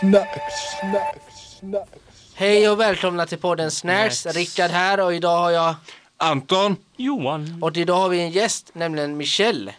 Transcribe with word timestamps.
Snacks, 0.00 0.54
snacks, 0.80 1.58
snacks. 1.60 1.90
Hej 2.34 2.68
och 2.68 2.80
välkomna 2.80 3.26
till 3.26 3.38
podden 3.38 3.70
Snacks. 3.70 4.26
Rickard 4.26 4.70
här 4.70 5.00
och 5.00 5.14
idag 5.14 5.38
har 5.38 5.50
jag 5.50 5.74
Anton, 6.16 6.76
Johan. 6.96 7.58
och 7.62 7.76
idag 7.76 7.96
har 7.96 8.08
vi 8.08 8.20
en 8.20 8.30
gäst, 8.30 8.70
nämligen 8.72 9.16
Michelle. 9.16 9.74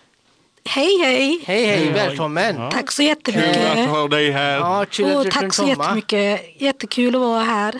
Hej 0.65 0.97
hej! 1.03 1.43
Hej 1.45 1.65
hej, 1.65 1.77
Hej. 1.77 1.91
välkommen! 1.93 2.55
Ja. 2.57 2.71
Tack 2.71 2.91
så 2.91 2.97
kul 3.01 3.05
jättemycket. 3.07 3.77
att 3.77 3.89
ha 3.89 4.07
dig 4.07 4.31
här. 4.31 4.57
Ja, 4.57 4.85
kul 4.89 5.17
att 5.17 5.23
du 5.23 5.31
tack 5.31 5.53
så 5.53 5.61
komma. 5.61 5.83
jättemycket. 5.83 6.61
Jättekul 6.61 7.15
att 7.15 7.21
vara 7.21 7.43
här. 7.43 7.75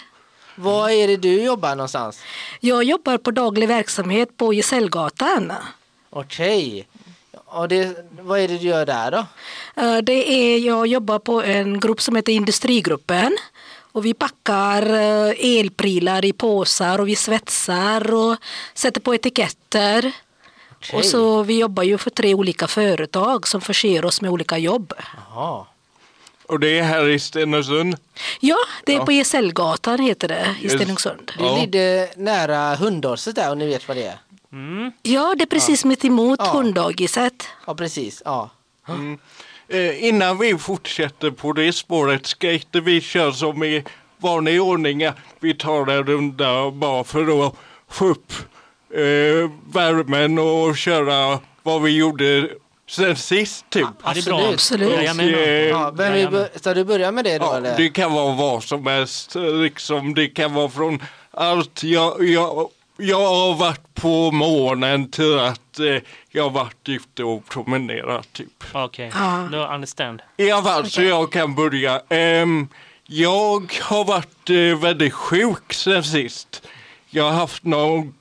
Var 0.56 0.90
är 0.90 1.08
det 1.08 1.18
du 1.18 1.44
jobbar 1.44 1.76
någonstans? 1.76 2.22
Jag 2.60 2.84
jobbar 2.84 3.18
på 3.18 3.32
daglig 3.32 3.68
verksamhet 3.68 4.38
på 4.38 4.54
Gesellgatan. 4.54 5.54
Okej. 6.10 6.88
Och 7.52 7.68
det, 7.68 7.98
vad 8.22 8.40
är 8.40 8.48
det 8.48 8.58
du 8.58 8.68
gör 8.68 8.86
där 8.86 9.12
då? 9.12 9.26
Eh, 9.82 9.98
Det 9.98 10.30
är, 10.32 10.58
jag 10.60 10.88
jobbar 10.88 11.20
på 11.20 11.42
en 11.44 11.80
grupp 11.80 12.02
som 12.02 12.16
heter 12.16 12.32
Industrigruppen. 12.34 13.38
Och 13.92 14.06
vi 14.06 14.14
packar 14.14 14.94
eh, 14.94 15.58
elprylar 15.60 16.26
i 16.26 16.34
påsar 16.34 17.00
och 17.00 17.08
vi 17.08 17.16
svetsar 17.16 18.14
och 18.14 18.36
sätter 18.74 19.02
på 19.02 19.16
etiketter. 19.16 20.12
Okej. 20.78 20.98
Och 21.00 21.06
så 21.06 21.44
vi 21.44 21.60
jobbar 21.60 21.84
ju 21.84 21.98
för 21.98 22.10
tre 22.10 22.34
olika 22.34 22.68
företag 22.68 23.48
som 23.48 23.62
förser 23.62 24.06
oss 24.06 24.22
med 24.22 24.32
olika 24.32 24.58
jobb. 24.58 24.94
Jaha. 25.34 25.66
Och 26.48 26.60
det 26.60 26.80
är 26.80 26.84
här 26.84 27.08
i 27.10 27.20
Stenungsund. 27.20 27.96
Ja, 28.40 28.58
det 28.86 28.94
är 28.94 28.98
Ja. 28.98 29.06
på 29.06 29.12
Gesellgatan 29.12 30.00
heter 30.00 30.28
det 30.28 30.56
i 30.62 30.70
Stenungsund. 30.70 31.32
Det 31.38 31.44
Ja. 31.44 31.58
ligger 31.62 32.10
nära 32.16 32.76
Hundåset 32.76 33.36
där 33.36 33.50
och 33.52 33.58
ni 33.58 33.66
vet 33.68 33.88
vad 33.88 33.98
det 33.98 34.04
är? 34.06 34.18
Mm. 34.54 34.92
Ja, 35.04 35.36
det 35.38 35.44
är 35.44 35.46
precis 35.46 35.86
mitt 35.86 36.06
emot 36.06 36.40
Ja. 36.44 36.52
hunddagiset. 36.52 37.48
Ja, 37.68 37.76
precis. 37.76 38.22
Ja. 38.26 38.50
Eh, 39.68 40.04
innan 40.06 40.38
vi 40.38 40.58
fortsätter 40.58 41.32
på 41.32 41.54
det 41.54 41.74
spåret 41.74 42.26
ska 42.26 42.52
inte 42.52 42.80
vi 42.82 43.02
köra 43.02 43.32
som 43.34 43.64
i 43.64 43.84
vanlig 44.18 44.62
ordning 44.62 45.02
vi 45.40 45.54
tar 45.54 45.88
en 45.92 46.04
runda 46.08 46.72
bara 46.72 47.04
för 47.04 47.48
att 47.48 47.54
få 47.90 48.06
upp 48.08 48.34
eh, 48.94 49.52
värmen 49.74 50.40
och 50.40 50.78
köra 50.78 51.40
vad 51.64 51.82
vi 51.82 51.98
gjorde 51.98 52.50
sen 52.90 53.16
sist 53.16 53.66
typ. 53.70 53.88
Ja, 54.04 54.12
det 54.14 54.20
är 54.20 54.24
bra. 54.26 54.38
Absolut. 54.40 54.54
Absolut. 54.54 54.94
Jajamän. 54.94 55.30
Eh, 55.34 55.40
ja 55.68 55.92
bör- 55.92 56.60
ska 56.60 56.74
du 56.74 56.84
börja 56.84 57.12
med 57.12 57.26
det 57.26 57.38
då 57.38 57.46
Ja, 57.46 57.58
eller? 57.58 57.78
det 57.78 57.90
kan 57.90 58.14
vara 58.14 58.36
vad 58.36 58.64
som 58.64 58.88
helst. 58.88 59.36
Liksom, 59.36 60.14
det 60.14 60.28
kan 60.28 60.54
vara 60.54 60.70
från 60.70 61.04
allt. 61.32 61.84
Jag, 61.84 62.24
jag, 62.30 62.70
jag 63.00 63.28
har 63.30 63.56
varit 63.56 63.94
på 63.94 64.32
månen 64.32 65.12
till 65.12 65.40
att 65.40 65.80
eh, 65.80 65.86
jag 66.32 66.44
har 66.44 66.50
varit 66.50 66.90
ute 66.90 67.24
och 67.24 67.46
promenerat. 67.50 68.34
Typ. 68.34 68.64
Okej, 68.74 69.12
Ja. 69.14 69.48
no 69.50 69.74
understand. 69.76 70.22
I 70.38 70.52
alla 70.52 70.64
fall, 70.64 70.90
så 70.90 71.02
jag 71.02 71.32
kan 71.32 71.56
börja. 71.56 72.02
Ehm, 72.10 72.68
jag 73.06 73.74
har 73.82 74.06
varit 74.06 74.50
eh, 74.50 74.80
väldigt 74.82 75.14
sjuk 75.14 75.74
sen 75.74 76.04
sist. 76.04 76.62
Jag 77.10 77.24
har 77.24 77.32
haft 77.32 77.64
någon 77.64 78.14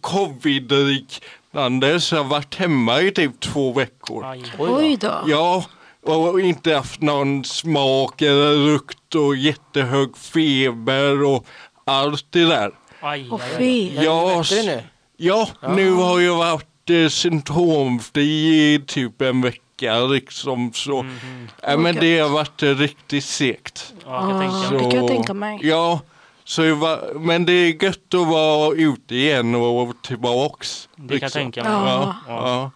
covid-liknande 0.00 2.00
så 2.00 2.14
jag 2.14 2.22
har 2.22 2.30
varit 2.30 2.54
hemma 2.54 3.00
i 3.00 3.10
typ 3.10 3.40
två 3.40 3.72
veckor. 3.72 4.24
Aj. 4.26 4.42
Oj 4.58 4.68
då. 4.68 4.76
Oj 4.76 4.96
då. 4.96 5.24
Ja, 5.26 5.64
och 6.02 6.40
inte 6.40 6.74
haft 6.74 7.00
någon 7.00 7.44
smak 7.44 8.22
eller 8.22 8.56
lukt 8.56 9.14
och 9.14 9.36
jättehög 9.36 10.16
feber 10.16 11.22
och 11.24 11.46
allt 11.84 12.26
det 12.30 12.44
där. 12.44 12.70
Aj, 13.02 13.28
aj. 13.32 13.40
fy. 13.58 13.94
Ja, 14.04 14.40
s- 14.40 14.50
nu? 14.66 14.82
Ja, 15.16 15.48
nu 15.68 15.92
har 15.92 16.20
jag 16.20 16.36
varit 16.36 16.90
eh, 16.90 17.08
symptomfri 17.08 18.22
i 18.74 18.80
typ 18.86 19.22
en 19.22 19.40
vecka 19.42 19.98
liksom 20.00 20.72
så. 20.72 21.06
Ja, 21.62 21.76
men 21.76 21.94
det 21.96 22.18
har 22.18 22.28
varit 22.28 22.62
eh, 22.62 22.68
riktigt 22.76 23.24
segt. 23.24 23.94
Ja, 24.06 24.30
jag 24.30 24.72
det 24.82 24.90
kan 24.90 24.98
jag 25.00 25.08
tänka 25.08 25.34
mig. 25.34 25.58
Ja, 25.62 26.00
så 26.44 26.64
jag 26.64 26.76
var, 26.76 27.14
men 27.14 27.44
det 27.46 27.52
är 27.52 27.84
gött 27.84 28.14
att 28.14 28.26
vara 28.28 28.74
ute 28.74 29.14
igen 29.14 29.54
och 29.54 30.02
tillbaks. 30.02 30.88
Det 30.96 31.00
kan 31.00 31.06
jag 31.08 31.22
liksom. 31.22 31.40
tänka 31.40 31.62
mig. 31.64 31.72
Ja, 31.72 32.14
Ja. 32.28 32.34
ja. 32.34 32.70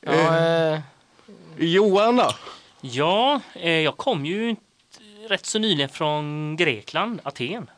Ja, 0.00 0.36
eh, 0.74 0.80
Johan 1.58 2.16
då? 2.16 2.30
Ja, 2.80 3.40
eh, 3.54 3.70
jag 3.70 3.96
kom 3.96 4.26
ju 4.26 4.50
inte- 4.50 4.62
rätt 5.28 5.46
så 5.46 5.58
nyligen 5.58 5.88
från 5.88 6.56
Grekland, 6.56 7.20
Aten. 7.24 7.70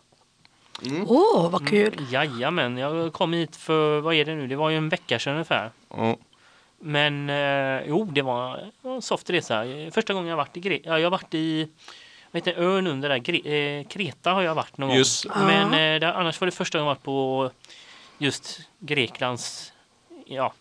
Åh, 1.06 1.50
vad 1.50 1.68
kul. 1.68 2.06
Jajamän, 2.10 2.76
jag 2.78 3.12
kom 3.12 3.32
hit 3.32 3.56
för, 3.56 4.00
vad 4.00 4.14
är 4.14 4.24
det 4.24 4.34
nu, 4.34 4.46
det 4.46 4.56
var 4.56 4.70
ju 4.70 4.76
en 4.76 4.88
vecka 4.88 5.18
sedan 5.18 5.32
ungefär. 5.32 5.70
Ja. 5.90 6.16
Men 6.78 7.30
eh, 7.30 7.88
jo, 7.88 8.04
det 8.04 8.22
var 8.22 8.70
en 8.82 9.02
soft 9.02 9.30
resa. 9.30 9.64
Första 9.92 10.12
gången 10.14 10.28
jag 10.28 10.36
varit 10.36 10.56
i 10.56 10.80
ja, 10.84 10.98
jag 10.98 11.06
har 11.06 11.10
varit 11.10 11.34
i 11.34 11.68
heter 12.32 12.54
det, 12.54 12.60
ön 12.62 12.86
under 12.86 13.08
där, 13.08 13.16
Gre- 13.18 13.78
eh, 13.80 13.86
Kreta 13.86 14.32
har 14.32 14.42
jag 14.42 14.54
varit 14.54 14.78
någon 14.78 14.96
Just. 14.96 15.24
gång. 15.24 15.46
Men 15.46 15.66
eh, 15.94 16.00
det, 16.00 16.14
annars 16.14 16.40
var 16.40 16.46
det 16.46 16.52
första 16.52 16.78
gången 16.78 16.88
jag 16.88 16.94
varit 16.94 17.02
på 17.02 17.50
just 18.18 18.60
Greklands, 18.78 19.72
ja, 20.26 20.52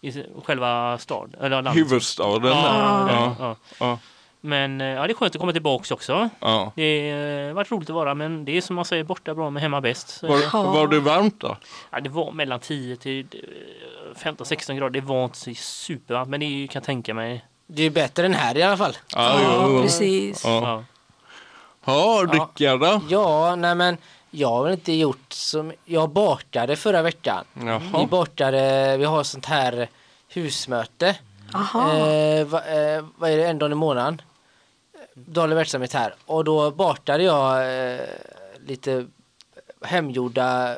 i 0.00 0.24
själva 0.44 0.98
stad, 0.98 1.34
eller 1.40 1.62
landet. 1.62 1.76
Huvudstaden. 1.76 2.50
Ja, 2.52 3.06
där. 3.08 3.44
ja. 3.44 3.56
Ja. 3.80 3.98
Men 4.40 4.80
eh, 4.80 4.86
ja, 4.86 5.06
det 5.06 5.12
är 5.12 5.14
skönt 5.14 5.34
att 5.34 5.40
komma 5.40 5.52
tillbaka 5.52 5.94
också. 5.94 6.28
Ja. 6.40 6.72
Det 6.76 7.10
har 7.46 7.52
varit 7.52 7.70
roligt 7.70 7.90
att 7.90 7.94
vara, 7.94 8.14
men 8.14 8.44
det 8.44 8.56
är 8.56 8.60
som 8.60 8.76
man 8.76 8.84
säger, 8.84 9.04
borta 9.04 9.34
bra 9.34 9.50
med 9.50 9.62
hemma 9.62 9.80
bäst. 9.80 10.22
Var, 10.22 10.38
Ja. 10.52 10.62
var 10.62 10.88
det 10.88 11.00
varmt 11.00 11.40
då? 11.40 11.56
ja, 11.90 12.00
det 12.00 12.08
var 12.10 12.32
mellan 12.32 12.60
10 12.60 12.96
till 12.96 13.26
eh, 13.32 14.18
15-16 14.22 14.74
grader. 14.74 14.90
Det 15.00 15.06
var 15.06 15.24
inte 15.24 15.54
supervarmt, 15.54 16.28
men 16.30 16.40
det 16.40 16.46
är 16.46 16.48
ju- 16.48 16.68
kan 16.68 16.80
jag 16.80 16.86
tänka 16.86 17.14
mig. 17.14 17.44
det 17.66 17.82
är 17.82 17.90
bättre 17.90 18.26
än 18.26 18.34
här 18.34 18.56
i 18.56 18.62
alla 18.62 18.76
fall. 18.76 18.96
Ja, 19.14 19.40
Ja, 19.42 19.82
precis. 19.82 20.44
Ja, 20.44 20.60
Ja. 20.62 20.84
ja 21.84 22.26
Rickard 22.32 22.80
då? 22.80 23.00
Ja, 23.08 23.56
nej 23.56 23.74
men 23.74 23.96
jag 24.30 24.48
har 24.48 24.64
väl 24.64 24.72
inte 24.72 24.92
gjort 24.92 25.32
som... 25.32 25.72
Jag 25.84 26.10
bakade 26.10 26.76
förra 26.76 27.02
veckan. 27.02 27.44
Vi 27.52 27.66
Jaha. 27.66 28.06
bakade, 28.10 28.96
vi 28.96 29.04
har 29.04 29.22
sånt 29.22 29.46
här 29.46 29.88
husmöte. 30.28 31.16
Aha. 31.54 31.92
Eh, 31.96 32.44
va, 32.46 32.62
eh, 32.64 33.04
vad 33.16 33.30
är 33.30 33.36
det, 33.36 33.46
en 33.46 33.58
dag 33.58 33.72
i 33.72 33.74
månaden? 33.74 34.22
Daglig 35.14 35.56
verksamhet 35.56 35.92
här. 35.92 36.14
Och 36.26 36.44
då 36.44 36.70
bakade 36.70 37.22
jag 37.22 37.74
eh, 37.94 38.00
lite 38.66 39.06
hemgjorda 39.84 40.70
eh, 40.70 40.76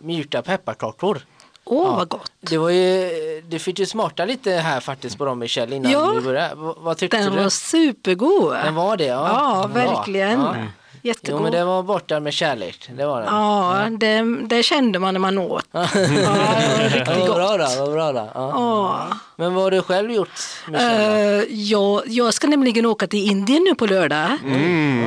mjuka 0.00 0.42
pepparkakor. 0.42 1.26
Åh, 1.64 1.86
ja. 1.90 1.96
vad 1.96 2.08
gott. 2.08 2.32
Det 2.40 2.58
var 2.58 2.70
ju, 2.70 3.10
du 3.48 3.58
fick 3.58 3.78
ju 3.78 3.86
smarta 3.86 4.24
lite 4.24 4.50
här 4.52 4.80
faktiskt 4.80 5.18
på 5.18 5.24
dem 5.24 5.38
Michelle 5.38 5.76
innan 5.76 5.92
Ja. 5.92 6.12
vi 6.12 6.20
började. 6.20 6.54
V- 6.54 6.72
vad 6.76 6.96
tyckte 6.96 7.16
Den 7.16 7.32
du? 7.32 7.42
var 7.42 7.48
supergod. 7.48 8.52
Den 8.54 8.74
var 8.74 8.96
det? 8.96 9.04
Ja, 9.04 9.28
Ja, 9.28 9.70
verkligen. 9.74 10.40
Ja. 10.40 10.54
Jo 11.04 11.08
Jättegod. 11.08 11.42
men 11.42 11.52
det 11.52 11.64
var 11.64 11.82
borta 11.82 12.20
med 12.20 12.32
kärlek. 12.32 12.88
Det 12.96 13.06
var 13.06 13.20
den. 13.20 13.34
Ja, 13.34 13.86
det, 13.90 14.46
det 14.56 14.62
kände 14.62 14.98
man 14.98 15.14
när 15.14 15.18
man 15.20 15.38
åt. 15.38 15.64
Ja, 15.72 15.88
det 15.92 16.00
var 16.08 16.36
Ja, 16.36 16.84
riktigt 16.88 17.08
vad 17.08 17.36
bra 17.36 17.56
gott. 17.56 17.76
då, 17.76 17.80
vad 17.84 17.92
bra 17.92 18.12
då. 18.12 18.28
Ja. 18.34 18.50
Ja. 18.54 19.08
Men 19.36 19.54
vad 19.54 19.64
har 19.64 19.70
du 19.70 19.82
själv 19.82 20.10
gjort 20.12 20.28
Michelle? 20.68 21.38
Eh, 21.38 21.44
jag, 21.50 22.02
jag 22.06 22.34
ska 22.34 22.46
nämligen 22.46 22.86
åka 22.86 23.06
till 23.06 23.30
Indien 23.30 23.64
nu 23.68 23.74
på 23.74 23.86
lördag. 23.86 24.28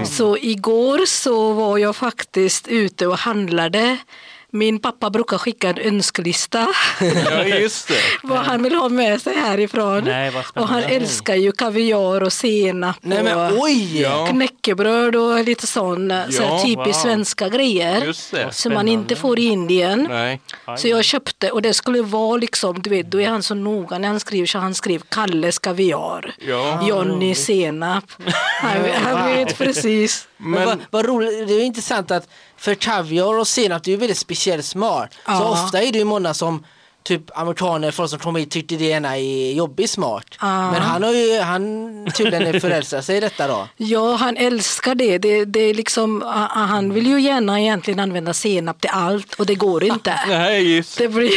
Så 0.05 0.37
igår 0.37 1.05
så 1.05 1.53
var 1.53 1.77
jag 1.77 1.95
faktiskt 1.95 2.67
ute 2.67 3.07
och 3.07 3.17
handlade. 3.17 3.97
Min 4.51 4.79
pappa 4.79 5.09
brukar 5.09 5.37
skicka 5.37 5.69
en 5.69 5.77
önskelista. 5.77 6.67
Ja, 7.25 7.43
just 7.43 7.87
det. 7.87 7.93
vad 8.23 8.39
han 8.39 8.63
vill 8.63 8.75
ha 8.75 8.89
med 8.89 9.21
sig 9.21 9.35
härifrån. 9.35 10.03
Nej, 10.03 10.31
vad 10.31 10.63
och 10.63 10.69
han 10.69 10.83
älskar 10.83 11.35
ju 11.35 11.51
kaviar 11.51 12.21
och 12.23 12.33
senap 12.33 12.95
Nej 13.01 13.23
men 13.23 13.37
och 13.37 13.59
oj! 13.59 14.01
Ja. 14.01 14.27
knäckebröd 14.29 15.15
och 15.15 15.43
lite 15.43 15.67
sån, 15.67 16.09
så 16.09 16.13
här 16.43 16.49
Ja, 16.49 16.63
typiskt 16.65 16.85
wow. 16.87 16.93
svenska 16.93 17.49
grejer. 17.49 18.13
Som 18.51 18.73
man 18.73 18.87
inte 18.87 19.15
får 19.15 19.39
i 19.39 19.43
Indien. 19.45 20.07
Nej. 20.09 20.41
Så 20.77 20.87
jag 20.87 21.03
köpte 21.03 21.51
och 21.51 21.61
det 21.61 21.73
skulle 21.73 22.01
vara 22.01 22.37
liksom, 22.37 22.81
du 22.81 22.89
vet, 22.89 23.11
då 23.11 23.21
är 23.21 23.29
han 23.29 23.43
så 23.43 23.55
noga 23.55 23.97
när 23.97 24.07
han 24.07 24.19
skriver 24.19 24.47
så 24.47 24.59
han 24.59 24.75
skrev 24.75 25.01
Kalles 25.09 25.59
kaviar. 25.59 26.35
Ja. 26.47 26.87
Johnny 26.87 27.35
senap. 27.35 28.03
Han, 28.61 28.77
han 29.03 29.27
vet 29.33 29.57
precis. 29.57 30.27
Men, 30.37 30.51
Men- 30.51 30.65
vad, 30.65 30.79
vad 30.91 31.05
roligt, 31.05 31.47
det 31.47 31.53
är 31.53 31.63
intressant 31.63 32.11
att 32.11 32.29
för 32.57 32.75
kaviar 32.75 33.39
och 33.39 33.47
senap 33.47 33.83
det 33.83 33.91
är 33.91 33.93
ju 33.93 33.99
väldigt 33.99 34.17
speciell 34.17 34.63
smak. 34.63 35.09
Så 35.25 35.43
ofta 35.43 35.81
är 35.81 35.91
det 35.91 35.97
ju 35.99 36.05
många 36.05 36.33
som 36.33 36.63
typ 37.07 37.37
amerikaner, 37.37 37.91
folk 37.91 38.09
som 38.09 38.19
kommer 38.19 38.39
hit 38.39 38.51
tyckte 38.51 38.75
det 38.75 38.85
ena 38.85 39.17
är 39.17 39.53
jobbig 39.53 39.89
smak. 39.89 40.37
Ja. 40.41 40.71
Men 40.71 40.81
han 40.81 41.03
har 41.03 41.11
ju, 41.11 41.39
han 41.39 42.11
tydligen 42.15 42.61
förälskar 42.61 43.01
sig 43.01 43.17
i 43.17 43.19
detta 43.19 43.47
då. 43.47 43.67
Ja, 43.77 44.15
han 44.15 44.37
älskar 44.37 44.95
det. 44.95 45.17
det, 45.17 45.45
det 45.45 45.59
är 45.59 45.73
liksom, 45.73 46.23
ah, 46.23 46.47
ah, 46.49 46.65
han 46.65 46.93
vill 46.93 47.07
ju 47.07 47.21
gärna 47.21 47.61
egentligen 47.61 47.99
använda 47.99 48.33
senap 48.33 48.81
till 48.81 48.89
allt 48.93 49.33
och 49.33 49.45
det 49.45 49.55
går 49.55 49.83
inte. 49.83 50.19
Nej, 50.27 50.75
just 50.75 50.97
Det 50.97 51.07
blir... 51.07 51.31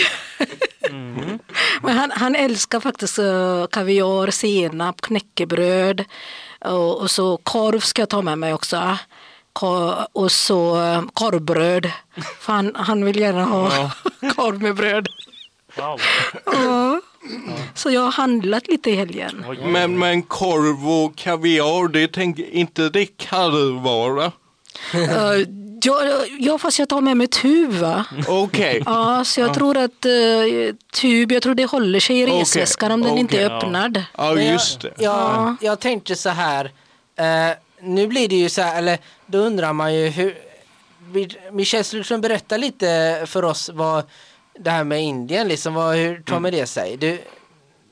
Men 1.82 1.99
han, 1.99 2.11
han 2.11 2.37
älskar 2.37 2.81
faktiskt 2.81 3.19
uh, 3.19 3.66
kaviar, 3.66 4.31
senap, 4.31 5.00
knäckebröd 5.00 6.05
och, 6.64 7.00
och 7.00 7.11
så 7.11 7.37
korv 7.37 7.81
ska 7.81 8.02
jag 8.02 8.08
ta 8.08 8.23
med 8.23 8.38
mig 8.38 8.55
också. 8.55 8.99
Och 10.12 10.32
så 10.32 10.76
uh, 10.76 11.02
korvbröd. 11.14 11.93
För 12.41 12.52
han, 12.52 12.73
han 12.75 13.05
vill 13.05 13.19
gärna 13.19 13.44
ha 13.44 13.70
korv 14.37 14.62
med 14.62 14.75
bröd. 14.75 15.08
Wow. 15.76 16.00
Ja. 16.44 17.00
Så 17.75 17.91
jag 17.91 18.00
har 18.00 18.12
handlat 18.12 18.69
lite 18.69 18.91
i 18.91 18.94
helgen. 18.94 19.44
Men, 19.64 19.99
men 19.99 20.23
korv 20.23 20.88
och 20.88 21.17
kaviar, 21.17 21.88
det 21.88 22.12
tänker 22.12 22.55
inte 22.55 22.88
det 22.88 23.06
kallvara? 23.06 24.32
Uh, 24.94 25.47
ja, 25.82 26.00
ja, 26.38 26.58
fast 26.58 26.79
jag 26.79 26.88
tar 26.88 27.00
med 27.00 27.17
mig 27.17 27.26
tub 27.26 27.73
va? 27.73 28.05
Okej. 28.29 28.82
Ja, 28.87 29.25
så 29.25 29.41
jag 29.41 29.55
tror 29.55 29.76
att 29.76 30.06
uh, 30.06 30.75
tub, 30.93 31.32
jag 31.32 31.43
tror 31.43 31.55
det 31.55 31.64
håller 31.64 32.00
sig 32.00 32.20
i 32.20 32.26
resväskan 32.26 32.93
om 32.93 33.02
den 33.02 33.19
inte 33.19 33.35
okej, 33.35 33.47
är 33.47 33.50
ja. 33.50 33.56
öppnad. 33.56 34.05
Ja, 34.17 34.35
just 34.35 34.81
det. 34.81 34.93
Jag, 34.99 35.14
Ja. 35.14 35.56
jag, 35.61 35.70
jag 35.70 35.81
tänkte 35.81 36.17
så 36.17 36.29
här. 36.29 36.73
Eh, 37.17 37.56
nu 37.82 38.06
blir 38.06 38.29
det 38.29 38.37
ju 38.37 38.49
så 38.49 38.62
här, 38.62 38.79
eller 38.79 38.99
då 39.27 39.38
undrar 39.38 39.73
man 39.73 39.94
ju 39.94 40.09
hur... 40.09 40.38
Michel, 41.53 41.85
du 41.91 42.05
kunna 42.05 42.19
berätta 42.19 42.56
lite 42.56 43.23
för 43.27 43.44
oss 43.44 43.71
vad 43.73 44.05
det 44.59 44.71
här 44.71 44.85
med 44.85 45.03
Indien, 45.03 45.49
liksom, 45.49 45.75
vad, 45.75 45.97
hur 45.97 46.23
tar 46.23 46.41
med 46.41 46.53
det 46.53 46.67
sig? 46.67 46.97
Du, 46.97 47.21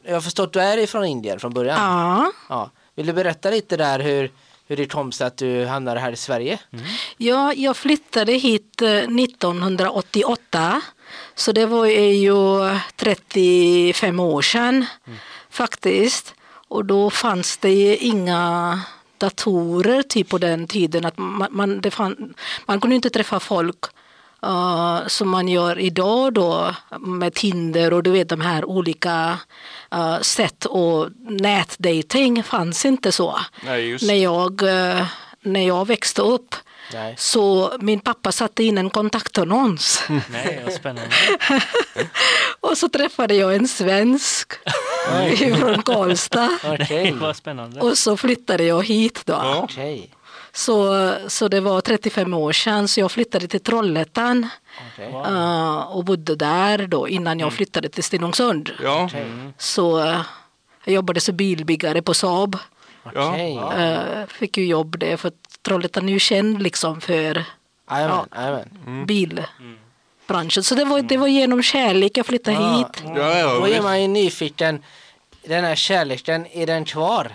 jag 0.04 0.14
har 0.14 0.20
förstått 0.20 0.46
att 0.46 0.52
du 0.52 0.60
är 0.60 0.78
ifrån 0.78 1.04
Indien 1.04 1.40
från 1.40 1.52
början. 1.52 1.78
Ja. 1.80 2.32
Ja. 2.48 2.70
Vill 2.94 3.06
du 3.06 3.12
berätta 3.12 3.50
lite 3.50 3.76
där 3.76 3.98
hur, 3.98 4.32
hur 4.66 4.76
det 4.76 4.86
kom 4.86 5.12
sig 5.12 5.26
att 5.26 5.36
du 5.36 5.66
hamnade 5.66 6.00
här 6.00 6.12
i 6.12 6.16
Sverige? 6.16 6.58
Ja, 7.16 7.52
jag 7.52 7.76
flyttade 7.76 8.32
hit 8.32 8.82
eh, 8.82 8.88
1988. 8.88 10.80
Så 11.34 11.52
det 11.52 11.66
var 11.66 11.86
ju 11.86 12.34
35 12.96 14.20
år 14.20 14.42
sedan 14.42 14.86
faktiskt. 15.50 16.34
Och 16.68 16.84
då 16.84 17.10
fanns 17.10 17.56
det 17.56 17.96
inga 17.96 18.80
datorer 19.20 20.02
typ 20.02 20.28
på 20.28 20.38
den 20.38 20.66
tiden. 20.66 21.04
Att 21.04 21.18
man, 21.18 21.48
man, 21.50 21.82
fann, 21.90 22.34
man 22.66 22.80
kunde 22.80 22.96
inte 22.96 23.10
träffa 23.10 23.40
folk 23.40 23.84
eh, 24.42 25.06
som 25.06 25.28
man 25.28 25.48
gör 25.48 25.78
idag 25.78 26.32
då 26.34 26.74
med 27.00 27.34
Tinder 27.34 27.92
och 27.92 28.02
du 28.02 28.10
vet 28.10 28.28
de 28.28 28.40
här 28.40 28.64
olika 28.64 29.38
uh, 29.94 30.20
sätt 30.20 30.64
och 30.64 31.08
nätdating 31.18 32.42
fanns 32.42 32.84
inte 32.84 33.12
så. 33.12 33.38
Nej, 33.64 33.98
När 34.02 34.14
jag, 34.14 34.62
eh, 34.62 35.06
när 35.40 35.66
jag 35.66 35.86
växte 35.86 36.22
upp 36.22 36.54
Nej. 36.92 37.14
så 37.18 37.72
min 37.80 38.00
pappa 38.00 38.32
satte 38.32 38.64
in 38.64 38.78
en 38.78 38.90
kontaktannons 38.90 40.02
Nej, 40.30 40.64
och 42.60 42.78
så 42.78 42.88
träffade 42.88 43.34
jag 43.34 43.54
en 43.56 43.68
svensk 43.68 44.52
från 45.58 45.82
Karlstad 45.82 46.50
spännande. 47.34 47.80
och 47.80 47.98
så 47.98 48.16
flyttade 48.16 48.64
jag 48.64 48.86
hit 48.86 49.22
då. 49.26 49.60
Okej. 49.64 50.10
Så, 50.52 51.14
så 51.28 51.48
det 51.48 51.60
var 51.60 51.80
35 51.80 52.34
år 52.34 52.52
sedan 52.52 52.88
så 52.88 53.00
jag 53.00 53.12
flyttade 53.12 53.48
till 53.48 53.60
Trollhättan 53.60 54.48
Okej. 54.92 55.06
eh, 55.26 55.78
och 55.78 56.04
bodde 56.04 56.36
där 56.36 56.86
då 56.86 57.08
innan 57.08 57.40
jag 57.40 57.52
flyttade 57.52 57.88
till 57.88 58.04
Stenungsund. 58.04 58.70
Ja, 58.82 59.10
Så 59.58 59.98
eh, 60.04 60.20
jag 60.84 60.94
jobbade 60.94 61.20
som 61.20 61.36
bilbyggare 61.36 62.02
på 62.02 62.14
Saab. 62.14 62.56
ja. 63.14 63.30
Okej. 63.30 63.58
Eh, 63.84 64.26
fick 64.28 64.56
ju 64.56 64.66
jobb 64.66 64.98
där 64.98 65.16
för 65.16 65.32
Trollhättan 65.62 66.08
är 66.08 66.12
ju 66.12 66.18
känd 66.18 66.62
liksom 66.62 67.00
för 67.00 67.44
jajamän. 67.90 68.68
Mm. 68.86 69.06
bilbranschen. 69.06 70.62
Så 70.62 70.74
det 70.74 70.84
var, 70.84 71.02
det 71.02 71.16
var 71.16 71.26
genom 71.26 71.62
kärlek 71.62 72.16
jag 72.16 72.26
flyttade 72.26 72.56
hit. 72.56 73.02
ja, 73.04 73.38
ja 73.38 73.54
Då 73.54 73.68
är 73.68 73.82
man 73.82 74.02
ju 74.02 74.08
nyfiken. 74.08 74.82
Den 75.46 75.64
här 75.64 75.74
kärleken, 75.74 76.46
är 76.52 76.66
den 76.66 76.84
kvar? 76.84 77.32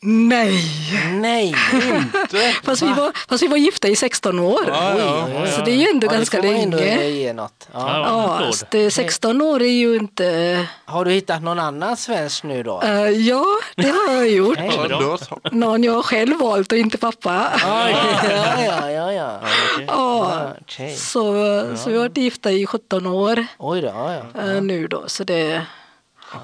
Nej! 0.00 0.64
Nej! 1.12 1.54
Inte. 1.96 2.52
Fast 2.64 2.82
vi, 2.82 2.86
var, 2.86 3.12
fast 3.28 3.42
vi 3.42 3.46
var 3.48 3.56
gifta 3.56 3.88
i 3.88 3.96
16 3.96 4.38
år. 4.38 4.60
Ja, 4.68 4.98
ja. 4.98 5.46
Så 5.46 5.60
det 5.64 5.70
är 5.70 5.74
ju 5.76 5.88
ändå 5.88 6.06
Ja, 6.06 6.10
det 6.10 6.16
ganska 6.16 6.42
man 6.42 6.46
ändå 6.56 6.76
länge. 6.76 7.04
ge 7.08 7.32
något. 7.32 7.68
Ja. 7.72 7.98
Ja, 7.98 8.38
Ja, 8.42 8.52
det, 8.70 8.90
16 8.90 9.42
år 9.42 9.62
är 9.62 9.66
ju 9.72 9.96
inte... 9.96 10.66
Har 10.84 11.04
du 11.04 11.10
hittat 11.10 11.42
någon 11.42 11.58
annan 11.58 11.96
svensk 11.96 12.42
nu 12.44 12.62
då? 12.62 12.82
Eh, 12.82 13.08
ja, 13.10 13.44
det 13.76 13.88
har 13.88 14.12
jag 14.14 14.30
gjort. 14.30 14.58
Ja. 14.58 15.18
Någon 15.52 15.84
jag 15.84 16.04
själv 16.04 16.38
valt 16.40 16.72
och 16.72 16.78
inte 16.78 16.98
pappa. 16.98 17.52
Ja, 17.62 17.90
ja, 17.90 17.98
ja, 18.64 18.90
ja, 18.90 19.12
ja. 19.12 19.12
Ja, 19.12 19.40
Ja, 19.86 20.52
okej. 20.60 20.94
så, 20.96 21.22
så 21.76 21.90
vi 21.90 21.96
har 21.96 22.02
varit 22.02 22.16
gifta 22.16 22.50
i 22.52 22.66
17 22.66 23.06
år 23.06 23.46
Oj 23.58 23.80
då, 23.80 23.86
ja, 23.88 24.14
ja. 24.34 24.40
eh, 24.42 24.62
nu 24.62 24.86
då. 24.88 25.04
Så 25.06 25.24
det... 25.24 25.62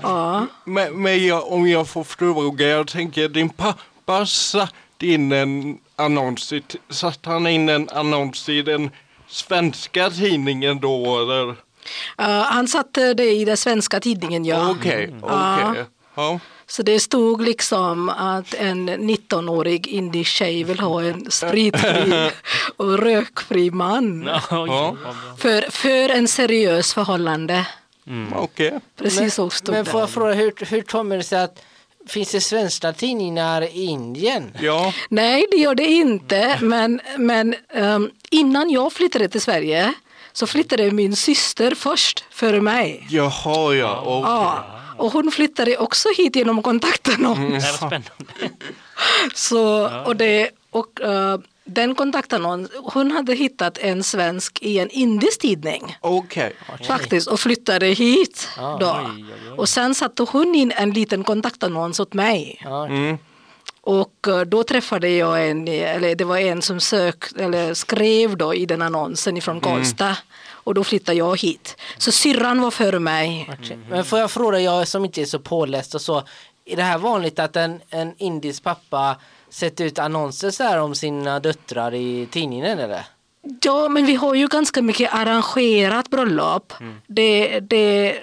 Ja. 0.03 0.47
Men, 0.65 1.03
men 1.03 1.27
jag, 1.27 1.53
om 1.53 1.69
jag 1.69 1.89
får 1.89 2.05
fråga, 2.05 2.67
jag 2.67 2.89
tänker 2.89 3.29
din 3.29 3.49
pappa 3.49 4.27
satt 4.27 4.75
in 5.01 5.33
en 5.33 5.79
annons 5.97 6.53
i, 6.53 6.63
satt 6.91 7.27
han 7.27 7.47
in 7.47 7.69
en 7.69 7.89
annons 7.89 8.49
i 8.49 8.63
den 8.63 8.91
svenska 9.29 10.11
tidningen 10.11 10.81
då 10.81 11.21
eller? 11.21 11.49
Eh, 12.19 12.43
han 12.43 12.69
satte 12.69 13.15
det 13.15 13.31
i 13.31 13.45
den 13.45 13.57
svenska 13.57 14.01
tidningen, 14.01 14.45
ja. 14.45 14.71
Okej, 14.71 15.15
Ja. 15.23 15.69
okej. 15.71 15.85
Ja. 16.15 16.39
Så 16.67 16.83
det 16.83 17.01
stod 17.01 17.43
liksom 17.43 18.09
att 18.09 18.55
en 18.55 18.89
19-årig 18.91 19.87
indisk 19.87 20.31
tjej 20.31 20.65
vill 20.65 20.81
ha 20.81 21.03
en 21.03 21.31
spritfri 21.31 22.31
och 22.77 22.99
rökfri 22.99 23.71
man. 23.71 24.31
För, 25.39 25.71
för 25.71 26.09
en 26.09 26.29
seriös 26.29 26.95
förhållande. 26.95 27.67
Okej. 28.35 28.81
Precis 28.97 29.35
så 29.35 29.51
stod 29.51 29.75
Men 29.75 29.85
får 29.85 30.01
jag 30.01 30.11
fråga, 30.11 30.35
hur, 30.35 30.67
hur 30.71 30.83
kommer 30.83 31.17
det 31.17 31.23
sig 31.23 31.41
att 31.41 31.63
Finns 32.07 32.33
det 32.33 32.41
svenska 32.41 32.93
tidningar 32.93 33.63
i 33.63 33.85
Indien? 33.85 34.57
Ja, 34.61 34.93
Nej, 35.09 35.47
det 35.51 35.57
gör 35.57 35.75
det 35.75 35.87
inte. 35.87 36.59
Men, 36.61 37.01
men 37.19 37.55
ehm, 37.73 38.11
innan 38.31 38.71
jag 38.71 38.93
flyttade 38.93 39.29
till 39.29 39.41
Sverige 39.41 39.95
så 40.33 40.47
flyttade 40.47 40.91
min 40.91 41.17
syster 41.17 41.75
först 41.75 42.25
före 42.31 42.61
mig. 42.61 43.07
jaha 43.11 43.75
ja. 43.75 44.03
okej. 44.07 44.31
Ja, 44.31 44.65
och 44.97 45.13
hon 45.13 45.31
flyttade 45.31 45.77
också 45.77 46.09
hit 46.17 46.37
genom 46.37 46.57
var 46.57 47.61
spännande. 47.61 48.33
Så, 49.35 49.91
och 50.07 50.17
det, 50.17 50.51
och, 50.71 51.01
eh, 51.01 51.39
den 51.65 51.95
kontaktannons, 51.95 52.71
hon 52.93 53.11
hade 53.11 53.35
hittat 53.35 53.79
en 53.79 54.03
svensk 54.03 54.59
i 54.63 54.79
en 54.79 54.91
indisk 54.91 55.41
tidning 55.41 55.97
Okej. 56.01 56.53
faktiskt 56.87 57.29
och 57.29 57.41
flyttade 57.41 57.87
hit. 57.87 58.49
Ah, 58.59 58.79
då. 58.79 58.87
oj, 58.87 59.25
oj, 59.25 59.35
oj. 59.51 59.59
Och 59.59 59.69
sen 59.69 59.95
satte 59.95 60.23
hon 60.23 60.55
in 60.55 60.73
en 60.77 60.91
liten 60.91 61.25
kontaktannons 61.25 62.01
åt 62.01 62.15
mig. 62.15 62.61
Ja, 62.65 62.87
Mm. 62.87 63.19
Och 63.87 64.29
eh, 64.29 64.41
då 64.41 64.63
träffade 64.63 65.09
jag 65.09 65.51
en, 65.51 65.69
eller 65.69 66.15
det 66.15 66.25
var 66.25 66.39
en 66.39 66.63
som 66.63 66.81
sök, 66.81 67.25
eller 67.39 67.75
skrev 67.75 68.37
då 68.37 68.55
i 68.55 68.67
den 68.67 68.83
annonsen 68.83 69.37
ifrån 69.37 69.61
Karlstad. 69.61 70.17
Och 70.51 70.75
då 70.75 70.85
flyttade 70.85 71.19
jag 71.19 71.41
hit. 71.41 71.77
Så 71.99 72.13
syrran 72.13 72.61
var 72.63 72.71
före 72.71 72.99
mig. 72.99 73.51
okej. 73.61 73.79
Men 73.91 74.05
får 74.05 74.19
jag 74.19 74.31
fråga, 74.31 74.61
jag 74.61 74.89
som 74.89 75.05
inte 75.05 75.21
är 75.21 75.25
så 75.25 75.39
påläst 75.39 75.95
och 75.95 76.01
så. 76.01 76.23
Är 76.65 76.77
det 76.77 76.83
här 76.83 76.99
vanligt 76.99 77.39
att 77.39 77.57
en, 77.57 77.81
en 77.91 78.15
indisk 78.19 78.63
pappa 78.63 79.17
sätter 79.55 79.85
ut 79.85 79.99
annonser 79.99 80.51
så 80.51 80.63
här 80.63 80.79
om 80.81 80.95
sina 80.95 81.41
döttrar 81.41 81.95
i 81.95 82.29
tidningen 82.31 82.79
eller? 82.79 83.05
Ja, 83.63 83.89
men 83.89 84.07
vi 84.07 84.15
har 84.15 84.35
ju 84.35 84.47
ganska 84.47 84.83
mycket 84.83 85.15
arrangerat 85.15 86.11
bröllop. 86.11 86.73
Det, 87.07 87.61
det, 87.61 88.17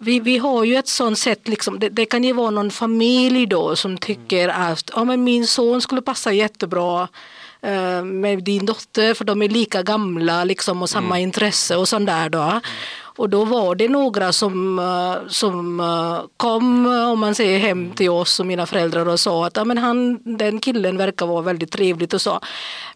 vi, 0.00 0.20
vi 0.20 0.38
har 0.38 0.64
ju 0.64 0.76
ett 0.76 0.88
sånt 0.88 1.18
sätt, 1.18 1.48
liksom, 1.48 1.78
det, 1.78 1.88
det 1.88 2.06
kan 2.06 2.24
ju 2.24 2.32
vara 2.32 2.50
någon 2.50 2.70
familj 2.70 3.46
då 3.46 3.76
som 3.76 3.98
tycker 3.98 4.48
att 4.48 4.90
ja, 4.94 5.04
men 5.04 5.24
min 5.24 5.46
son 5.46 5.80
skulle 5.80 6.02
passa 6.02 6.32
jättebra 6.32 7.08
eh, 7.60 8.04
med 8.04 8.44
din 8.44 8.66
dotter 8.66 9.14
för 9.14 9.24
de 9.24 9.42
är 9.42 9.48
lika 9.48 9.82
gamla 9.82 10.44
liksom, 10.44 10.82
och 10.82 10.90
samma 10.90 11.18
intresse 11.18 11.76
och 11.76 11.88
sånt 11.88 12.06
där 12.06 12.28
då. 12.28 12.60
Och 13.22 13.30
då 13.30 13.44
var 13.44 13.74
det 13.74 13.88
några 13.88 14.32
som, 14.32 14.78
eh, 14.78 15.28
som 15.28 15.80
eh, 15.80 16.20
kom 16.36 16.86
eh, 16.86 17.10
om 17.10 17.20
man 17.20 17.34
säger 17.34 17.58
hem 17.58 17.90
till 17.90 18.10
oss 18.10 18.40
och 18.40 18.46
mina 18.46 18.66
föräldrar 18.66 19.08
och 19.08 19.20
sa 19.20 19.46
att 19.46 19.56
ja, 19.56 19.64
men 19.64 19.78
han, 19.78 20.18
den 20.38 20.60
killen 20.60 20.96
verkar 20.96 21.26
vara 21.26 21.40
väldigt 21.40 21.70
trevligt 21.70 22.14
och 22.14 22.20
så. 22.20 22.40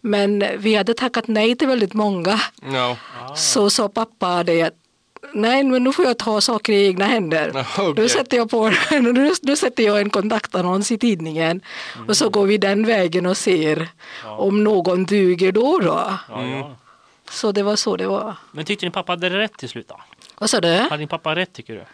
Men 0.01 0.45
vi 0.57 0.75
hade 0.75 0.93
tackat 0.93 1.27
nej 1.27 1.55
till 1.55 1.67
väldigt 1.67 1.93
många. 1.93 2.39
Ja. 2.73 2.97
Så 3.35 3.69
sa 3.69 3.89
pappa 3.89 4.43
det 4.43 4.61
att 4.61 4.73
nej 5.33 5.63
men 5.63 5.83
nu 5.83 5.93
får 5.93 6.05
jag 6.05 6.17
ta 6.17 6.41
saker 6.41 6.73
i 6.73 6.85
egna 6.85 7.05
händer. 7.05 7.65
Okej. 7.77 7.93
Då 7.95 8.09
sätter 8.09 8.37
jag 8.37 8.49
på 8.49 8.69
nu, 8.91 9.31
nu 9.41 9.55
sätter 9.55 9.83
jag 9.83 10.01
en 10.01 10.09
kontaktannons 10.09 10.91
i 10.91 10.97
tidningen 10.97 11.61
och 12.07 12.17
så 12.17 12.29
går 12.29 12.45
vi 12.45 12.57
den 12.57 12.85
vägen 12.85 13.25
och 13.25 13.37
ser 13.37 13.87
om 14.23 14.63
någon 14.63 15.05
duger 15.05 15.51
då. 15.51 15.79
då. 15.79 16.17
Ja, 16.29 16.45
ja. 16.45 16.75
Så 17.29 17.51
det 17.51 17.63
var 17.63 17.75
så 17.75 17.97
det 17.97 18.07
var. 18.07 18.35
Men 18.51 18.65
tyckte 18.65 18.85
din 18.85 18.91
pappa 18.91 19.11
hade 19.11 19.29
rätt 19.29 19.57
till 19.57 19.69
slut 19.69 19.87
då? 19.87 19.99
Vad 20.39 20.49
sa 20.49 20.61
du? 20.61 20.67
Hade 20.67 20.97
din 20.97 21.07
pappa 21.07 21.35
rätt 21.35 21.53
tycker 21.53 21.73
du? 21.73 21.85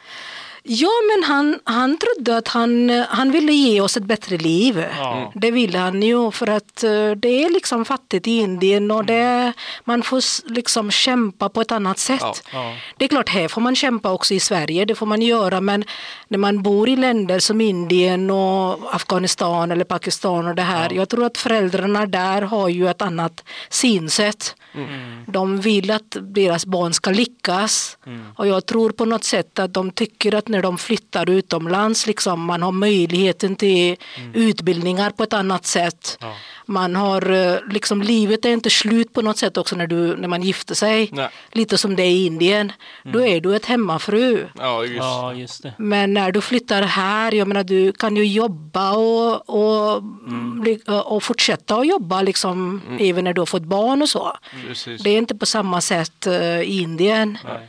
Ja, 0.65 0.89
men 1.09 1.23
han, 1.23 1.59
han 1.63 1.97
trodde 1.97 2.37
att 2.37 2.47
han, 2.47 2.89
han 3.09 3.31
ville 3.31 3.51
ge 3.51 3.81
oss 3.81 3.97
ett 3.97 4.03
bättre 4.03 4.37
liv. 4.37 4.85
Ja. 4.97 5.31
Det 5.35 5.51
ville 5.51 5.77
han 5.77 6.01
ju 6.01 6.31
för 6.31 6.49
att 6.49 6.83
eh, 6.83 7.11
det 7.11 7.43
är 7.43 7.53
liksom 7.53 7.85
fattigt 7.85 8.27
i 8.27 8.31
Indien 8.37 8.91
och 8.91 9.05
det, 9.05 9.53
man 9.83 10.03
får 10.03 10.49
liksom 10.53 10.91
kämpa 10.91 11.49
på 11.49 11.61
ett 11.61 11.71
annat 11.71 11.99
sätt. 11.99 12.21
Ja. 12.21 12.35
Ja. 12.53 12.75
Det 12.97 13.05
är 13.05 13.09
klart, 13.09 13.29
här 13.29 13.47
får 13.47 13.61
man 13.61 13.75
kämpa 13.75 14.11
också 14.11 14.33
i 14.33 14.39
Sverige, 14.39 14.85
det 14.85 14.95
får 14.95 15.05
man 15.05 15.21
göra, 15.21 15.61
men 15.61 15.83
när 16.27 16.37
man 16.37 16.63
bor 16.63 16.89
i 16.89 16.95
länder 16.95 17.39
som 17.39 17.61
Indien 17.61 18.31
och 18.31 18.95
Afghanistan 18.95 19.71
eller 19.71 19.85
Pakistan 19.85 20.47
och 20.47 20.55
det 20.55 20.61
här, 20.61 20.93
jag 20.93 21.09
tror 21.09 21.25
att 21.25 21.37
föräldrarna 21.37 22.05
där 22.05 22.41
har 22.41 22.69
ju 22.69 22.89
ett 22.89 23.01
annat 23.01 23.43
synsätt. 23.69 24.55
De 25.27 25.61
vill 25.61 25.91
att 25.91 26.17
deras 26.21 26.65
barn 26.65 26.93
ska 26.93 27.11
lyckas 27.11 27.97
och 28.35 28.47
jag 28.47 28.65
tror 28.65 28.89
på 28.89 29.05
något 29.05 29.23
sätt 29.23 29.59
att 29.59 29.73
de 29.73 29.91
tycker 29.91 30.35
att 30.35 30.47
när 30.53 30.61
de 30.61 30.77
flyttar 30.77 31.29
utomlands. 31.29 32.07
Liksom, 32.07 32.45
man 32.45 32.61
har 32.63 32.71
möjligheten 32.71 33.55
till 33.55 33.95
utbildningar 34.33 35.09
på 35.09 35.23
ett 35.23 35.33
annat 35.33 35.65
sätt. 35.65 36.17
Ja. 36.21 36.33
Man 36.65 36.95
har, 36.95 37.31
eh, 37.31 37.55
liksom, 37.69 38.01
livet 38.01 38.45
är 38.45 38.49
inte 38.49 38.69
slut 38.69 39.13
på 39.13 39.21
något 39.21 39.37
sätt 39.37 39.57
också 39.57 39.75
när, 39.75 39.87
du, 39.87 40.15
när 40.17 40.27
man 40.27 40.41
gifter 40.41 40.75
sig. 40.75 41.09
Nej. 41.11 41.29
Lite 41.51 41.77
som 41.77 41.95
det 41.95 42.03
är 42.03 42.09
i 42.09 42.25
Indien. 42.25 42.71
Då 43.03 43.25
är 43.27 43.41
du 43.41 43.55
ett 43.55 43.65
hemmafru. 43.65 44.47
Ja, 44.57 44.83
just 44.85 44.97
Ja, 44.97 45.33
just 45.33 45.63
det. 45.63 45.73
Men 45.77 46.13
när 46.13 46.31
du 46.31 46.41
flyttar 46.41 46.81
här, 46.81 47.33
jag 47.33 47.47
menar 47.47 47.63
du 47.63 47.91
kan 47.91 48.15
ju 48.15 48.25
jobba 48.25 48.91
och, 48.91 49.49
och, 49.49 50.03
Mm. 50.27 50.77
och 51.05 51.23
fortsätta 51.23 51.75
att 51.75 51.87
jobba 51.87 52.21
liksom, 52.21 52.81
även 52.99 53.23
när 53.23 53.33
du 53.33 53.41
har 53.41 53.45
fått 53.45 53.63
barn 53.63 54.01
och 54.01 54.09
så. 54.09 54.37
precis. 54.67 55.03
Det 55.03 55.09
är 55.09 55.17
inte 55.17 55.35
på 55.35 55.45
samma 55.45 55.81
sätt 55.81 56.27
eh, 56.27 56.61
i 56.61 56.81
Indien. 56.81 57.37
Nej. 57.43 57.67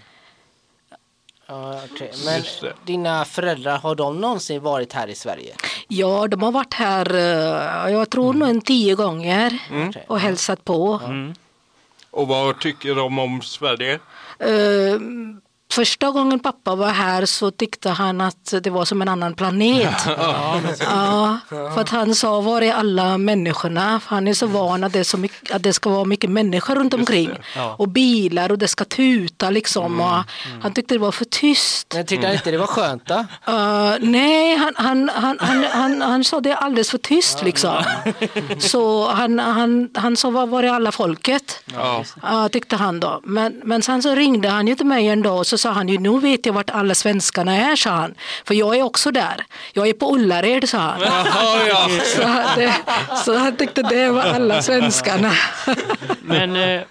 Ja, 1.47 1.81
okej. 1.93 2.13
Men 2.25 2.43
dina 2.85 3.25
föräldrar, 3.25 3.79
har 3.79 3.95
de 3.95 4.21
någonsin 4.21 4.63
varit 4.63 4.93
här 4.93 5.09
i 5.09 5.15
Sverige? 5.15 5.55
Ja, 5.89 6.29
de 6.29 6.43
har 6.43 6.53
varit 6.53 6.75
här, 6.75 7.15
eh, 7.15 7.93
jag 7.93 8.11
tror 8.11 8.35
nog 8.35 8.49
en 8.49 8.61
tio 8.61 8.95
gånger 8.95 9.59
och 10.07 10.21
hälsat 10.21 10.65
på. 10.65 11.01
Mm. 11.05 11.35
Och 12.11 12.29
vad 12.29 12.61
tycker 12.61 12.95
de 12.95 13.19
om 13.19 13.43
Sverige? 13.43 13.95
Eh, 14.39 15.01
Första 15.73 16.11
gången 16.11 16.39
pappa 16.39 16.75
var 16.75 16.89
här 16.89 17.27
så 17.27 17.51
tyckte 17.51 17.91
han 17.91 18.21
att 18.21 18.55
det 18.63 18.71
var 18.71 18.85
som 18.85 19.03
en 19.03 19.09
annan 19.09 19.35
planet. 19.35 19.95
Ja, 20.81 21.39
för 21.51 21.81
att 21.81 21.89
han 21.89 22.15
sa, 22.15 22.41
var 22.41 22.63
är 22.63 22.73
alla 22.73 23.19
människorna? 23.19 24.01
För 24.01 24.15
han 24.15 24.29
är 24.29 24.35
så 24.35 24.47
van 24.47 24.85
att 24.85 24.93
det, 24.93 25.05
så 25.05 25.17
mycket, 25.17 25.53
att 25.55 25.63
det 25.63 25.73
ska 25.73 25.91
vara 25.91 26.05
mycket 26.05 26.31
människor 26.31 26.75
runt 26.75 26.95
omkring. 26.95 27.31
Ja. 27.57 27.75
Och 27.79 27.89
bilar 27.89 28.53
och 28.53 28.59
det 28.59 28.69
ska 28.69 28.85
tuta 28.85 29.51
liksom. 29.51 30.01
Och 30.01 30.25
han 30.63 30.73
tyckte 30.75 30.95
det 30.95 30.99
var 30.99 31.13
för 31.13 31.25
tyst. 31.25 31.95
Men 31.95 32.07
tyckte 32.07 32.27
han 32.27 32.37
inte 32.37 32.51
det 32.51 32.59
var 32.59 32.67
skönt 32.67 33.07
då? 33.07 33.15
Uh, 33.15 33.95
nej, 34.01 34.57
han, 34.57 34.75
han, 34.77 35.11
han, 35.15 35.39
han, 35.41 35.65
han, 35.65 36.03
han 36.03 36.25
sa 36.25 36.41
det 36.41 36.51
är 36.51 36.57
alldeles 36.57 36.91
för 36.91 36.99
tyst 36.99 37.43
liksom. 37.43 37.85
Så 38.59 39.11
han, 39.11 39.39
han, 39.39 39.91
han 39.95 40.17
sa, 40.17 40.31
var 40.31 40.47
var 40.47 40.63
är 40.63 40.71
alla 40.71 40.93
folket? 40.93 41.63
Ja, 42.23 42.49
tyckte 42.49 42.77
han 42.77 43.01
då. 43.01 43.21
Men, 43.25 43.61
men 43.65 43.83
sen 43.83 44.03
så 44.03 44.15
ringde 44.15 44.49
han 44.49 44.67
ju 44.67 44.75
till 44.75 44.87
mig 44.87 45.09
en 45.09 45.23
dag 45.23 45.39
och 45.39 45.47
så 45.55 45.59
sa 45.59 45.71
han 45.71 45.89
ju, 45.89 45.99
nu 45.99 46.21
vet 46.21 46.47
jag 46.47 46.53
vart 46.53 46.71
alla 46.71 46.95
svenskarna 46.95 47.57
är, 47.57 47.77
sa 47.77 47.91
han. 47.91 48.15
För 48.45 48.55
jag 48.55 48.77
är 48.77 48.83
också 48.83 49.11
där. 49.11 49.45
Jag 49.73 49.89
är 49.89 49.93
på 49.93 50.15
Ullared, 50.15 50.69
sa 50.69 50.79
han. 50.79 51.01
Jaha, 51.01 51.67
ja. 51.69 51.89
Så, 52.05 52.21
det, 52.61 52.75
så 53.25 53.39
han 53.39 53.57
tyckte 53.57 53.83
det 53.83 54.09
var 54.09 54.23
alla 54.23 54.63
svenskarna. 54.63 55.33
Men 56.23 56.57
eh, 56.57 56.83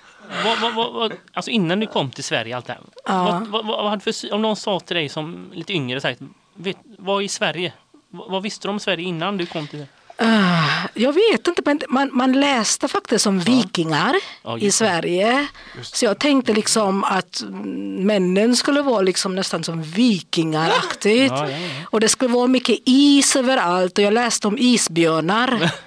vad, 0.46 0.60
vad, 0.60 0.74
vad, 0.74 0.94
vad, 0.94 1.14
alltså 1.34 1.52
innan 1.52 1.80
du 1.80 1.88
kom 1.88 2.12
till 2.12 2.24
Sverige, 2.24 2.56
allt 2.56 2.66
det 2.66 2.74
här. 2.74 2.82
Ja. 3.06 3.24
Vad, 3.24 3.66
vad, 3.66 3.66
vad 3.66 3.90
hade 3.90 4.02
för, 4.02 4.34
om 4.34 4.42
någon 4.42 4.56
sa 4.56 4.80
till 4.80 4.96
dig 4.96 5.10
som 5.10 5.52
lite 5.54 5.74
yngre, 5.74 6.02
sagt, 6.02 6.22
vet, 6.56 6.78
vad 6.98 7.24
är 7.24 7.28
Sverige? 7.28 7.74
Vad, 8.10 8.32
vad 8.32 8.44
visste 8.44 8.68
du 8.68 8.72
om 8.72 8.80
Sverige 8.80 9.08
innan 9.08 9.38
du 9.38 9.46
kom 9.46 9.68
till 9.68 9.86
Ah, 10.18 10.88
jag 10.94 11.14
vet 11.14 11.48
inte, 11.48 11.62
men 11.66 11.80
man, 11.90 12.10
man 12.14 12.32
läste 12.40 12.88
faktiskt 12.88 13.28
om 13.28 13.40
vikingar 13.40 14.16
Ja, 14.44 14.58
i. 14.58 14.72
Sverige. 14.72 15.48
Så 15.82 16.06
jag 16.06 16.20
tänkte 16.20 16.54
liksom 16.54 17.04
att 17.04 17.42
mm, 17.42 18.06
männen 18.06 18.56
skulle 18.56 18.82
vara 18.82 19.02
liksom 19.02 19.36
nästan 19.36 19.64
som 19.64 19.84
vikingaraktigt. 19.84 21.34
Ja, 21.38 21.50
ja. 21.50 21.58
Och 21.90 22.00
det 22.00 22.10
skulle 22.10 22.34
vara 22.34 22.48
mycket 22.48 22.80
is 22.86 23.36
överallt 23.36 23.98
och 23.98 24.04
jag 24.04 24.14
läste 24.14 24.48
om 24.48 24.58
isbjörnar. 24.58 25.72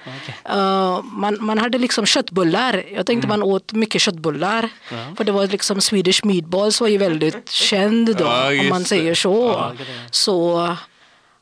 Ah, 0.49 1.03
man, 1.03 1.37
man 1.41 1.59
hade 1.59 1.79
liksom 1.79 2.07
köttbullar. 2.07 2.85
Jag 2.93 3.07
tänkte 3.07 3.29
man 3.29 3.43
åt 3.43 3.73
mycket 3.73 4.01
köttbullar. 4.01 4.69
För 5.17 5.25
det 5.25 5.33
var 5.33 5.47
liksom 5.47 5.81
Swedish 5.81 6.25
meatballs 6.25 6.81
var 6.81 6.89
ju 6.89 6.99
väldigt 6.99 7.51
känd 7.51 8.17
då, 8.17 8.27
om 8.61 8.69
man 8.69 8.85
säger 8.85 9.15
så. 9.15 9.73
Så 10.11 10.77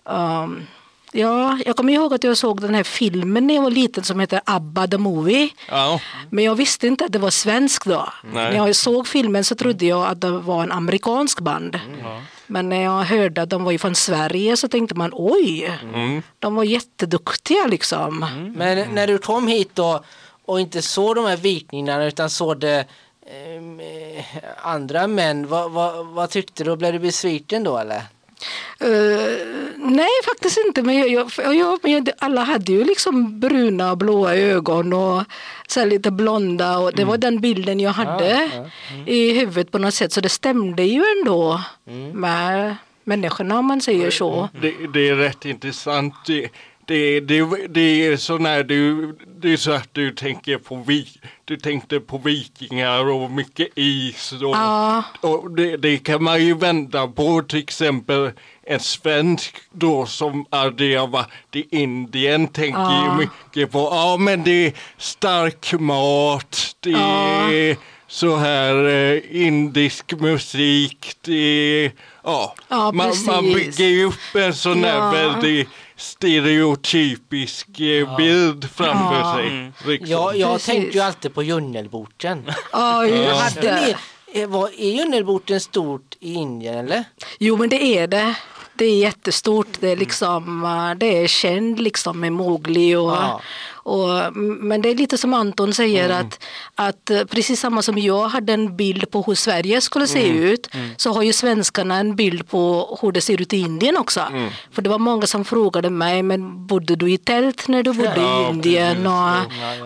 um, 0.05 0.67
Ja, 1.17 1.59
jag 1.67 1.77
kommer 1.77 1.93
ihåg 1.93 2.15
att 2.15 2.25
jag 2.25 2.37
såg 2.37 2.61
den 2.61 2.75
här 2.75 2.83
filmen 2.83 3.47
när 3.47 3.55
jag 3.55 3.63
var 3.63 3.71
liten 3.71 4.05
som 4.05 4.21
heter 4.21 4.41
Abba 4.45 4.87
the 4.87 4.99
Movie. 4.99 5.49
ja. 5.69 6.01
Men 6.31 6.45
jag 6.45 6.55
visste 6.55 6.87
inte 6.87 7.05
att 7.05 7.13
det 7.13 7.19
var 7.19 7.31
svensk 7.31 7.85
då. 7.85 8.09
Nej. 8.23 8.33
När 8.51 8.67
jag 8.67 8.77
såg 8.77 9.07
filmen 9.09 9.45
så 9.45 9.55
trodde 9.55 9.87
jag 9.87 10.07
att 10.07 10.21
det 10.21 10.31
var 10.31 10.63
en 10.63 10.73
amerikansk 10.73 11.41
band. 11.41 11.81
Men 12.47 12.69
när 12.69 12.83
jag 12.83 13.03
hörde 13.03 13.43
att 13.43 13.51
de 13.51 13.65
var 13.65 13.79
från 13.79 13.95
Sverige 13.95 14.57
så 14.57 14.69
tänkte 14.69 14.95
man 14.95 15.11
oj, 15.13 15.79
Mm. 15.95 16.23
de 16.39 16.55
var 16.55 16.65
jätteduktiga 16.65 17.67
liksom. 17.67 18.27
Men 18.57 18.95
när 18.95 19.07
du 19.07 19.19
kom 19.19 19.49
hit 19.49 19.71
då 19.75 20.05
och 20.45 20.61
inte 20.61 20.83
såg 20.83 21.17
de 21.17 21.25
här 21.27 21.37
vikingarna 21.37 22.05
utan 22.05 22.31
såg 22.31 22.61
det 22.61 22.85
eh, 23.27 24.25
andra 24.63 25.07
män, 25.07 25.47
vad, 25.49 25.71
vad, 25.71 26.07
vad 26.07 26.31
tyckte 26.31 26.65
du? 26.65 26.77
Blev 26.77 26.93
du 26.93 26.99
besviken 26.99 27.65
då 27.65 27.79
eller? 27.79 28.03
Eh, 28.81 29.47
nej, 29.77 30.09
faktiskt 30.25 30.59
inte. 30.67 30.83
Men 30.83 30.99
jag, 31.13 31.31
jag, 31.37 31.79
jag, 31.83 32.11
alla 32.19 32.41
hade 32.45 32.73
ju 32.73 32.85
liksom 32.85 33.41
bruna 33.41 33.91
och 33.91 33.99
blåa 33.99 34.35
ögon 34.37 34.93
och 34.93 35.23
så 35.69 35.85
lite 35.85 36.11
blonda. 36.11 36.79
Och 36.79 36.93
det 36.95 37.05
var 37.05 37.19
den 37.19 37.41
bilden 37.41 37.81
jag 37.81 37.91
hade 37.91 38.51
i 39.07 39.33
huvudet 39.39 39.71
på 39.73 39.79
något 39.79 39.95
sätt. 39.95 40.13
Så 40.13 40.21
det 40.21 40.29
stämde 40.29 40.83
ju 40.83 41.03
ändå 41.19 41.61
med 42.13 42.77
människorna 43.05 43.59
om 43.59 43.67
man 43.67 43.81
säger 43.81 44.11
så. 44.11 44.49
Det, 44.63 44.75
det 44.93 45.09
är 45.09 45.15
rätt 45.15 45.45
intressant. 45.45 46.15
Det, 46.87 47.21
det, 47.21 47.69
det, 47.69 48.07
är 48.07 48.17
så 48.17 48.39
när 48.39 48.63
du, 48.63 49.13
det 49.41 49.53
är 49.53 49.57
så 49.57 49.73
att 49.73 49.89
du 49.93 50.11
tänker 50.11 50.59
på, 50.59 50.85
vi, 50.87 51.09
du 51.45 51.57
tänkte 51.57 52.01
på 52.01 52.19
vikingar 52.19 53.11
och 53.11 53.31
mycket 53.31 53.69
is. 53.75 54.33
Och, 54.33 54.39
Ja. 54.41 55.03
och 55.21 55.51
det, 55.51 55.77
det 55.77 55.99
kan 55.99 56.23
man 56.23 56.45
ju 56.45 56.55
vända 56.55 57.07
på 57.09 57.43
till 57.43 57.59
exempel 57.59 58.31
en 58.67 58.81
svensk 58.81 59.57
då 59.73 60.07
som 60.07 60.47
aldrig 60.51 60.99
har 60.99 61.07
varit 61.07 61.29
i 61.57 61.77
Indien 61.83 62.49
tänker 62.49 62.81
Ja. 62.81 63.05
ju 63.13 63.19
mycket 63.27 63.73
på, 63.73 63.79
ja 63.79 64.17
men 64.17 64.43
det 64.45 64.67
är 64.67 64.73
stark 64.99 65.73
mat, 65.81 66.77
det 66.81 66.93
är 66.93 67.77
så 68.07 68.37
här 68.37 68.85
eh, 68.89 69.21
indisk 69.47 70.13
musik, 70.21 71.17
det 71.21 71.91
ja, 72.25 72.55
Ja, 72.69 72.93
man, 72.93 73.13
man 73.27 73.45
bygger 73.45 74.05
upp 74.05 74.35
en 74.35 74.55
sån 74.55 74.85
här 74.85 74.97
Ja. 74.99 75.11
väldigt 75.11 75.69
stereotypisk 75.97 77.81
eh, 77.81 78.17
bild 78.17 78.71
framför 78.75 79.19
Ja. 79.19 79.35
sig. 79.37 79.73
Liksom. 79.87 80.11
Jag, 80.11 80.37
jag 80.37 80.53
Precis. 80.53 80.67
tänkte 80.67 80.99
ju 80.99 81.05
alltid 81.05 81.35
på 81.35 81.43
Djungelboken. 81.43 82.51
Ja, 82.73 83.07
just 83.07 83.61
det. 83.61 83.97
eh, 84.33 84.53
är 84.55 84.81
Djungelboken 84.97 85.61
stort 85.61 86.17
i 86.21 86.35
Indien 86.35 86.75
eller? 86.79 87.05
Jo, 87.39 87.57
men 87.57 87.69
det 87.69 87.83
är 87.99 88.07
det. 88.07 88.35
Det 88.77 88.85
är 88.85 88.97
jättestort. 88.99 89.67
Det 89.81 89.89
är, 89.89 89.97
liksom, 89.97 90.65
eh, 90.65 90.95
det 90.99 91.23
är 91.23 91.27
känd 91.27 91.81
liksom 91.81 92.21
med 92.21 92.33
Mowgli. 92.33 92.95
Och, 92.95 93.11
Ja. 93.11 93.41
Och, 93.85 94.37
men 94.37 94.83
det 94.83 94.91
är 94.91 94.95
lite 94.95 95.19
som 95.19 95.35
Anton 95.35 95.75
säger 95.75 96.11
att, 96.11 96.45
att 96.75 97.11
eh, 97.11 97.25
precis 97.25 97.61
samma 97.61 97.83
som 97.83 97.99
jag 97.99 98.29
hade 98.29 98.53
en 98.53 98.77
bild 98.77 99.11
på 99.11 99.23
hur 99.23 99.35
Sverige 99.35 99.81
skulle 99.81 100.07
se 100.07 100.29
ut 100.29 100.69
så 100.97 101.13
har 101.13 101.23
ju 101.23 101.33
svenskarna 101.33 101.97
en 101.97 102.17
bild 102.17 102.49
på 102.49 102.99
hur 103.03 103.13
det 103.13 103.21
ser 103.21 103.43
ut 103.43 103.53
i 103.53 103.57
Indien 103.59 103.97
också. 103.97 104.21
För 104.73 104.83
det 104.83 104.91
var 104.91 104.99
många 104.99 105.27
som 105.27 105.45
frågade 105.45 105.91
mig, 105.91 106.23
men 106.23 106.67
bodde 106.67 106.97
du 106.97 107.13
i 107.13 107.19
tält 107.19 107.69
när 107.69 107.83
du 107.83 107.93
bodde 107.93 108.13
Ja, 108.17 108.47
i 108.47 108.51
Indien? 108.51 109.07
Och, 109.07 109.37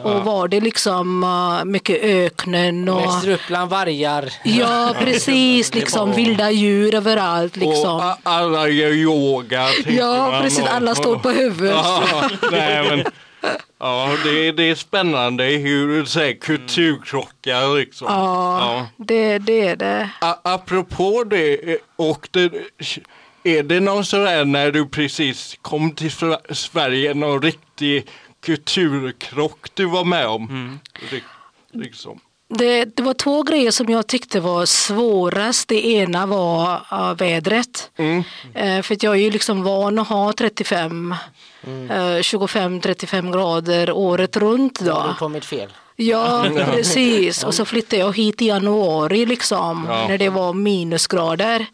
och 0.04 0.24
var 0.24 0.48
det 0.48 0.60
liksom 0.60 1.24
eh, 1.24 1.64
mycket 1.64 2.02
öknen? 2.02 2.88
Och, 2.88 3.00
Växer 3.00 3.30
upp 3.30 3.40
bland 3.48 3.70
vargar. 3.70 4.32
Ja, 4.44 4.94
precis. 4.98 5.74
Liksom 5.78 6.12
vilda 6.12 6.50
djur 6.50 6.94
överallt. 6.94 7.56
Liksom. 7.56 7.96
Och 7.96 8.16
alla 8.22 8.68
gör 8.68 8.90
yoga. 8.92 9.66
Ja, 9.86 10.38
precis. 10.42 10.64
Alla 10.64 10.94
står 10.94 11.16
på 11.16 11.30
huvudet. 11.30 11.76
Ja, 11.88 12.28
nej, 12.50 12.88
men, 12.88 13.04
ja 13.78 14.16
det, 14.25 14.52
det 14.52 14.62
är 14.71 14.75
spännande 14.75 15.45
hur 15.45 16.04
så 16.04 16.21
här, 16.21 16.33
kulturkrockar 16.33 17.76
liksom. 17.78 18.07
Ja, 18.11 18.87
Det, 18.97 19.38
det 19.38 19.61
är 19.68 19.76
det. 19.76 20.11
A- 20.21 20.38
apropå 20.42 21.25
det, 21.25 21.73
eh, 21.73 21.78
och 21.97 22.28
det, 22.30 22.52
är 23.45 23.62
det 23.62 23.80
någon 23.80 24.04
sådär 24.04 24.45
när 24.45 24.71
du 24.71 24.88
precis 24.88 25.59
kom 25.62 25.90
till 25.95 26.11
Sver- 26.11 26.54
Sverige, 26.54 27.14
någon 27.14 27.42
riktig 27.42 28.07
kulturkrock 28.47 29.66
du 29.75 29.85
var 29.85 30.04
med 30.04 30.26
om? 30.26 30.78
Rik- 31.11 31.23
Liksom. 31.73 32.21
Det. 32.48 32.84
Det 32.84 33.02
var 33.02 33.14
två 33.14 33.42
grejer 33.42 33.70
som 33.70 33.88
jag 33.88 34.06
tyckte 34.06 34.40
var 34.40 34.66
svårast. 34.66 35.68
Det 35.68 35.86
ena 35.86 36.26
var 36.26 36.80
uh, 36.92 37.14
vädret. 37.14 37.90
Eh, 38.54 38.82
för 38.82 38.94
att 38.94 39.02
jag 39.02 39.14
är 39.14 39.20
ju 39.20 39.30
liksom 39.30 39.62
van 39.62 39.98
att 39.98 40.08
ha 40.08 40.32
35, 40.32 41.14
eh, 41.62 41.68
25-35 41.68 43.32
grader 43.32 43.90
året 43.90 44.36
runt. 44.36 44.80
Då. 44.80 45.04
du 45.08 45.14
kommit 45.14 45.44
fel? 45.44 45.72
Ja, 46.00 46.46
precis. 46.72 47.44
Och 47.44 47.54
så 47.54 47.64
flyttade 47.64 48.02
jag 48.02 48.16
hit 48.16 48.42
i 48.42 48.46
januari 48.46 49.26
liksom, 49.26 49.86
Ja. 49.90 50.08
när 50.08 50.18
det 50.18 50.28
var 50.28 50.52
minusgrader. 50.52 51.66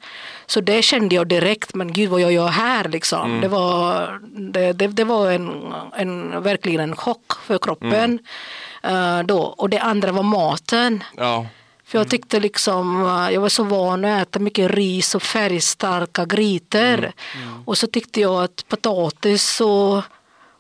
Så 0.46 0.60
det 0.60 0.82
kände 0.82 1.14
jag 1.14 1.26
direkt, 1.26 1.74
men 1.74 1.92
gud 1.92 2.10
vad 2.10 2.20
jag 2.20 2.32
gör 2.32 2.48
här 2.48 2.88
liksom. 2.88 3.40
Det 3.40 3.48
var, 3.48 4.20
det, 4.52 4.72
det, 4.72 4.86
det 4.86 5.04
var 5.04 5.30
en, 5.30 5.74
en, 5.96 6.42
verkligen 6.42 6.80
en 6.80 6.96
chock 6.96 7.32
för 7.46 7.58
kroppen. 7.58 8.18
Eh, 8.84 9.22
då. 9.22 9.38
Och 9.38 9.70
det 9.70 9.78
andra 9.78 10.12
var 10.12 10.22
maten. 10.22 11.04
Ja. 11.16 11.46
För 11.86 11.98
jag 11.98 12.10
tyckte 12.10 12.40
liksom, 12.40 13.02
eh, 13.06 13.34
jag 13.34 13.40
var 13.40 13.48
så 13.48 13.62
van 13.64 14.04
att 14.04 14.22
äta 14.28 14.38
mycket 14.38 14.70
ris 14.70 15.14
och 15.14 15.22
färgstarka 15.22 16.24
grytor. 16.24 17.12
Och 17.64 17.78
så 17.78 17.86
tyckte 17.86 18.20
jag 18.20 18.44
att 18.44 18.68
potatis 18.68 19.60
och, 19.60 20.02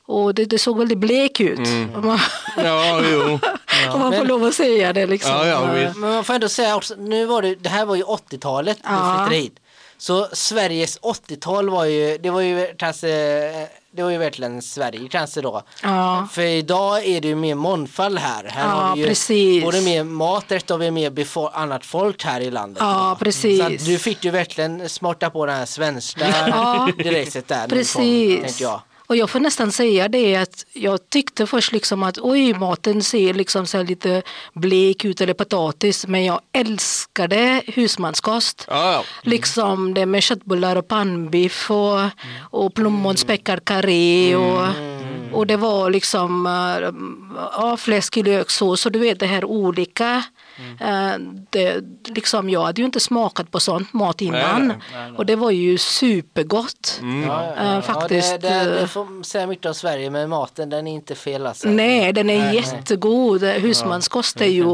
och 0.06 0.34
det, 0.34 0.44
det 0.44 0.58
såg 0.58 0.78
väldigt 0.78 0.98
blek 0.98 1.40
ut. 1.40 1.58
Om, 1.94 2.06
man, 2.06 2.18
Ja, 2.56 3.02
jo. 3.12 3.38
om 3.92 4.00
man 4.00 4.12
får 4.12 4.24
lov 4.24 4.44
att 4.44 4.54
säga 4.54 4.92
det 4.92 5.06
liksom. 5.06 5.30
Ja, 5.32 5.46
ja. 5.46 5.66
Men 5.94 6.00
man 6.00 6.24
får 6.24 6.34
ändå 6.34 6.48
säga 6.48 6.76
också, 6.76 6.94
nu 6.98 7.26
var 7.26 7.42
det, 7.42 7.54
det 7.54 7.68
här 7.68 7.84
var 7.86 7.94
ju 7.96 8.02
80-talet 8.02 8.76
du 8.82 8.88
Ja. 8.88 9.14
flyttade 9.18 9.36
hit. 9.42 9.56
Så 9.98 10.28
Sveriges 10.32 11.00
80-tal 11.00 11.70
var 11.70 11.84
ju, 11.84 12.18
det 12.18 12.30
var 12.30 12.40
ju 12.40 12.74
kanske, 12.78 13.08
det 13.96 14.02
var 14.02 14.10
ju 14.10 14.18
verkligen 14.18 14.62
Sverige 14.62 15.08
kanske 15.08 15.40
då. 15.40 15.62
Ja. 15.82 16.28
För 16.32 16.42
idag 16.42 17.04
är 17.06 17.20
det 17.20 17.28
ju 17.28 17.34
mer 17.34 17.54
mångfald 17.54 18.18
här. 18.18 18.44
Här 18.44 18.64
Ja, 18.68 18.68
har 18.70 18.94
vi 18.94 19.00
ju 19.02 19.06
precis. 19.08 19.64
både 19.64 19.80
mer 19.80 20.04
mat, 20.04 20.48
och 20.70 20.82
vi 20.82 20.90
mer 20.90 21.10
annat 21.48 21.86
folk 21.86 22.24
här 22.24 22.40
i 22.40 22.50
landet. 22.50 22.78
Ja, 22.80 23.16
precis. 23.20 23.58
Så 23.60 23.66
att 23.66 23.84
du 23.84 23.98
fick 23.98 24.24
ju 24.24 24.30
verkligen 24.30 24.88
smarta 24.88 25.30
på 25.30 25.46
den 25.46 25.56
här 25.56 25.66
svenska 25.66 26.26
Ja. 26.48 26.88
där. 27.48 27.68
Precis. 27.68 28.40
tänkte 28.42 28.62
jag. 28.62 28.80
Och 29.06 29.16
jag 29.16 29.30
får 29.30 29.40
nästan 29.40 29.72
säga 29.72 30.08
det 30.08 30.36
att 30.36 30.66
jag 30.72 31.10
tyckte 31.10 31.46
först 31.46 31.72
liksom 31.72 32.02
att 32.02 32.18
oj, 32.18 32.54
maten 32.54 33.02
ser 33.02 33.34
liksom 33.34 33.66
så 33.66 33.82
lite 33.82 34.22
blek 34.52 35.04
ut 35.04 35.20
eller 35.20 35.34
potatis, 35.34 36.06
men 36.06 36.24
jag 36.24 36.40
älskade 36.52 37.62
husmanskost. 37.66 38.64
Ja, 38.68 38.92
ja. 38.92 39.04
Liksom 39.22 39.94
det 39.94 40.06
med 40.06 40.22
köttbullar 40.22 40.76
och 40.76 40.88
pannbiff 40.88 41.70
och, 41.70 42.00
och 42.40 42.74
plommonspekad 42.74 43.64
karré 43.64 44.36
och, 44.36 44.66
och 45.32 45.46
det 45.46 45.56
var 45.56 45.90
liksom 45.90 46.46
äh, 46.46 46.88
ja, 47.52 47.76
fläsk 47.76 48.16
i 48.16 48.22
löksås 48.22 48.86
och 48.86 48.92
du 48.92 48.98
vet 48.98 49.20
det 49.20 49.26
här 49.26 49.44
olika. 49.44 50.22
Äh, 50.80 51.18
det, 51.50 51.84
liksom, 52.08 52.50
jag 52.50 52.64
hade 52.64 52.80
ju 52.80 52.84
inte 52.84 53.00
smakat 53.00 53.50
på 53.50 53.60
sånt 53.60 53.92
mat 53.92 54.20
innan 54.20 54.68
Nej, 54.68 55.12
och 55.16 55.26
det 55.26 55.36
var 55.36 55.50
ju 55.50 55.78
supergott. 55.78 57.00
Ja, 57.02 57.54
ja, 57.56 57.62
Äh, 57.64 57.74
ja. 57.74 57.82
faktiskt, 57.82 58.30
Ja, 58.32 58.38
det, 58.38 58.48
det, 58.48 58.60
eh, 58.74 58.80
det 58.80 58.88
får 58.88 59.22
säga 59.22 59.46
mycket 59.46 59.66
om 59.66 59.74
Sverige, 59.74 60.10
men 60.10 60.28
maten 60.30 60.70
den 60.70 60.86
är 60.86 60.92
inte 60.92 61.14
fel 61.14 61.46
alltså. 61.46 61.68
Nej, 61.68 62.12
den 62.12 62.30
är 62.30 62.38
Nej, 62.38 62.54
jättegod. 62.56 63.42
Husmanskost 63.42 64.40
är 64.40 64.44
ju, 64.46 64.64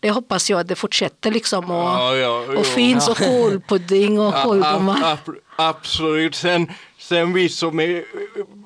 det 0.00 0.10
hoppas 0.10 0.50
jag 0.50 0.60
att 0.60 0.68
det 0.68 0.74
fortsätter 0.76 1.30
liksom. 1.30 1.64
Och, 1.70 1.76
Ja, 1.76 2.16
ja, 2.16 2.44
och 2.58 2.66
finns 2.66 3.08
och 3.08 3.16
kålpudding 3.16 4.20
och 4.20 4.34
Ja, 4.34 4.94
ab- 5.04 5.36
absolut. 5.56 6.34
Sen, 6.34 6.70
sen 6.98 7.32
vi 7.32 7.48
som 7.48 7.80
är 7.80 8.04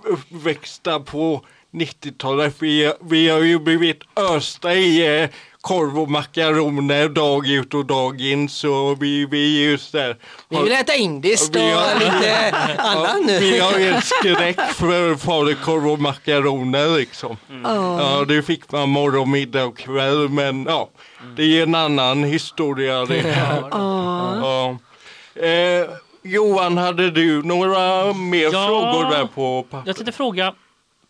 uppväxta 0.04 1.00
på 1.00 1.44
90-talet, 1.72 2.54
vi, 2.58 2.92
vi 3.00 3.28
har 3.28 3.38
ju 3.38 3.58
blivit 3.58 4.00
östa 4.16 4.74
i 4.74 5.22
eh, 5.22 5.28
korv 5.60 5.98
och 5.98 6.10
makaroner 6.10 7.08
dag 7.08 7.46
ut 7.48 7.74
och 7.74 7.86
dag 7.86 8.20
in. 8.20 8.48
Så 8.48 8.94
vi, 8.94 9.26
vi 9.26 9.64
är 9.66 9.70
just 9.70 9.92
där. 9.92 10.16
Vi 10.48 10.62
vill 10.62 10.72
äta 10.72 10.94
indiskt 10.94 11.56
och 11.56 11.62
Vi 11.62 11.70
har- 11.70 11.94
lite 11.94 12.54
annat 12.78 13.16
Vi 13.26 13.50
nu. 13.50 13.60
har 13.60 13.78
en 13.78 14.02
skräck 14.02 14.60
för 14.74 15.14
falukorv 15.16 15.88
och 15.90 15.98
makaroner 16.00 16.98
liksom. 16.98 17.36
Ja, 17.64 18.24
det 18.28 18.42
fick 18.42 18.72
man 18.72 18.88
morgon, 18.88 19.30
middag 19.30 19.64
och 19.64 19.78
kväll. 19.78 20.28
Men 20.28 20.64
ja, 20.68 20.90
det 21.36 21.58
är 21.58 21.62
en 21.62 21.74
annan 21.74 22.24
historia. 22.24 23.04
Det. 23.04 23.36
Ja. 23.70 24.76
Eh, 25.34 25.88
Johan, 26.22 26.78
hade 26.78 27.10
du 27.10 27.42
några 27.42 28.12
mer 28.12 28.50
Ja. 28.52 28.66
frågor 28.66 29.10
där 29.10 29.26
på 29.34 29.56
Jag 29.56 29.70
pappret? 29.70 29.96
tänkte 29.96 30.12
fråga, 30.12 30.54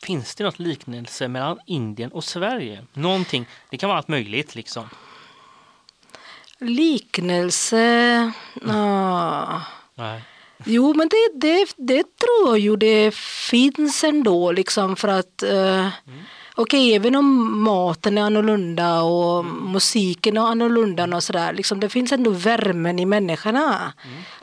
finns 0.02 0.34
det 0.34 0.44
något 0.44 0.58
liknelse 0.58 1.28
mellan 1.28 1.58
Indien 1.66 2.12
och 2.12 2.24
Sverige? 2.24 2.84
Någonting, 2.92 3.46
det 3.70 3.76
kan 3.76 3.88
vara 3.88 3.98
allt 3.98 4.08
möjligt 4.08 4.54
liksom. 4.54 4.88
Liknelse. 6.58 8.32
Ja. 8.66 9.62
Nej. 9.94 10.22
Jo, 10.64 10.94
men 10.94 11.08
det, 11.08 11.30
det, 11.34 11.66
det 11.76 12.02
tror 12.02 12.48
jag 12.48 12.58
ju 12.58 12.76
det 12.76 13.14
finns 13.50 14.04
ändå 14.04 14.52
liksom 14.52 14.96
för 14.96 15.08
att 15.08 15.42
eh, 15.42 15.88
Okej, 16.54 16.94
även 16.94 17.16
om 17.16 17.60
maten 17.62 18.18
är 18.18 18.22
annorlunda 18.22 19.02
och 19.02 19.44
musiken 19.44 20.36
är 20.36 20.40
annorlunda 20.40 21.16
och 21.16 21.22
sådär, 21.22 21.52
liksom, 21.52 21.80
det 21.80 21.88
finns 21.88 22.12
ändå 22.12 22.30
värmen 22.30 22.98
i 22.98 23.06
människorna. 23.06 23.92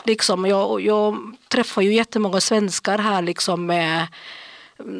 Liksom, 0.04 0.46
jag, 0.46 0.82
jag 0.82 1.18
träffar 1.48 1.82
ju 1.82 1.94
jättemånga 1.94 2.42
svenskar 2.42 2.98
här 2.98 3.22
liksom 3.22 3.66
med 3.66 4.08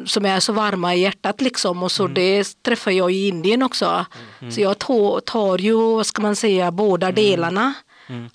som 0.06 0.24
är 0.24 0.40
så 0.40 0.52
varma 0.52 0.94
i 0.94 1.00
hjärtat 1.00 1.40
liksom 1.40 1.82
och 1.82 1.92
så 1.92 2.06
det 2.06 2.62
träffar 2.62 2.90
jag 2.90 3.12
i 3.12 3.28
Indien 3.28 3.62
också. 3.62 4.06
Så 4.54 4.60
jag 4.60 4.78
tar, 5.24 5.58
ju, 5.58 5.74
vad 5.96 6.06
ska 6.06 6.22
man 6.22 6.36
säga, 6.36 6.70
båda 6.70 7.12
delarna 7.12 7.74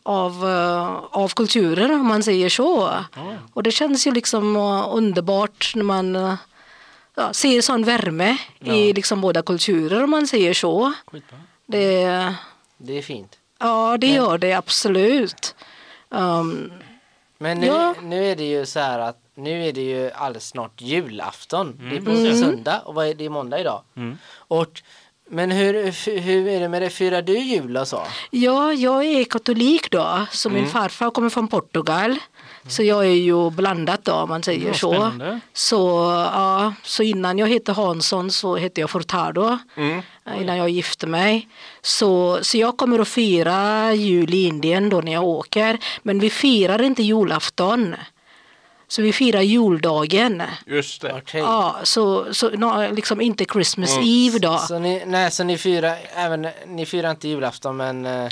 av, 0.03 0.49
eh, 0.49 0.87
av 1.11 1.29
kulturer 1.29 1.91
om 1.93 2.07
man 2.07 2.23
säger 2.23 2.49
så. 2.49 2.89
Och 3.53 3.63
det 3.63 3.71
känns 3.71 4.07
ju 4.07 4.11
liksom 4.11 4.55
eh, 4.55 4.87
underbart 4.91 5.71
när 5.75 5.83
man 5.83 6.15
eh, 6.15 6.35
ja, 7.15 7.33
ser 7.33 7.61
sån 7.61 7.83
värme 7.83 8.37
i 8.59 8.93
liksom 8.93 9.21
båda 9.21 9.41
kulturer 9.41 10.03
om 10.03 10.09
man 10.09 10.27
säger 10.27 10.53
så. 10.53 10.93
Skitbra. 11.11 11.37
Det, 11.65 12.33
Det 12.77 12.97
är 12.97 13.01
fint. 13.01 13.37
ja, 13.59 13.97
det 13.97 14.07
gör 14.07 14.37
det 14.37 14.53
absolut. 14.53 15.55
Um, 16.09 16.71
Men 17.37 17.59
nu, 17.59 17.67
Ja. 17.67 17.95
nu 18.01 18.25
är 18.25 18.35
det 18.35 18.43
ju 18.49 18.65
så 18.65 18.79
här 18.79 18.99
att 18.99 19.17
nu 19.35 19.67
är 19.67 19.73
det 19.73 19.81
ju 19.81 20.11
alldeles 20.11 20.47
snart 20.47 20.81
julafton. 20.81 21.79
Det 21.89 21.97
är 21.97 22.01
på 22.01 22.11
Mm. 22.11 22.37
söndag 22.37 22.81
och 22.85 22.95
vad 22.95 23.07
är 23.07 23.13
det 23.13 23.25
är 23.25 23.29
måndag 23.29 23.59
idag. 23.59 23.81
Mm. 23.97 24.17
Och, 24.37 24.81
men 25.29 25.51
hur, 25.51 25.73
hur- 26.19 26.47
är 26.47 26.59
det 26.59 26.69
med 26.69 26.81
det? 26.81 26.89
Firar 26.89 27.21
du 27.21 27.37
jul 27.37 27.77
och 27.77 27.87
så? 27.87 28.01
Ja, 28.31 28.73
jag 28.73 29.05
är 29.05 29.23
katolik 29.23 29.91
då, 29.91 30.25
så 30.31 30.49
min 30.49 30.67
farfar 30.69 31.09
kommer 31.09 31.29
från 31.29 31.47
Portugal. 31.47 32.17
Så 32.67 32.83
jag 32.83 33.05
är 33.05 33.09
ju 33.15 33.49
blandat 33.51 34.05
då 34.05 34.13
om 34.13 34.29
man 34.29 34.43
säger 34.43 34.67
Ja, 34.67 34.73
så. 34.73 35.11
Så, 35.53 35.77
ja, 36.33 36.73
så 36.83 37.03
innan 37.03 37.37
jag 37.39 37.47
hette 37.47 37.71
Hansson 37.71 38.31
så 38.31 38.55
hette 38.55 38.81
jag 38.81 38.89
Furtado. 38.89 39.57
eh, 39.75 40.41
Innan 40.41 40.57
jag 40.57 40.69
gifte 40.69 41.07
mig. 41.07 41.47
Så, 41.81 42.39
så 42.41 42.57
jag 42.57 42.77
kommer 42.77 42.99
att 42.99 43.07
fira 43.07 43.93
jul 43.93 44.33
i 44.33 44.43
Indien 44.47 44.89
då 44.89 45.01
när 45.01 45.11
jag 45.13 45.23
åker. 45.23 45.79
Men 46.03 46.19
vi 46.19 46.29
firar 46.29 46.81
inte 46.81 47.03
julafton. 47.03 47.95
Så 48.93 49.01
vi 49.01 49.13
firar 49.13 49.41
juldagen. 49.41 50.43
Just 50.65 51.01
det. 51.01 51.13
Okej. 51.13 51.41
Ja, 51.41 51.75
så, 51.83 52.33
så 52.33 52.49
no, 52.49 52.91
liksom 52.95 53.21
inte 53.21 53.45
Christmas 53.45 53.97
Eve 54.03 54.39
då. 54.39 54.57
Så 54.57 54.79
ni, 54.79 55.03
nej, 55.05 55.31
så 55.31 55.43
ni 55.43 55.57
firar, 55.57 55.97
även, 56.15 56.47
ni 56.67 56.85
firar 56.85 57.11
inte 57.11 57.27
julafton 57.27 57.77
men 57.77 58.05
uh, 58.05 58.29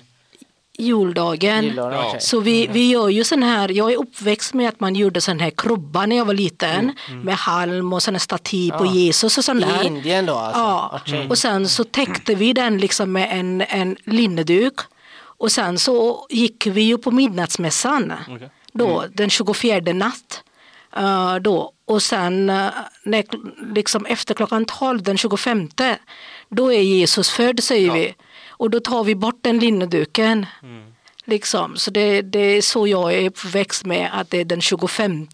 Juldagen. 0.77 1.63
juldagen? 1.63 1.93
Ja. 1.93 2.07
okej. 2.07 2.21
Så 2.21 2.39
vi, 2.39 2.67
vi 2.67 2.89
gör 2.89 3.09
ju 3.09 3.23
sån 3.23 3.43
här, 3.43 3.69
jag 3.69 3.91
är 3.91 3.97
uppväxt 3.97 4.53
med 4.53 4.69
att 4.69 4.79
man 4.79 4.95
gjorde 4.95 5.21
sån 5.21 5.39
här 5.39 5.49
krubba 5.49 6.05
när 6.05 6.15
jag 6.17 6.25
var 6.25 6.33
liten 6.33 6.91
med 7.23 7.35
halm 7.35 7.93
och 7.93 8.03
sån 8.03 8.15
här 8.15 8.19
staty 8.19 8.71
på 8.71 8.85
Ja. 8.85 8.93
Jesus 8.93 9.37
och 9.37 9.45
sånt 9.45 9.61
I 9.61 9.67
där. 9.67 9.83
Indien 9.83 10.25
då 10.25 10.35
alltså? 10.35 10.61
Ja, 10.61 11.01
Okej. 11.01 11.27
och 11.29 11.37
sen 11.37 11.69
så 11.69 11.83
täckte 11.83 12.35
vi 12.35 12.53
den 12.53 12.77
liksom 12.77 13.11
med 13.11 13.27
en, 13.31 13.61
en 13.61 13.97
linneduk. 14.05 14.73
Och 15.19 15.51
sen 15.51 15.79
så 15.79 16.27
gick 16.29 16.67
vi 16.67 16.81
ju 16.81 16.97
på 16.97 17.11
midnattsmässan 17.11 18.13
Okej. 18.29 18.49
då, 18.73 19.05
den 19.13 19.29
24 19.29 19.93
natt. 19.93 20.43
Eh, 20.95 21.35
då. 21.35 21.73
Och 21.85 22.01
sen 22.01 22.49
eh, 22.49 22.69
när, 23.03 23.23
liksom 23.75 24.05
efter 24.05 24.33
klockan 24.33 24.65
12 24.65 25.03
den 25.03 25.17
25 25.17 25.69
då 26.49 26.73
är 26.73 26.81
Jesus 26.81 27.29
född 27.29 27.63
säger 27.63 27.91
vi. 27.91 28.15
Och 28.49 28.69
då 28.69 28.79
tar 28.79 29.03
vi 29.03 29.15
bort 29.15 29.39
den 29.41 29.59
linneduken. 29.59 30.45
Liksom. 31.25 31.77
Så 31.77 31.91
det, 31.91 32.21
det 32.21 32.39
är 32.39 32.61
så 32.61 32.87
jag 32.87 33.13
är 33.13 33.29
uppväxt 33.29 33.85
med 33.85 34.09
att 34.13 34.29
det 34.29 34.37
är 34.37 34.45
den 34.45 34.61
25 34.61 35.27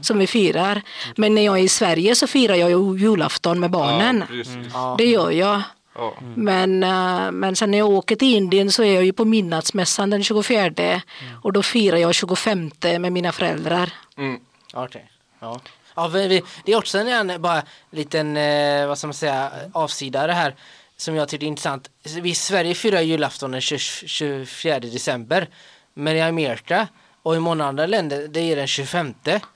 som 0.00 0.18
vi 0.18 0.26
firar. 0.26 0.82
Men 1.16 1.34
när 1.34 1.42
jag 1.42 1.58
är 1.58 1.62
i 1.62 1.68
Sverige 1.68 2.14
så 2.14 2.26
firar 2.26 2.54
jag 2.54 2.70
ju 2.70 2.98
julafton 2.98 3.60
med 3.60 3.70
barnen. 3.70 4.24
Ja. 4.30 4.44
Ja. 4.72 4.94
Det 4.98 5.06
gör 5.06 5.30
jag. 5.30 5.62
Ja. 5.94 6.14
Men, 6.34 6.82
eh, 6.82 7.30
men 7.30 7.56
sen 7.56 7.70
när 7.70 7.78
jag 7.78 7.88
åker 7.88 8.16
till 8.16 8.34
Indien 8.34 8.72
så 8.72 8.82
är 8.82 8.94
jag 8.94 9.04
ju 9.04 9.12
på 9.12 9.24
midnattsmässan 9.24 10.10
den 10.10 10.24
24 10.24 11.00
och 11.42 11.52
då 11.52 11.62
firar 11.62 11.96
jag 11.96 12.14
25 12.14 12.70
med 13.00 13.12
mina 13.12 13.32
föräldrar. 13.32 13.92
Mm. 14.18 14.40
Okej. 14.84 15.10
Ja. 15.40 15.60
Ja, 15.94 16.08
vi, 16.08 16.28
vi, 16.28 16.42
det 16.64 16.72
är 16.72 16.76
också 16.76 16.98
en 16.98 17.42
bara 17.42 17.62
liten, 17.90 18.36
eh, 18.36 18.86
vad 18.86 18.98
ska 18.98 19.06
man 19.06 19.14
säga, 19.14 19.50
avsidare 19.72 20.32
här 20.32 20.54
som 20.96 21.14
jag 21.14 21.28
tyckte 21.28 21.46
är 21.46 21.48
intressant. 21.48 21.90
Vi 22.20 22.30
i 22.30 22.34
Sverige 22.34 22.74
firar 22.74 23.00
julafton 23.00 23.50
den 23.50 23.60
20, 23.60 23.78
24 23.78 24.80
december. 24.80 25.48
Men 25.94 26.16
i 26.16 26.20
Amerika 26.20 26.88
och 27.22 27.36
i 27.36 27.40
många 27.40 27.64
andra 27.64 27.86
länder 27.86 28.28
det 28.28 28.40
är 28.40 28.56
den 28.56 28.66
25. 28.66 29.14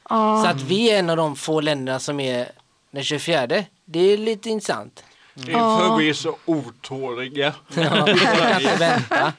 Ja. 0.09 0.43
Så 0.45 0.51
att 0.51 0.63
vi 0.63 0.91
är 0.91 0.99
en 0.99 1.11
av 1.11 1.17
de 1.17 1.37
få 1.37 1.61
länderna 1.61 1.99
som 1.99 2.21
är 2.21 2.49
den 2.91 3.05
24. 3.05 3.47
Det 3.85 4.01
är 4.01 4.17
lite 4.17 4.51
intressant. 4.51 5.05
Det 5.35 5.53
är 5.53 5.79
för 5.79 5.97
vi 5.97 6.09
är 6.09 6.15
så 6.15 6.37
otåliga. 6.45 7.55
Ja, 7.75 8.09
jag 8.09 8.19
kan 8.19 8.61
inte 8.61 8.77
vänta. 8.77 9.33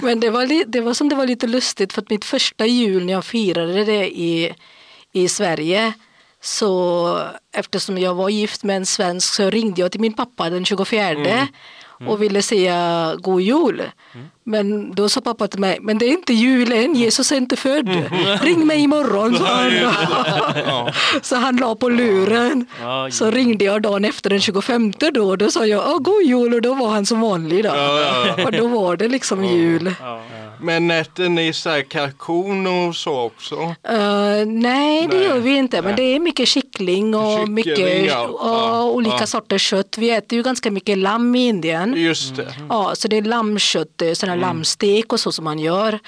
Men 0.00 0.20
det 0.20 0.30
var, 0.30 0.64
det 0.66 0.80
var 0.80 0.94
som 0.94 1.08
det 1.08 1.16
var 1.16 1.26
lite 1.26 1.46
lustigt 1.46 1.92
för 1.92 2.02
att 2.02 2.10
mitt 2.10 2.24
första 2.24 2.66
jul 2.66 3.06
när 3.06 3.12
jag 3.12 3.24
firade 3.24 3.84
det 3.84 4.18
i, 4.18 4.54
i 5.12 5.28
Sverige 5.28 5.92
så 6.40 7.18
eftersom 7.52 7.98
jag 7.98 8.14
var 8.14 8.28
gift 8.28 8.64
med 8.64 8.76
en 8.76 8.86
svensk 8.86 9.34
så 9.34 9.50
ringde 9.50 9.80
jag 9.80 9.92
till 9.92 10.00
min 10.00 10.12
pappa 10.12 10.50
den 10.50 10.64
24 10.64 11.48
och 12.08 12.22
ville 12.22 12.42
säga 12.42 13.12
god 13.20 13.40
jul. 13.40 13.82
Men 14.44 14.94
då 14.94 15.08
sa 15.08 15.20
pappa 15.20 15.48
till 15.48 15.60
mig, 15.60 15.78
men 15.80 15.98
det 15.98 16.06
är 16.06 16.10
inte 16.10 16.32
jul 16.32 16.72
än, 16.72 16.94
Jesus 16.94 17.32
är 17.32 17.36
inte 17.36 17.56
född. 17.56 17.88
Ring 18.42 18.66
mig 18.66 18.80
imorgon, 18.80 19.36
sa 19.38 19.44
han. 19.46 20.92
Så 21.22 21.36
han 21.36 21.56
la 21.56 21.74
på 21.74 21.88
luren. 21.88 22.66
Så 23.10 23.30
ringde 23.30 23.64
jag 23.64 23.82
dagen 23.82 24.04
efter 24.04 24.30
den 24.30 24.40
25 24.40 24.92
då 25.12 25.28
och 25.28 25.38
då 25.38 25.50
sa 25.50 25.66
jag 25.66 25.84
"Ja, 25.86 25.98
god 25.98 26.22
jul 26.22 26.54
och 26.54 26.62
då 26.62 26.74
var 26.74 26.88
han 26.88 27.06
som 27.06 27.20
vanlig. 27.20 27.64
Då. 27.64 27.70
Och 28.44 28.52
då 28.52 28.66
var 28.66 28.96
det 28.96 29.08
liksom 29.08 29.44
jul. 29.44 29.94
Men 30.62 30.90
äter 30.90 31.28
ni 31.28 31.52
så 31.52 31.70
här 31.70 31.82
kalkon 31.82 32.66
och 32.66 32.96
så 32.96 33.20
också? 33.20 33.54
Eh, 33.88 34.46
nej, 34.46 35.08
det 35.10 35.16
Nej. 35.16 35.24
gör 35.24 35.38
vi 35.38 35.56
inte. 35.56 35.82
Men 35.82 35.96
det 35.96 36.02
är 36.02 36.20
mycket 36.20 36.48
kyckling 36.48 37.14
och 37.14 37.38
Kyckling, 37.38 37.54
mycket 37.54 38.06
ja. 38.06 38.26
och 38.26 38.94
olika 38.94 39.16
ja. 39.20 39.26
sorters 39.26 39.62
kött. 39.62 39.98
Vi 39.98 40.10
äter 40.10 40.36
ju 40.36 40.42
ganska 40.42 40.70
mycket 40.70 40.98
lamm 40.98 41.34
i 41.34 41.46
Indien. 41.46 41.94
Just 41.96 42.36
det. 42.36 42.54
Ja, 42.68 42.92
så 42.94 43.08
det 43.08 43.16
är 43.16 43.22
lammkött, 43.22 43.88
det 43.96 44.10
är 44.10 44.14
sån 44.14 44.28
här 44.28 44.36
lammstek 44.36 45.12
och 45.12 45.20
så 45.20 45.32
som 45.32 45.44
man 45.44 45.58
gör. 45.58 45.98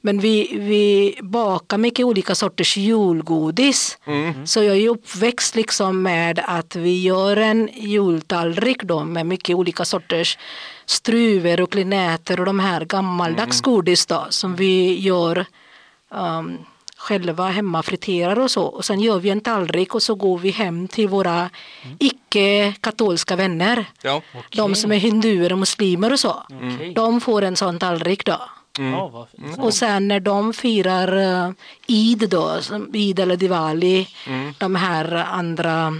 Men 0.00 0.20
vi, 0.20 0.48
vi 0.52 1.18
bakar 1.22 1.78
mycket 1.78 2.06
olika 2.06 2.34
sorters 2.34 2.76
julgodis. 2.76 3.98
Så 4.44 4.62
jag 4.62 4.76
är 4.76 4.88
uppväxt 4.88 5.54
liksom 5.54 6.02
med 6.02 6.42
att 6.44 6.76
vi 6.76 7.02
gör 7.02 7.36
en 7.36 7.68
jultallrik 7.74 8.82
då 8.82 9.04
med 9.04 9.26
mycket 9.26 9.56
olika 9.56 9.84
sorters 9.84 10.38
struver 10.92 11.60
och 11.60 11.72
klinäter 11.72 12.40
och 12.40 12.46
de 12.46 12.60
här 12.60 12.84
gammaldags 12.84 13.60
godis 13.60 14.06
då, 14.06 14.26
som 14.30 14.56
vi 14.56 14.98
gör 15.00 15.46
um, 16.10 16.58
själva 16.96 17.48
hemma, 17.48 17.82
friterar 17.82 18.38
och 18.38 18.50
så. 18.50 18.64
Och 18.64 18.84
sen 18.84 19.00
gör 19.00 19.18
vi 19.18 19.30
en 19.30 19.40
tallrik 19.40 19.94
och 19.94 20.02
så 20.02 20.14
går 20.14 20.38
vi 20.38 20.50
hem 20.50 20.88
till 20.88 21.08
våra 21.08 21.50
icke-katolska 21.98 23.36
vänner. 23.36 23.84
Ja. 24.02 24.22
De 24.50 24.74
som 24.74 24.92
är 24.92 24.96
hinduer 24.96 25.52
och 25.52 25.58
muslimer 25.58 26.12
och 26.12 26.20
så. 26.20 26.42
Okej. 26.46 26.92
De 26.94 27.20
får 27.20 27.42
en 27.42 27.56
sån 27.56 27.78
tallrik 27.78 28.24
då. 28.26 28.40
Vad 29.12 29.28
fint. 29.28 29.58
Och 29.58 29.74
sen 29.74 30.08
när 30.08 30.20
de 30.20 30.52
firar 30.52 31.16
uh, 31.16 31.52
Eid 31.88 32.28
då, 32.30 32.58
Eid 32.94 33.18
eller 33.18 33.36
Diwali, 33.36 34.08
de 34.58 34.74
här 34.74 35.14
andra 35.14 35.94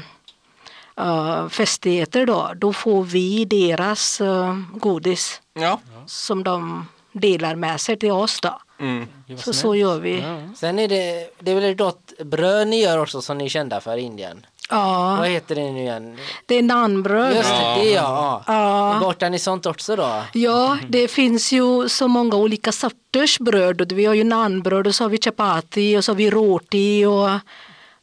uh, 1.01 1.49
festigheter 1.49 2.27
då, 2.27 2.51
då 2.57 2.73
får 2.73 3.03
vi 3.05 3.45
deras 3.45 4.21
uh, 4.21 4.57
godis 4.75 5.41
Ja. 5.55 5.81
som 6.07 6.45
de 6.45 6.89
delar 7.13 7.55
med 7.57 7.81
sig 7.81 7.97
till 7.99 8.11
oss 8.11 8.41
då. 8.41 8.59
Mm. 8.81 9.07
Så 9.37 9.53
så 9.53 9.75
gör 9.75 9.99
vi. 10.01 10.21
Ja. 10.21 10.39
Sen 10.57 10.79
är 10.79 10.89
det, 10.89 11.31
det 11.39 11.51
är 11.51 11.55
väl 11.55 11.65
ett 11.65 11.79
gott 11.79 12.13
bröd 12.25 12.69
ni 12.69 12.83
gör 12.83 12.99
också 12.99 13.23
som 13.23 13.39
ni 13.39 13.45
är 13.45 13.49
kända 13.49 13.81
för 13.81 13.97
i 13.97 14.01
Indien. 14.01 14.47
Vad 14.71 14.79
Ja, 15.19 15.23
heter 15.23 15.55
det 15.55 15.71
nu 15.73 15.81
igen? 15.81 16.19
det 16.47 16.55
är 16.55 16.63
naanbröd. 16.63 17.37
Just 17.37 17.51
det, 17.51 17.75
det 17.83 17.91
ja. 17.91 18.43
ja. 18.47 18.93
Ja. 18.95 19.01
Bortar 19.01 19.31
ni 19.31 19.39
sånt 19.39 19.67
också 19.67 19.97
då? 19.97 20.23
Ja, 20.33 20.79
det 20.89 21.09
finns 21.09 21.53
ju 21.53 21.89
så 21.89 22.09
många 22.09 22.37
olika 22.37 22.73
sorters 22.73 23.39
bröd. 23.39 23.93
Vi 23.93 24.05
har 24.05 24.15
ju 24.15 24.25
naanbröd 24.25 24.87
och 24.87 24.95
så 24.95 25.05
har 25.05 25.09
vi 25.09 25.19
chapati 25.19 25.97
och 25.97 26.05
så 26.05 26.13
har 26.13 26.17
vi 26.17 26.31
roti 26.31 27.05
och 27.05 27.31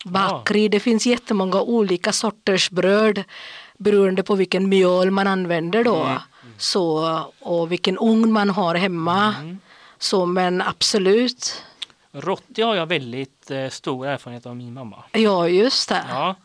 bakri. 0.06 0.68
Det 0.68 0.80
finns 0.80 1.06
jättemånga 1.06 1.62
olika 1.62 2.12
sorters 2.12 2.70
bröd 2.70 3.24
beroende 3.78 4.24
på 4.24 4.36
vilken 4.36 4.70
mjöl 4.70 5.12
man 5.12 5.28
använder 5.28 5.84
då. 5.84 6.08
Så, 6.58 7.20
och 7.40 7.72
vilken 7.72 7.98
ugn 7.98 8.32
man 8.32 8.50
har 8.50 8.76
hemma. 8.76 9.34
Så 9.98 10.26
men 10.26 10.62
absolut. 10.62 11.64
Rotti 12.12 12.62
har 12.62 12.76
jag 12.76 12.86
väldigt 12.86 13.52
eh, 13.52 13.70
stor 13.70 14.08
erfarenhet 14.08 14.46
av 14.46 14.56
min 14.56 14.74
mamma. 14.74 15.04
Ja, 15.12 15.48
just 15.48 15.90
det. 15.90 16.06
Ja. 16.10 16.36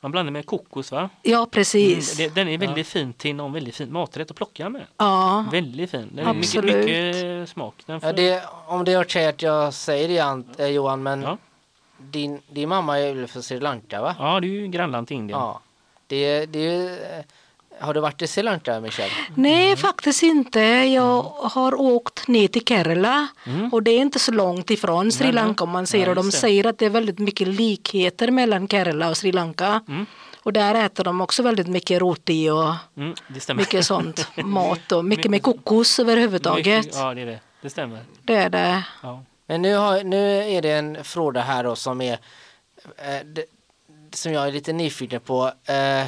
Man 0.00 0.10
blandar 0.12 0.32
med 0.32 0.46
kokos 0.46 0.92
va? 0.92 1.10
Ja, 1.22 1.46
precis. 1.50 2.16
Det, 2.16 2.34
den 2.34 2.48
är 2.48 2.58
väldigt 2.58 2.86
fin 2.86 3.12
till 3.12 3.34
någon 3.34 3.52
väldigt 3.52 3.76
fin 3.76 3.92
maträtt 3.92 4.30
att 4.30 4.36
plocka 4.36 4.68
med. 4.68 4.82
Ja, 4.96 5.44
Väldigt 5.52 5.90
fin. 5.90 6.08
Den 6.12 6.26
är 6.26 6.34
mycket, 6.34 6.46
Absolut. 6.48 6.84
mycket 6.86 7.48
smak. 7.48 7.74
Den 7.86 7.94
Ja, 7.94 8.00
får- 8.00 8.12
det, 8.16 8.42
om 8.66 8.84
det 8.84 8.92
är 8.92 9.02
okej 9.02 9.26
att 9.26 9.42
jag 9.42 9.74
säger 9.74 10.08
det 10.56 10.64
eh, 10.64 10.70
Johan, 10.70 11.02
men 11.02 11.22
Ja. 11.22 11.38
Din, 12.10 12.40
din 12.50 12.68
mamma 12.68 12.98
är 13.00 13.14
väl 13.14 13.26
från 13.26 13.42
Sri 13.42 13.60
Lanka 13.60 14.00
va? 14.02 14.16
ja, 14.18 14.40
det 14.40 14.46
är 14.46 14.48
ju 14.50 14.66
grannland 14.66 15.06
till 15.08 15.16
Indien. 15.16 15.38
Ja. 15.38 15.60
Det, 16.06 16.46
det, 16.46 16.58
är 16.58 16.72
ju, 16.72 16.94
eh, 16.94 17.24
har 17.80 17.94
du 17.94 18.00
varit 18.00 18.22
i 18.22 18.26
Sri 18.26 18.42
Lanka 18.42 18.80
Michelle? 18.80 19.12
Nej, 19.34 19.76
faktiskt 19.76 20.22
inte. 20.22 20.60
Jag 20.94 21.22
har 21.42 21.80
åkt 21.80 22.28
ner 22.28 22.48
till 22.48 22.64
Kerala 22.64 23.28
och 23.72 23.82
det 23.82 23.90
är 23.90 23.98
inte 23.98 24.18
så 24.18 24.32
långt 24.32 24.70
ifrån 24.70 25.12
Sri. 25.12 25.32
Lanka 25.32 25.64
om 25.64 25.70
man 25.70 25.86
säger. 25.86 26.04
Ja, 26.04 26.10
och 26.10 26.16
de 26.16 26.32
säger 26.32 26.66
att 26.66 26.78
det 26.78 26.86
är 26.86 26.90
väldigt 26.90 27.18
mycket 27.18 27.48
likheter 27.48 28.30
mellan 28.30 28.68
Kerala 28.68 29.08
och 29.10 29.16
Sri 29.16 29.32
Lanka. 29.32 29.80
Och 30.42 30.52
där 30.52 30.74
äter 30.74 31.04
de 31.04 31.20
också 31.20 31.42
väldigt 31.42 31.66
mycket 31.68 32.00
roti 32.00 32.50
och 32.50 32.74
Mm, 32.96 33.14
mycket 33.56 33.86
sånt 33.86 34.28
mat 34.44 34.92
och 34.92 35.04
mycket 35.04 35.30
med 35.30 35.42
kokos 35.42 35.98
överhuvudtaget. 35.98 36.84
Mycket- 36.84 36.96
Ja, 36.98 37.14
det 37.14 37.20
är 37.20 37.26
det. 37.26 37.40
Det 37.62 37.70
stämmer. 37.70 37.98
Det 38.22 38.34
är 38.34 38.50
det. 38.50 38.84
Ja. 39.02 39.22
Men 39.50 39.62
nu, 39.62 39.74
har, 39.74 40.04
nu 40.04 40.42
är 40.42 40.62
det 40.62 40.70
en 40.72 41.04
fråga 41.04 41.40
här 41.40 41.64
då 41.64 41.76
som 41.76 42.00
är 42.00 42.12
eh, 42.98 43.20
det, 43.24 43.44
som 44.12 44.32
jag 44.32 44.48
är 44.48 44.52
lite 44.52 44.72
nyfiken 44.72 45.20
på. 45.20 45.52
Eh, 45.64 46.06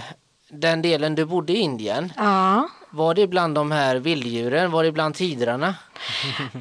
den 0.49 0.83
delen 0.83 1.15
du 1.15 1.25
bodde 1.25 1.53
i 1.53 1.57
Indien, 1.57 2.13
Ja. 2.17 2.69
var 2.91 3.15
det 3.15 3.27
bland 3.27 3.55
de 3.55 3.71
här 3.71 3.97
vilddjuren? 3.97 4.71
Var 4.71 4.85
det 4.85 4.93
bland 4.93 5.15
tidrarna? 5.15 5.75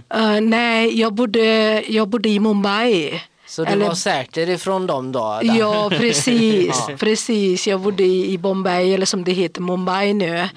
Eh, 0.10 0.42
nej, 0.42 1.00
jag 1.00 1.14
bodde, 1.14 1.82
jag 1.88 2.08
bodde 2.08 2.30
i 2.30 2.40
Mumbai. 2.40 3.22
Så 3.52 3.64
du 3.64 3.72
Eller- 3.72 3.88
var 3.88 3.96
säker 3.96 4.50
ifrån 4.50 4.88
dem 4.88 5.12
då? 5.12 5.40
där? 5.44 5.56
Ja, 5.60 5.90
precis. 5.90 6.86
Ja. 6.90 6.96
precis. 6.98 7.68
Jag 7.68 7.80
bodde 7.80 8.04
i 8.04 8.38
Bombay, 8.38 8.94
eller 8.94 9.06
som 9.06 9.24
det 9.24 9.32
heter, 9.32 9.62
Mumbai 9.62 10.14
nu. 10.14 10.50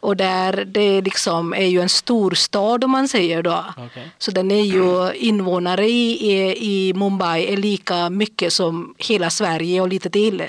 Och 0.00 0.16
där, 0.16 0.64
det 0.64 1.00
liksom 1.00 1.52
är 1.54 1.66
ju 1.66 1.80
en 1.80 1.88
storstad 1.88 2.84
om 2.84 2.90
man 2.90 3.08
säger 3.08 3.42
då. 3.42 3.64
Okej. 3.76 4.10
Så 4.18 4.30
den 4.30 4.50
är 4.50 4.62
ju 4.62 5.12
invånare 5.14 5.86
i, 5.86 6.56
i, 6.56 6.94
Mumbai 6.94 7.52
är 7.52 7.56
lika 7.56 8.10
mycket 8.10 8.52
som 8.52 8.94
hela 8.98 9.30
Sverige 9.30 9.80
och 9.80 9.88
lite 9.88 10.10
till. 10.10 10.42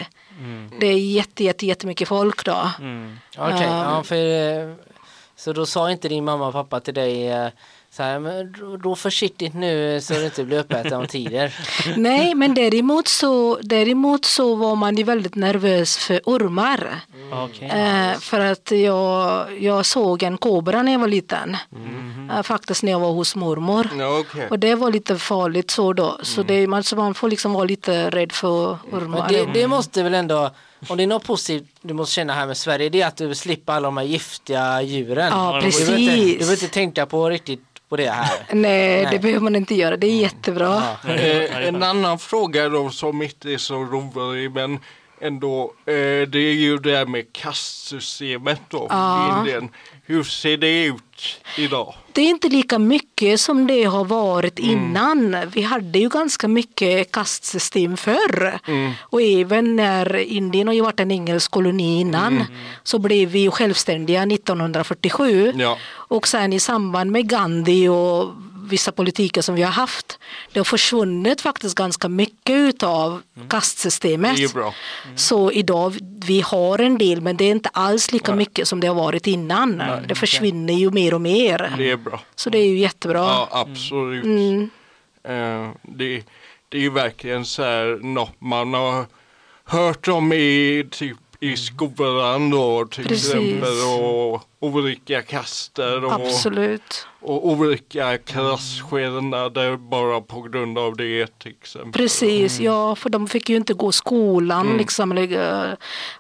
Det 0.80 0.88
är 0.88 0.98
jätte, 0.98 1.44
jätte, 1.44 1.66
jättemycket 1.66 2.08
folk 2.08 2.46
då. 2.46 2.70
Mm. 2.80 3.18
Okej, 3.38 3.68
ja, 3.68 4.04
för, 4.04 4.16
eh, 4.16 4.76
så 5.36 5.54
då 5.54 5.66
sa 5.66 5.92
inte 5.92 6.10
din 6.10 6.24
mamma 6.24 6.48
och 6.48 6.54
pappa 6.54 6.80
till 6.80 6.94
dig 6.94 7.28
eh, 7.28 7.48
så 7.96 8.04
här, 8.04 8.20
men 8.20 8.56
då- 8.84 8.96
försiktigt 8.96 9.54
nu 9.54 10.02
så 10.02 10.14
du 10.14 10.26
inte 10.26 10.44
blir 10.44 10.60
uppäten 10.60 10.94
om 10.94 11.08
tider. 11.08 11.56
Nej, 11.98 12.36
men 12.36 12.54
däremot 12.54 13.08
så, 13.08 13.60
däremot 13.62 14.26
så 14.26 14.56
var 14.56 14.76
man 14.76 14.96
ju 14.96 15.04
väldigt 15.04 15.36
nervös 15.36 15.98
för 15.98 16.22
ormar. 16.26 17.00
Okej. 17.34 17.68
Eh, 17.70 18.20
för 18.20 18.40
att 18.40 18.72
jag, 18.72 19.48
jag 19.62 19.86
såg 19.86 20.24
en 20.24 20.38
kobra 20.38 20.82
när 20.84 20.92
jag 20.92 21.00
var 21.00 21.08
liten. 21.08 21.58
Eh, 22.32 22.42
faktiskt 22.44 22.84
när 22.84 22.92
jag 22.92 23.00
var 23.00 23.12
hos 23.12 23.36
mormor. 23.36 23.90
Ja, 24.00 24.20
okej. 24.20 24.48
Och 24.50 24.60
det 24.60 24.76
var 24.76 24.92
lite 24.92 25.18
farligt 25.18 25.72
så 25.72 25.94
då. 25.94 26.18
Så 26.24 26.44
det, 26.44 26.68
man, 26.68 26.84
så 26.84 26.96
man 26.96 27.14
får 27.14 27.30
liksom 27.30 27.54
vara 27.54 27.64
lite 27.64 28.10
rädd 28.10 28.32
för 28.32 28.78
ormar. 28.92 29.32
Men 29.32 29.34
det, 29.54 29.60
det 29.60 29.68
måste 29.68 30.04
väl 30.04 30.14
ändå, 30.14 30.50
om 30.88 30.98
det 30.98 31.04
är 31.04 31.08
något 31.08 31.24
positivt 31.26 31.70
du 31.82 31.94
måste 31.94 32.14
känna 32.14 32.34
här 32.34 32.48
med 32.48 32.58
Sverige, 32.58 32.90
det 32.90 33.02
är 33.02 33.08
att 33.08 33.18
du 33.18 33.36
slipper 33.36 33.74
alla 33.74 33.88
de 33.88 33.98
här 33.98 34.04
giftiga 34.06 34.82
djuren. 34.82 35.28
Ja, 35.32 35.62
Du 35.64 35.70
behöver 35.70 35.98
inte, 35.98 36.12
precis. 36.16 36.32
du 36.34 36.38
behöver 36.38 36.64
inte 36.64 36.74
tänka 36.74 37.06
på 37.06 37.30
riktigt 37.30 37.62
på 37.94 37.98
det 37.98 38.10
här. 38.10 38.46
Nej, 38.52 39.04
Nej. 39.04 39.08
det 39.12 39.20
behöver 39.20 39.42
man 39.42 39.56
inte 39.56 39.76
göra. 39.76 39.98
Det 39.98 40.08
är 40.08 40.22
jättebra. 40.22 40.84
Ja. 41.08 41.14
Eh, 41.14 41.68
en 41.68 41.84
annan 41.84 42.20
fråga 42.20 42.70
då 42.70 42.90
som 42.90 43.22
inte 43.22 43.54
är 43.54 43.58
så 43.58 43.76
rolig 43.84 44.52
men 44.52 44.80
ändå. 45.22 45.74
Eh, 45.86 45.94
det 46.28 46.40
är 46.40 46.54
ju 46.54 46.78
det 46.78 46.98
här 46.98 47.06
med 47.06 47.34
kastsystemet 47.34 48.62
då 48.70 48.88
Ja. 48.90 49.36
i 49.36 49.40
Indien. 49.40 49.70
Hur 50.06 50.24
ser 50.24 50.58
det 50.58 50.84
ut 50.86 51.13
idag? 51.58 51.94
Det 52.12 52.22
är 52.22 52.30
inte 52.30 52.50
lika 52.50 52.80
mycket 52.80 53.40
som 53.40 53.68
det 53.68 53.84
har 53.84 54.06
varit 54.06 54.60
innan. 54.60 55.38
Vi 55.54 55.62
hade 55.62 56.00
ju 56.00 56.10
ganska 56.10 56.48
mycket 56.48 57.12
kastsystem 57.12 57.98
förr. 57.98 58.60
Och 59.00 59.22
även 59.22 59.76
när 59.76 60.16
Indien 60.16 60.68
har 60.68 60.74
ju 60.74 60.82
varit 60.82 61.00
en 61.00 61.12
engelsk 61.12 61.52
koloni 61.52 62.00
innan 62.00 62.44
så 62.84 63.00
blev 63.00 63.30
vi 63.30 63.40
ju 63.40 63.52
självständiga 63.52 64.24
1947. 64.24 65.54
Ja. 65.56 65.78
Och 65.92 66.28
sen 66.28 66.54
i 66.54 66.60
samband 66.60 67.12
med 67.12 67.30
Gandhi 67.30 67.88
och 67.88 68.30
vissa 68.64 68.92
politiker 68.92 69.42
som 69.42 69.56
vi 69.56 69.62
har 69.62 69.72
haft, 69.72 70.20
det 70.54 70.60
har 70.60 70.64
försvunnit 70.66 71.42
faktiskt 71.42 71.76
ganska 71.76 72.10
mycket 72.10 72.56
utav 72.56 73.22
kastsystemet. 73.50 74.38
Det 74.38 74.44
är 74.44 74.54
bra. 74.54 74.74
Så 75.16 75.52
idag, 75.52 75.98
vi 76.02 76.42
har 76.42 76.80
en 76.80 76.98
del 76.98 77.22
men 77.22 77.38
det 77.38 77.44
är 77.44 77.52
inte 77.52 77.70
alls 77.70 78.12
lika 78.12 78.36
mycket 78.36 78.68
som 78.68 78.80
det 78.80 78.88
har 78.88 78.96
varit 78.96 79.28
innan. 79.28 79.84
det 80.08 80.16
försvinner 80.16 80.74
ju 80.74 80.92
mer 80.92 81.14
och 81.14 81.22
mer. 81.22 81.74
Det 81.78 81.92
är 81.92 81.98
bra. 81.98 82.20
Så 82.36 82.50
det 82.50 82.58
är 82.58 82.68
ju 82.68 82.78
jättebra. 82.78 83.20
Ja, 83.20 83.48
absolut. 83.52 84.24
Mm. 84.24 84.70
Eh, 85.24 85.72
det, 85.82 86.24
det 86.70 86.78
är 86.78 86.82
ju 86.82 86.90
verkligen 86.90 87.46
så 87.46 87.64
här 87.64 88.00
något 88.04 88.42
man 88.42 88.74
har 88.74 89.06
hört 89.66 90.08
om 90.08 90.34
i 90.34 90.86
typ 90.92 91.18
i 91.44 91.58
skolan 91.58 92.50
då 92.50 92.86
till 92.86 93.08
Precis. 93.08 93.26
exempel 93.34 93.70
och 94.00 94.42
olika 94.60 95.22
kaster 95.22 96.06
och, 96.06 96.14
Absolut. 96.14 97.08
och 97.22 97.48
olika 97.48 98.18
klasskillnader 98.18 99.78
bara 99.78 100.22
på 100.22 100.42
grund 100.42 100.78
av 100.78 100.96
det 100.98 101.40
till 101.40 101.52
exempel. 101.62 101.92
Precis, 101.92 102.60
Mm. 102.60 102.72
ja, 102.72 102.96
för 102.96 103.10
de 103.10 103.28
fick 103.28 103.50
ju 103.50 103.56
inte 103.56 103.74
gå 103.74 103.92
skolan 103.92 104.78
liksom, 104.78 105.12
eller 105.12 105.64
eh, 105.70 105.74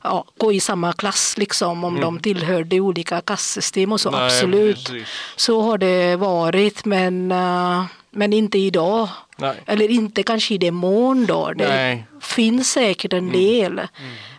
ja, 0.03 0.25
gå 0.37 0.53
i 0.53 0.59
samma 0.59 0.93
klass 0.93 1.35
liksom, 1.37 1.83
om 1.83 2.01
de 2.01 2.19
tillhörde 2.19 2.79
olika 2.79 3.21
kastsystem 3.21 3.91
och 3.91 4.01
så. 4.01 4.09
Mm. 4.09 4.19
Nej, 4.19 4.27
Absolut. 4.27 4.75
precis. 4.85 5.07
Så 5.35 5.61
har 5.61 5.77
det 5.77 6.15
varit, 6.15 6.85
men, 6.85 7.31
eh, 7.31 7.83
men 8.11 8.33
inte 8.33 8.57
idag. 8.57 9.09
Nej. 9.37 9.55
Eller 9.65 9.89
inte 9.89 10.23
kanske 10.23 10.53
i 10.53 10.57
det 10.57 10.71
mån 10.71 11.25
då. 11.25 11.51
Det 11.55 11.67
Nej. 11.67 11.91
Mm. 11.93 12.21
finns 12.21 12.71
säkert 12.71 13.13
en 13.13 13.31
del. 13.31 13.81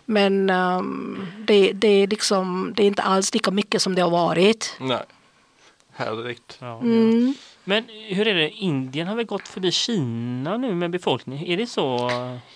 Men 0.05 0.49
ehm, 0.49 1.27
det, 1.47 1.71
det, 1.73 1.87
är 1.87 2.07
liksom, 2.07 2.73
det 2.77 2.83
är 2.83 2.87
inte 2.87 3.01
alls 3.01 3.33
lika 3.33 3.51
mycket 3.51 3.81
som 3.81 3.95
det 3.95 4.01
har 4.01 4.09
varit. 4.09 4.73
Nej. 4.79 5.03
Härligt. 5.93 6.57
Ja. 6.59 6.79
Mm. 6.79 7.33
Men 7.67 7.83
hur 8.07 8.27
är 8.27 8.35
det? 8.35 8.49
Indien 8.49 9.07
har 9.07 9.15
väl 9.15 9.25
gått 9.25 9.47
förbi 9.47 9.71
Kina 9.71 10.57
nu 10.57 10.75
med 10.75 10.91
befolkning? 10.91 11.47
Är 11.47 11.57
det 11.57 11.67
så? 11.67 12.11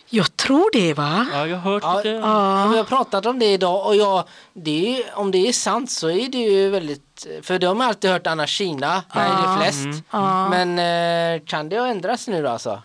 Jag 0.10 0.38
tror 0.38 0.70
det 0.74 0.94
va? 0.94 1.28
Ja, 1.34 1.48
jag 1.48 1.58
har 1.58 1.72
hört 1.72 1.84
Ja, 1.84 1.98
lite. 1.98 2.10
ja, 2.10 2.68
vi 2.72 2.78
har 2.78 2.84
pratat 2.84 3.26
om 3.26 3.40
det 3.40 3.46
idag 3.54 3.86
och 3.88 3.96
jag, 3.96 4.24
det 4.54 4.98
är, 4.98 5.04
om 5.18 5.32
det 5.32 5.48
är 5.48 5.52
sant 5.54 5.92
så 5.92 6.10
är 6.10 6.30
det 6.30 6.38
ju 6.38 6.70
väldigt, 6.70 7.28
för 7.42 7.60
de 7.60 7.80
har 7.80 7.88
alltid 7.88 8.12
hört 8.12 8.28
annars 8.28 8.50
Kina, 8.50 9.04
där 9.14 9.22
är 9.26 9.48
det 9.52 9.58
flest. 9.64 10.04
Men 10.50 10.80
eh, 10.80 11.46
kan 11.46 11.70
det 11.70 11.80
ha 11.80 11.88
ändrats 11.88 12.28
nu 12.28 12.44
då 12.44 12.50
alltså? 12.50 12.82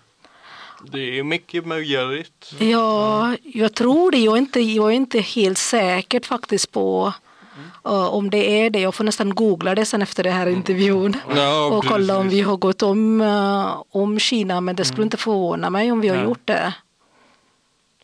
Det 0.92 1.18
är 1.18 1.22
mycket 1.22 1.66
möjligt. 1.66 2.54
Ja, 2.58 3.36
jag 3.42 3.74
tror 3.74 4.10
det. 4.10 4.18
Jag 4.18 4.34
är 4.34 4.38
inte, 4.38 4.60
jag 4.60 4.90
är 4.90 4.94
inte 4.96 5.20
helt 5.20 5.58
säker 5.58 6.20
faktiskt 6.20 6.72
på 6.72 7.12
uh, 7.88 8.14
om 8.14 8.30
det 8.30 8.62
är 8.62 8.70
det. 8.70 8.80
Jag 8.80 8.94
får 8.94 9.04
nästan 9.04 9.34
googla 9.34 9.74
det 9.74 9.84
sen 9.86 10.02
efter 10.02 10.22
den 10.22 10.32
här 10.32 10.46
intervjun 10.46 11.16
Ja, 11.36 11.66
och 11.66 11.84
kolla 11.84 12.18
om 12.18 12.28
vi 12.28 12.40
har 12.40 12.56
gått 12.56 12.82
om, 12.82 13.20
uh, 13.20 13.82
om 13.90 14.18
Kina. 14.18 14.60
Men 14.60 14.76
det 14.76 14.84
skulle 14.84 15.02
inte 15.02 15.16
förvåna 15.16 15.70
mig 15.70 15.92
om 15.92 16.00
vi 16.00 16.08
har 16.08 16.24
gjort 16.24 16.46
det. 16.46 16.74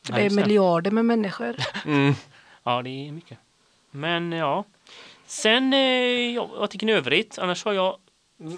För 0.03 0.13
det 0.13 0.21
är 0.21 0.31
miljarder 0.31 0.91
med 0.91 1.05
människor. 1.05 1.57
Mm. 1.87 2.15
Ja, 2.63 2.83
det 2.83 3.09
är 3.09 3.13
mycket. 3.13 3.39
Men 3.91 4.33
ja. 4.33 4.65
Sen, 5.27 5.73
eh, 5.73 6.35
ja, 6.35 6.51
vad 6.59 6.71
tycker 6.71 6.87
ni 6.87 6.93
övrigt? 6.93 7.39
Annars 7.39 7.65
har 7.65 7.73
jag 7.73 7.97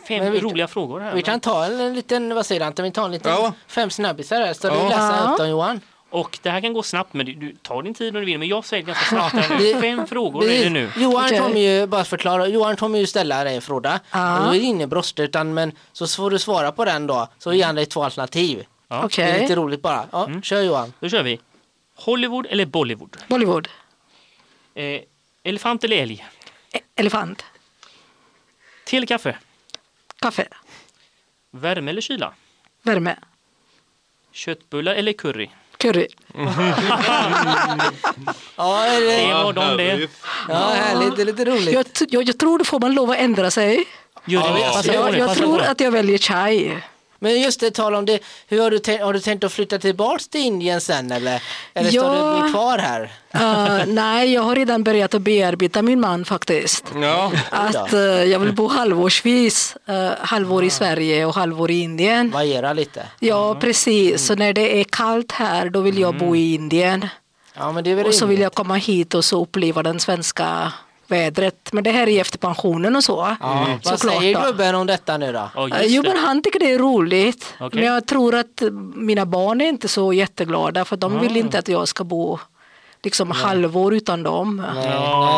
fem 0.09 0.19
Men 0.25 0.33
vi- 0.33 0.41
roliga 0.41 0.69
frågor 0.69 1.01
här. 1.01 1.15
Vi 1.15 1.23
kan 1.23 1.41
ta 1.41 1.65
en, 1.65 1.81
en 1.81 1.95
liten, 1.95 2.35
vad 2.35 2.47
säger 2.47 2.61
du 2.61 2.65
Anton, 2.67 2.85
vi 2.85 2.91
tar 2.91 3.05
en 3.05 3.13
liten 3.13 3.33
Ja. 3.33 3.53
fem 3.67 3.91
snabbisar 3.91 4.41
här. 4.41 4.53
Ska 4.55 4.69
du 4.71 4.75
Ja. 4.77 4.89
läsa 4.89 5.17
Ja. 5.25 5.31
upp 5.33 5.39
dem 5.39 5.49
Johan? 5.49 5.81
Och 6.11 6.39
det 6.43 6.51
här 6.51 6.61
kan 6.61 6.73
gå 6.73 6.83
snabbt, 6.83 7.15
men 7.15 7.27
du, 7.27 7.35
du 7.35 7.55
tar 7.63 7.83
din 7.83 7.95
tid 7.95 8.15
om 8.17 8.21
du 8.21 8.27
vill. 8.27 8.39
Men 8.39 8.49
jag 8.49 8.65
säger 8.65 8.83
ganska 8.83 9.05
snabbt 9.05 9.35
här 9.35 9.59
nu. 9.59 9.81
Fem 9.81 10.07
frågor 10.07 10.45
är 10.45 10.65
det 10.65 10.71
nu. 10.71 10.91
Johan 10.97 11.25
Okej. 11.27 11.39
kommer 11.39 11.61
ju, 11.61 11.87
bara 11.87 12.05
förklara, 12.05 12.47
Johan 12.47 12.77
kommer 12.77 12.99
ju 12.99 13.07
ställa 13.07 13.45
dig 13.45 13.57
en 13.57 13.63
fråga. 13.63 14.01
Ja. 14.11 14.39
Och 14.39 14.45
då 14.47 14.55
är 14.55 14.59
det 14.59 14.65
ingen 14.65 14.93
utan 15.17 15.55
men 15.55 15.73
så 15.93 16.07
får 16.07 16.31
du 16.31 16.39
svara 16.39 16.73
på 16.73 16.85
den 16.85 17.07
då. 17.07 17.29
Så 17.39 17.53
ger 17.53 17.67
han 17.67 17.75
dig 17.75 17.87
två 17.87 18.03
alternativ. 18.05 18.65
Ja. 18.89 18.97
Det 18.97 19.05
Okej, 19.07 19.31
är 19.31 19.41
lite 19.41 19.55
roligt 19.57 19.83
bara. 19.83 20.07
Ja, 20.13 20.29
kör 20.43 20.63
Johan. 20.63 20.93
Då 21.01 21.09
kör 21.09 21.23
vi. 21.23 21.41
Hollywood 21.97 22.47
eller 22.51 22.67
Bollywood? 22.67 23.17
Bollywood. 23.29 23.69
Eh, 24.75 25.01
elefant 25.45 25.85
eller 25.85 25.97
älg? 25.97 26.27
E- 26.73 26.81
Elefant. 26.97 27.45
Te 28.87 28.97
eller 28.97 29.07
kaffe? 29.07 29.37
Kaffe. 30.23 30.49
Värme 31.51 31.91
eller 31.91 32.01
kyla? 32.01 32.35
Värme. 32.83 33.17
Köttbullar 34.33 34.95
eller 34.95 35.13
curry? 35.13 35.51
Curry. 35.77 36.07
Ja, 38.57 38.87
Det 39.01 39.17
det, 39.17 39.35
var 39.35 39.53
de 39.53 39.77
det. 39.77 40.09
ja 40.49 40.55
härligt, 40.75 41.17
det 41.17 41.23
är 41.23 41.27
lite 41.27 41.45
roligt. 41.45 41.73
Jag, 41.75 41.87
jag, 42.11 42.23
jag 42.29 42.39
tror 42.39 42.59
det 42.59 42.65
får 42.65 42.81
man 42.81 42.95
lov 42.95 43.11
att 43.11 43.17
ändra 43.19 43.51
sig. 43.51 43.85
Gör 44.25 44.53
det. 44.55 44.61
Ja, 44.61 44.73
Passa 44.73 44.93
på 44.93 44.99
Jag, 44.99 45.19
jag 45.19 45.37
tror 45.37 45.61
att 45.63 45.81
jag 45.81 45.91
väljer 45.91 46.19
chai. 46.19 46.77
Men 47.23 47.41
just 47.41 47.61
det, 47.61 47.71
tal 47.71 47.95
om 47.95 48.05
det, 48.07 48.19
hur 48.49 48.61
har 48.63 48.71
du, 48.71 48.79
tänkt, 48.79 49.05
har 49.05 49.13
du 49.13 49.21
tänkt 49.21 49.45
att 49.45 49.53
flytta 49.53 49.79
tillbaks 49.79 50.29
till 50.29 50.41
Indien 50.41 50.81
sen 50.81 51.13
eller? 51.13 51.43
Eller 51.75 51.89
ska 51.91 51.97
Ja. 51.99 52.35
du 52.37 52.43
bli 52.43 52.51
kvar 52.53 52.79
här? 52.79 53.13
Uh, 53.35 53.87
nej, 53.87 54.33
jag 54.33 54.43
har 54.43 54.57
redan 54.57 54.83
börjat 54.85 55.15
att 55.15 55.23
bearbeta 55.23 55.83
min 55.83 56.01
man 56.01 56.25
faktiskt. 56.25 56.85
Ja, 57.03 57.33
Att 57.51 57.93
eh, 57.93 58.01
jag 58.01 58.39
vill 58.39 58.53
bo 58.53 58.69
halvårsvis. 58.69 59.77
eh, 59.89 60.11
halvår 60.21 60.65
i 60.65 60.71
Sverige 60.71 61.27
och 61.27 61.35
halvår 61.35 61.71
i 61.71 61.81
Indien. 61.81 62.31
Variera 62.31 62.73
lite. 62.73 63.07
Ja, 63.19 63.55
precis. 63.61 64.27
Så 64.27 64.35
när 64.35 64.53
det 64.53 64.81
är 64.81 64.85
kallt 64.85 65.33
här, 65.33 65.71
då 65.71 65.81
vill 65.81 65.99
jag 65.99 66.19
bo 66.19 66.37
i 66.37 66.55
Indien. 66.55 67.09
Ja, 67.57 67.73
men 67.73 67.85
det 67.85 67.91
är 67.91 67.95
väl 67.95 68.07
Och 68.07 68.15
så 68.15 68.27
vill 68.27 68.41
jag 68.41 68.55
komma 68.55 68.75
hit 68.75 69.15
och 69.15 69.25
så 69.25 69.43
uppleva 69.43 69.83
den 69.83 70.01
svenska 70.01 70.73
vädret. 71.07 71.73
Men 71.73 71.85
det 71.85 71.91
här 71.91 72.09
är 72.09 72.21
efter 72.21 72.39
pensionen 72.39 72.97
och 72.97 73.05
så. 73.05 73.37
Ja. 73.41 73.67
Vad 73.85 73.99
Såklart 73.99 74.19
säger 74.21 74.41
då. 74.41 74.47
gubben 74.47 74.75
om 74.75 74.87
detta 74.87 75.17
nu 75.19 75.33
då? 75.33 75.69
Just 75.69 75.85
Jo 75.87 76.03
men 76.03 76.17
han 76.17 76.43
tycker 76.43 76.59
det 76.61 76.73
är 76.73 76.79
roligt. 76.79 77.55
Okej. 77.61 77.81
Men 77.81 77.93
jag 77.95 78.07
tror 78.07 78.35
att 78.35 78.63
mina 78.95 79.27
barn 79.27 79.61
är 79.61 79.69
inte 79.69 79.89
så 79.89 80.13
jätteglada 80.13 80.85
för 80.85 80.97
de 80.97 81.17
Ah. 81.17 81.21
vill 81.21 81.37
inte 81.37 81.59
att 81.59 81.69
jag 81.69 81.89
ska 81.89 82.05
bo 82.05 82.39
liksom 83.03 83.31
halvår 83.31 83.95
utan 83.95 84.23
dem. 84.23 84.57
Nej, 84.57 84.75
nej, 84.75 84.85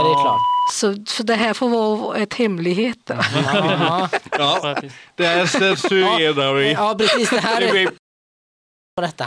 det 0.04 0.10
är 0.10 0.22
klart. 0.22 0.40
Så, 0.72 0.94
så 1.06 1.22
det 1.22 1.34
här 1.34 1.54
får 1.54 1.68
vara 1.68 2.16
ett 2.16 2.34
hemlighet. 2.34 2.98
Ja, 3.08 4.08
ja. 4.38 4.76
Det 5.16 5.26
här 5.26 5.46
censurerar 5.46 6.54
vi. 6.54 6.72
ja 6.72 6.94
precis. 6.98 7.30
Det 7.30 7.40
här 7.40 7.62
är 7.62 7.86
på 8.96 9.00
detta. 9.02 9.26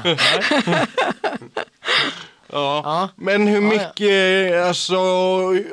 Ja. 2.52 2.82
Ja. 2.86 3.10
Men 3.16 3.48
hur 3.48 3.62
Ja, 3.62 3.74
ja. 3.74 3.88
mycket, 3.88 4.66
alltså, 4.68 4.98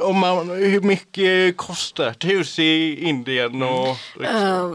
om 0.01 0.19
man, 0.19 0.51
hur 0.51 0.81
mycket 0.81 1.57
kostar 1.57 2.07
ett 2.07 2.25
hus 2.25 2.59
i 2.59 3.05
Indien? 3.09 3.63
Och, 3.63 3.97
Eh, 4.25 4.73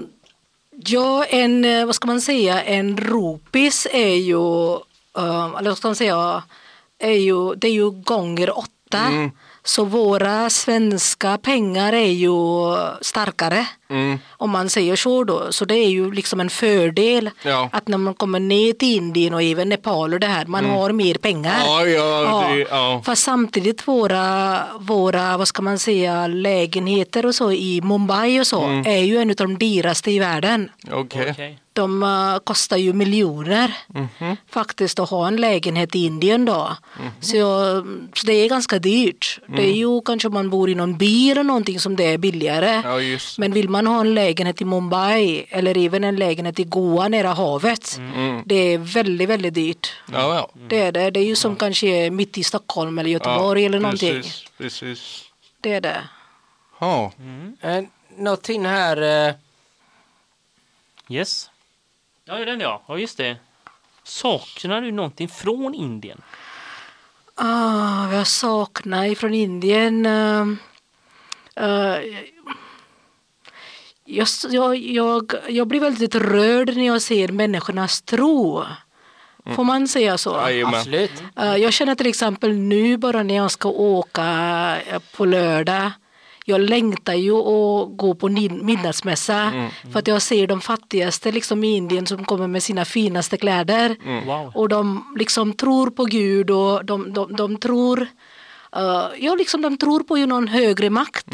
ja, 0.85 1.25
en, 1.25 1.65
eh, 1.65 1.85
vad 1.85 1.95
ska 1.95 2.07
man 2.07 2.21
säga, 2.21 2.63
en 2.63 2.97
ropis 2.97 3.87
är 3.91 4.15
ju, 4.15 4.73
eh, 5.17 5.53
eller 5.59 5.69
vad 5.69 5.77
ska 5.77 5.87
man 5.87 5.95
säga, 5.95 6.43
är 6.99 7.11
ju, 7.11 7.55
det 7.55 7.67
är 7.67 7.71
ju 7.71 7.89
gånger 7.91 8.57
åtta. 8.57 8.99
Mm. 9.07 9.31
Så 9.69 9.83
våra 9.85 10.49
svenska 10.49 11.37
pengar 11.37 11.93
är 11.93 12.11
ju 12.11 12.31
starkare. 13.01 13.65
mm, 13.89 14.19
Om 14.37 14.49
man 14.49 14.69
säger 14.69 14.95
så 14.95 15.23
då. 15.23 15.51
Så 15.51 15.65
det 15.65 15.75
är 15.75 15.89
ju 15.89 16.11
liksom 16.11 16.39
en 16.39 16.49
fördel 16.49 17.29
Ja. 17.43 17.69
att 17.71 17.87
när 17.87 17.97
man 17.97 18.13
kommer 18.13 18.39
ner 18.39 18.73
till 18.73 18.95
Indien 18.97 19.33
och 19.33 19.43
även 19.43 19.69
Nepal 19.69 20.13
och 20.13 20.19
det 20.19 20.27
här, 20.27 20.45
man 20.45 20.65
har 20.65 20.91
mer 20.91 21.15
pengar. 21.15 21.61
ja, 21.65 21.85
ja, 21.85 22.45
det, 22.55 22.59
ja. 22.69 23.01
Fast 23.05 23.23
samtidigt 23.23 23.87
våra, 23.87 24.59
våra, 24.79 25.37
vad 25.37 25.47
ska 25.47 25.61
man 25.61 25.79
säga, 25.79 26.27
lägenheter 26.27 27.25
och 27.25 27.35
så 27.35 27.51
i 27.51 27.81
Mumbai 27.81 28.39
och 28.39 28.47
så 28.47 28.61
är 28.85 29.03
ju 29.03 29.17
en 29.17 29.29
av 29.29 29.35
de 29.35 29.57
dyraste 29.57 30.11
i 30.11 30.19
världen. 30.19 30.69
okej. 30.91 31.31
Okej. 31.31 31.59
De 31.79 32.03
eh, 32.03 32.39
kostar 32.43 32.77
ju 32.77 32.93
miljoner 32.93 33.73
faktiskt 34.49 34.99
att 34.99 35.09
ha 35.09 35.27
en 35.27 35.35
lägenhet 35.35 35.95
i 35.95 36.05
Indien 36.05 36.45
då. 36.45 36.77
så, 37.19 37.37
jag, 37.37 37.85
så 38.13 38.27
det 38.27 38.33
är 38.33 38.49
ganska 38.49 38.79
dyrt. 38.79 39.39
Det 39.47 39.63
är 39.69 39.73
ju 39.73 40.01
kanske 40.01 40.27
om 40.27 40.33
man 40.33 40.49
bor 40.49 40.69
i 40.69 40.75
någon 40.75 40.97
by 40.97 41.31
eller 41.31 41.43
någonting 41.43 41.79
som 41.79 41.95
det 41.95 42.03
är 42.03 42.17
billigare. 42.17 42.81
Ja, 42.83 43.01
just 43.01 43.37
Men 43.37 43.53
vill 43.53 43.69
man 43.69 43.87
ha 43.87 43.99
en 43.99 44.13
lägenhet 44.13 44.61
i 44.61 44.65
Mumbai 44.65 45.45
eller 45.49 45.77
även 45.77 46.03
en 46.03 46.15
lägenhet 46.15 46.59
i 46.59 46.63
Goa 46.63 47.07
nära 47.07 47.33
havet. 47.33 47.99
Det 48.45 48.55
är 48.55 48.77
väldigt, 48.77 49.29
väldigt 49.29 49.53
dyrt. 49.53 49.93
Ja, 50.11 50.35
ja. 50.35 50.49
Det 50.69 50.79
är 50.79 50.91
det. 50.91 51.11
Det 51.11 51.19
är 51.19 51.25
ju 51.25 51.35
som 51.35 51.55
kanske 51.55 52.09
mitt 52.11 52.37
i 52.37 52.43
Stockholm 52.43 52.99
eller 52.99 53.09
Göteborg 53.09 53.61
ja, 53.61 53.65
eller 53.69 53.79
någonting. 53.79 54.15
Precis, 54.15 54.43
precis. 54.57 55.23
Det 55.61 55.73
är 55.73 55.81
det. 55.81 56.01
Ja. 56.79 57.11
Eh, 57.61 57.81
Någonting 58.17 58.65
här. 58.65 59.27
Eh, 59.27 59.33
Yes. 61.11 61.49
Ja, 62.29 62.35
det 62.35 62.41
är 62.41 62.45
den 62.45 62.59
ja. 62.59 62.81
Ja, 62.87 62.97
just 62.97 63.17
det. 63.17 63.37
Saknar 64.03 64.81
du 64.81 64.91
någonting 64.91 65.29
från 65.29 65.75
Indien? 65.75 66.21
Ah, 67.35 68.07
vad 68.07 68.19
jag 68.19 68.27
saknar 68.27 69.15
från 69.15 69.33
Indien. 69.33 70.05
Uh, 70.05 70.47
uh, 71.61 71.97
jag, 74.05 74.27
jag, 74.49 74.77
jag, 74.77 75.33
jag 75.47 75.67
blir 75.67 75.79
väldigt 75.79 76.15
rörd 76.15 76.75
när 76.75 76.85
jag 76.85 77.01
ser 77.01 77.27
människornas 77.27 78.01
tro. 78.01 78.63
Får 79.55 79.63
man 79.63 79.87
säga 79.87 80.17
så? 80.17 80.29
Jajamän. 80.35 80.75
absolut. 80.75 81.23
Eh, 81.35 81.55
Jag 81.55 81.73
känner 81.73 81.95
till 81.95 82.07
exempel 82.07 82.53
nu 82.53 82.97
bara 82.97 83.23
när 83.23 83.35
jag 83.35 83.51
ska 83.51 83.69
åka 83.69 84.25
eh, 84.87 84.99
på 85.17 85.25
lördag. 85.25 85.91
Jag 86.49 86.61
längtar 86.61 87.13
ju 87.13 87.31
att 87.31 87.97
gå 87.97 88.15
på 88.15 88.27
midnattsmässa 88.29 89.51
för 89.91 89.99
att 89.99 90.07
jag 90.07 90.21
ser 90.21 90.47
de 90.47 90.61
fattigaste 90.61 91.31
liksom 91.31 91.63
i 91.63 91.75
Indien 91.75 92.05
som 92.05 92.25
kommer 92.25 92.47
med 92.47 92.63
sina 92.63 92.85
finaste 92.85 93.37
kläder. 93.37 93.95
Wow. 94.25 94.51
Och 94.55 94.69
de 94.69 95.13
liksom 95.19 95.53
tror 95.53 95.89
på 95.89 96.05
Gud 96.05 96.49
och 96.49 96.85
de, 96.85 97.13
de, 97.13 97.35
de 97.35 97.57
tror 97.57 98.07
eh, 98.75 99.07
ja, 99.17 99.35
liksom 99.35 99.61
de 99.61 99.77
tror 99.77 100.03
på 100.03 100.17
ju 100.17 100.25
någon 100.25 100.47
högre 100.47 100.89
makt. 100.89 101.27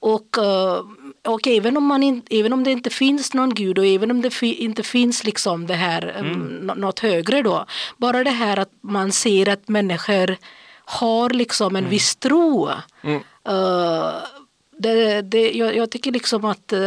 Och, 0.00 0.38
eh, 0.38 0.84
och 1.26 1.46
även, 1.46 1.76
om 1.76 1.84
man 1.84 2.02
in, 2.02 2.22
även 2.30 2.52
om 2.52 2.64
det 2.64 2.70
inte 2.70 2.90
finns 2.90 3.34
någon 3.34 3.54
gud 3.54 3.78
och 3.78 3.86
även 3.86 4.10
om 4.10 4.22
det 4.22 4.30
fi, 4.30 4.54
inte 4.54 4.82
finns 4.82 5.24
liksom 5.24 5.66
det 5.66 5.74
här, 5.74 6.14
mm. 6.18 6.66
något 6.66 6.98
högre 6.98 7.42
då. 7.42 7.66
Bara 7.96 8.24
det 8.24 8.30
här 8.30 8.56
att 8.56 8.70
man 8.80 9.12
ser 9.12 9.48
att 9.48 9.68
människor 9.68 10.36
har 10.84 11.30
liksom 11.30 11.76
en 11.76 11.88
viss 11.88 12.16
tro. 12.16 12.70
Eh, 13.48 14.14
det, 14.78 15.22
det, 15.22 15.50
jag, 15.52 15.76
jag 15.76 15.90
tycker 15.90 16.12
liksom 16.12 16.44
att 16.44 16.72
eh, 16.72 16.78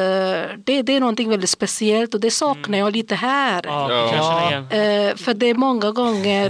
det, 0.58 0.82
det 0.82 0.96
är 0.96 1.00
någonting 1.00 1.30
väldigt 1.30 1.50
speciellt 1.50 2.14
och 2.14 2.20
det 2.20 2.32
saknar 2.32 2.78
jag 2.78 2.94
lite 2.94 3.16
här. 3.16 3.62
Ja, 3.66 3.92
Ja. 3.92 4.02
jag 4.16 4.24
känner 4.26 4.72
igen. 4.72 5.10
Eh, 5.10 5.16
för 5.16 5.34
det 5.34 5.46
är 5.46 5.54
många 5.56 5.92
gånger... 5.92 6.50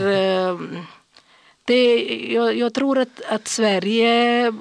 Det, 1.67 2.03
jag, 2.33 2.57
jag 2.57 2.73
tror 2.73 2.97
att, 2.99 3.21
att 3.29 3.47
Sverige... 3.47 4.53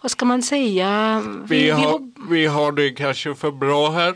Vad 0.00 0.10
ska 0.10 0.24
man 0.24 0.42
säga? 0.42 1.22
Vi 1.44 1.70
har, 1.70 2.00
vi 2.30 2.46
har 2.46 2.72
det 2.72 2.90
kanske 2.90 3.34
för 3.34 3.50
bra 3.50 3.90
här. 3.90 4.14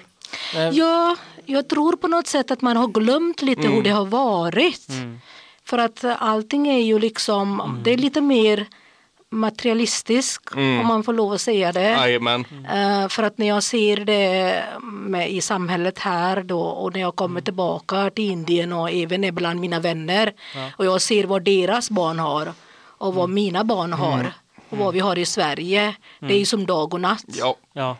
Ja, 0.72 1.16
jag 1.44 1.68
tror 1.68 1.96
på 1.96 2.08
något 2.08 2.26
sätt 2.26 2.50
att 2.50 2.62
man 2.62 2.76
har 2.76 2.88
glömt 2.88 3.42
lite 3.42 3.68
hur 3.68 3.82
det 3.82 3.90
har 3.90 4.06
varit. 4.06 4.86
För 5.64 5.78
att 5.78 6.04
allting 6.18 6.68
är 6.68 6.80
ju 6.80 6.98
liksom, 6.98 7.80
det 7.84 7.90
är 7.92 7.96
lite 7.98 8.20
mer 8.20 8.66
materialistiskt 9.30 10.54
om 10.54 10.86
man 10.86 11.02
får 11.02 11.12
lov 11.12 11.32
att 11.32 11.40
säga 11.40 11.72
det. 11.72 11.94
Eh, 12.72 13.08
för 13.08 13.22
att 13.22 13.38
när 13.38 13.46
jag 13.46 13.62
ser 13.62 13.96
det 13.96 14.62
med, 14.82 15.30
i 15.30 15.40
samhället 15.40 15.98
här 15.98 16.42
då 16.42 16.60
och 16.60 16.92
när 16.92 17.00
jag 17.00 17.16
kommer 17.16 17.40
tillbaka 17.40 18.10
till 18.10 18.30
Indien 18.30 18.72
och 18.72 18.90
även 18.90 19.34
bland 19.34 19.60
mina 19.60 19.80
vänner 19.80 20.32
och 20.76 20.84
jag 20.84 21.02
ser 21.02 21.24
vad 21.24 21.42
deras 21.42 21.90
barn 21.90 22.18
har 22.18 22.52
och 22.98 23.14
vad 23.14 23.30
mina 23.30 23.64
barn 23.64 23.92
har 23.92 24.32
och 24.68 24.78
vad 24.78 24.94
vi 24.94 25.00
har 25.00 25.18
i 25.18 25.24
Sverige. 25.26 25.94
Det 26.20 26.34
är 26.34 26.38
ju 26.38 26.44
som 26.46 26.66
dag 26.66 26.94
och 26.94 27.00
natt. 27.00 27.24
Ja. 27.26 27.56
Ja. 27.72 27.96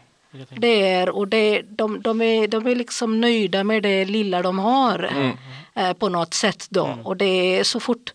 Det 0.57 0.83
är, 0.83 1.09
och 1.09 1.29
det, 1.29 1.63
de, 1.63 2.03
de, 2.03 2.23
är, 2.23 2.49
de 2.49 2.67
är 2.67 2.75
liksom 2.75 3.21
nöjda 3.21 3.65
med 3.65 3.83
det 3.83 4.05
lilla 4.05 4.43
de 4.43 4.59
har 4.59 5.11
eh, 5.77 5.93
på 5.93 6.09
något 6.09 6.35
sätt 6.35 6.67
då. 6.71 6.99
Och 7.05 7.17
det 7.17 7.25
är 7.59 7.65
så 7.65 7.81
fort, 7.81 8.13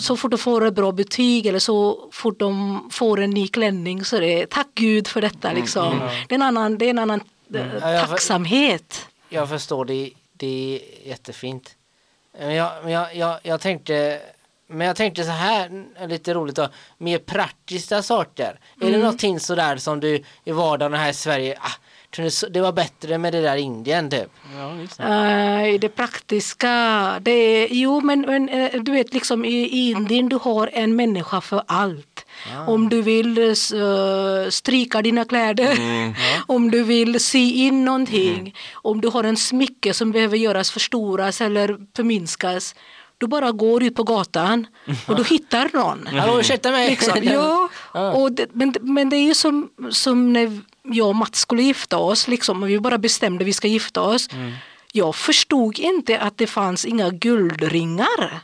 så 0.00 0.16
fort 0.16 0.30
de 0.30 0.38
får 0.38 0.66
ett 0.66 0.74
bra 0.74 0.92
betyg 0.92 1.46
eller 1.46 1.58
så 1.58 2.08
fort 2.12 2.38
de 2.38 2.88
får 2.92 3.20
en 3.20 3.30
ny 3.30 3.48
klänning 3.48 4.04
så 4.04 4.16
är 4.16 4.20
det 4.20 4.50
tack 4.50 4.68
gud 4.74 5.08
för 5.08 5.20
detta 5.20 5.52
liksom. 5.52 5.98
Det 6.28 6.34
är 6.34 6.36
en 6.36 6.42
annan, 6.42 6.78
det 6.78 6.84
är 6.86 6.90
en 6.90 6.98
annan 6.98 7.20
eh, 7.54 7.66
jag- 7.82 8.08
tacksamhet. 8.08 9.06
Jag 9.28 9.48
förstår, 9.48 9.84
det, 9.84 10.10
det 10.32 10.80
är 11.04 11.08
jättefint. 11.08 11.76
Men 12.38 12.54
jag, 12.54 12.90
jag, 12.90 13.16
jag, 13.16 13.38
jag 13.42 13.60
tänkte 13.60 14.20
men 14.66 14.86
jag 14.86 14.96
tänkte 14.96 15.24
så 15.24 15.30
här, 15.30 15.84
lite 16.06 16.34
roligt 16.34 16.56
då, 16.56 16.68
mer 16.98 17.18
praktiska 17.18 18.02
saker. 18.02 18.58
Är 18.80 18.90
det 18.90 18.98
någonting 18.98 19.40
sådär 19.40 19.76
som 19.76 20.00
du 20.00 20.22
i 20.44 20.52
vardagen 20.52 20.94
här 20.94 21.10
i 21.10 21.14
Sverige, 21.14 21.58
ah, 21.60 21.72
det 22.50 22.60
var 22.60 22.72
bättre 22.72 23.18
med 23.18 23.32
det 23.32 23.40
där 23.40 23.56
Indien 23.56 24.10
typ? 24.10 24.30
Ja, 24.56 24.76
just 24.76 24.98
det. 24.98 25.04
Eh, 25.04 25.74
I 25.74 25.78
det 25.78 25.88
praktiska, 25.88 26.68
det 27.20 27.30
är, 27.30 27.68
jo 27.70 28.00
men, 28.00 28.20
men 28.20 28.48
eh, 28.48 28.82
du 28.82 28.92
vet 28.92 29.14
liksom 29.14 29.44
i, 29.44 29.90
Indien 29.90 30.28
du 30.28 30.36
har 30.36 30.70
en 30.72 30.96
människa 30.96 31.40
för 31.40 31.62
allt. 31.66 32.26
Om 32.66 32.88
du 32.88 33.02
vill 33.02 33.38
eh, 33.38 33.54
stryka 34.50 35.02
dina 35.02 35.24
kläder, 35.24 35.78
om 36.46 36.70
du 36.70 36.82
vill 36.82 37.20
sy 37.20 37.52
in 37.52 37.84
någonting, 37.84 38.54
om 38.72 39.00
du 39.00 39.08
har 39.08 39.24
en 39.24 39.36
smycke 39.36 39.94
som 39.94 40.12
behöver 40.12 40.36
göras 40.36 40.70
förstoras 40.70 41.40
eller 41.40 41.76
förminskas. 41.96 42.74
Du 43.18 43.26
bara 43.26 43.52
går 43.52 43.82
ut 43.82 43.94
på 43.94 44.02
gatan 44.02 44.66
och 45.06 45.16
du 45.16 45.24
hittar 45.30 45.70
någon. 45.72 46.06
Hallå 46.06 46.40
ursäkta 46.40 46.70
mig! 46.70 46.90
Liksom, 46.90 47.22
ja, 47.22 48.12
och 48.12 48.32
det, 48.32 48.46
men, 48.52 48.74
men 48.80 49.08
det 49.08 49.16
är 49.16 49.24
ju 49.24 49.34
som, 49.34 49.70
som 49.90 50.32
när 50.32 50.60
jag 50.92 51.08
och 51.08 51.16
Mats 51.16 51.40
skulle 51.40 51.62
gifta 51.62 51.98
oss, 51.98 52.28
liksom, 52.28 52.62
och 52.62 52.68
vi 52.68 52.80
bara 52.80 52.98
bestämde 52.98 53.44
vi 53.44 53.52
ska 53.52 53.68
gifta 53.68 54.00
oss. 54.00 54.28
Jag 54.92 55.16
förstod 55.16 55.78
inte 55.78 56.18
att 56.18 56.38
det 56.38 56.46
fanns 56.46 56.84
inga 56.84 57.10
guldringar. 57.10 58.40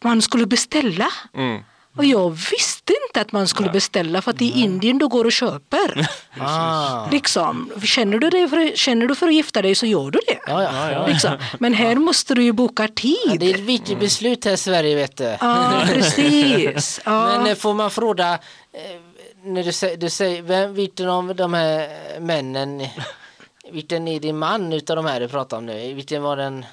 Man 0.00 0.22
skulle 0.22 0.46
beställa. 0.46 1.08
Mm. 1.34 1.62
Och 1.96 2.04
jag 2.04 2.30
visste 2.30 2.92
inte 3.06 3.20
att 3.20 3.32
man 3.32 3.48
skulle 3.48 3.70
beställa 3.70 4.22
för 4.22 4.30
att 4.30 4.42
i 4.42 4.60
Indien 4.60 4.98
du 4.98 5.08
går 5.08 5.24
och 5.24 5.32
köper. 5.32 6.08
Ah. 6.40 7.10
liksom, 7.10 7.70
känner, 7.84 8.18
du 8.18 8.30
det 8.30 8.48
för, 8.48 8.76
känner 8.76 9.06
du 9.06 9.14
för 9.14 9.26
att 9.28 9.34
gifta 9.34 9.62
dig 9.62 9.74
så 9.74 9.86
gör 9.86 10.10
du 10.10 10.20
det. 10.26 10.38
Ja, 10.46 10.62
ja, 10.62 10.92
ja. 10.92 11.06
Liksom. 11.06 11.38
Men 11.58 11.74
här 11.74 11.94
måste 11.94 12.34
du 12.34 12.42
ju 12.42 12.52
boka 12.52 12.82
Ja, 12.82 12.88
tid. 12.94 13.40
det 13.40 13.50
är 13.50 13.54
ett 13.54 13.60
viktigt 13.60 14.00
beslut 14.00 14.44
här 14.44 14.52
i 14.52 14.56
Sverige 14.56 14.94
vet 14.94 15.16
du. 15.16 15.36
Ja, 15.40 15.82
precis. 15.86 17.00
Ja. 17.04 17.26
Men 17.26 17.46
eh, 17.46 17.54
får 17.54 17.74
man 17.74 17.90
fråga, 17.90 18.32
eh, 18.32 19.00
när 19.42 19.62
du, 19.64 19.72
säger, 19.72 19.96
du 19.96 20.10
säger, 20.10 20.42
vem, 20.42 20.74
vilken 20.74 21.08
av 21.08 21.34
de 21.34 21.54
här 21.54 21.88
männen, 22.20 22.86
vilken 23.72 24.08
är 24.08 24.20
din 24.20 24.38
man 24.38 24.72
utav 24.72 24.96
de 24.96 25.06
här 25.06 25.20
du 25.20 25.28
pratar 25.28 25.56
om 25.56 25.66
nu? 25.66 25.94
Vilken 25.94 26.22
var 26.22 26.36
den 26.36 26.66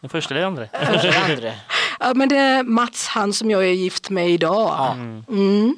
Den 0.00 0.10
första 0.10 0.34
eller 0.34 0.46
andra? 0.46 0.68
första 0.92 1.08
eller 1.08 1.32
andra? 1.34 1.52
Ja, 2.00 2.14
men 2.14 2.28
det 2.28 2.36
är 2.36 2.62
Mats, 2.62 3.06
han 3.08 3.32
som 3.32 3.50
jag 3.50 3.64
är 3.64 3.72
gift 3.72 4.10
med 4.10 4.30
idag. 4.30 4.92
Mm. 5.28 5.76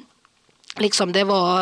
Liksom 0.77 1.11
det 1.11 1.23
var, 1.23 1.59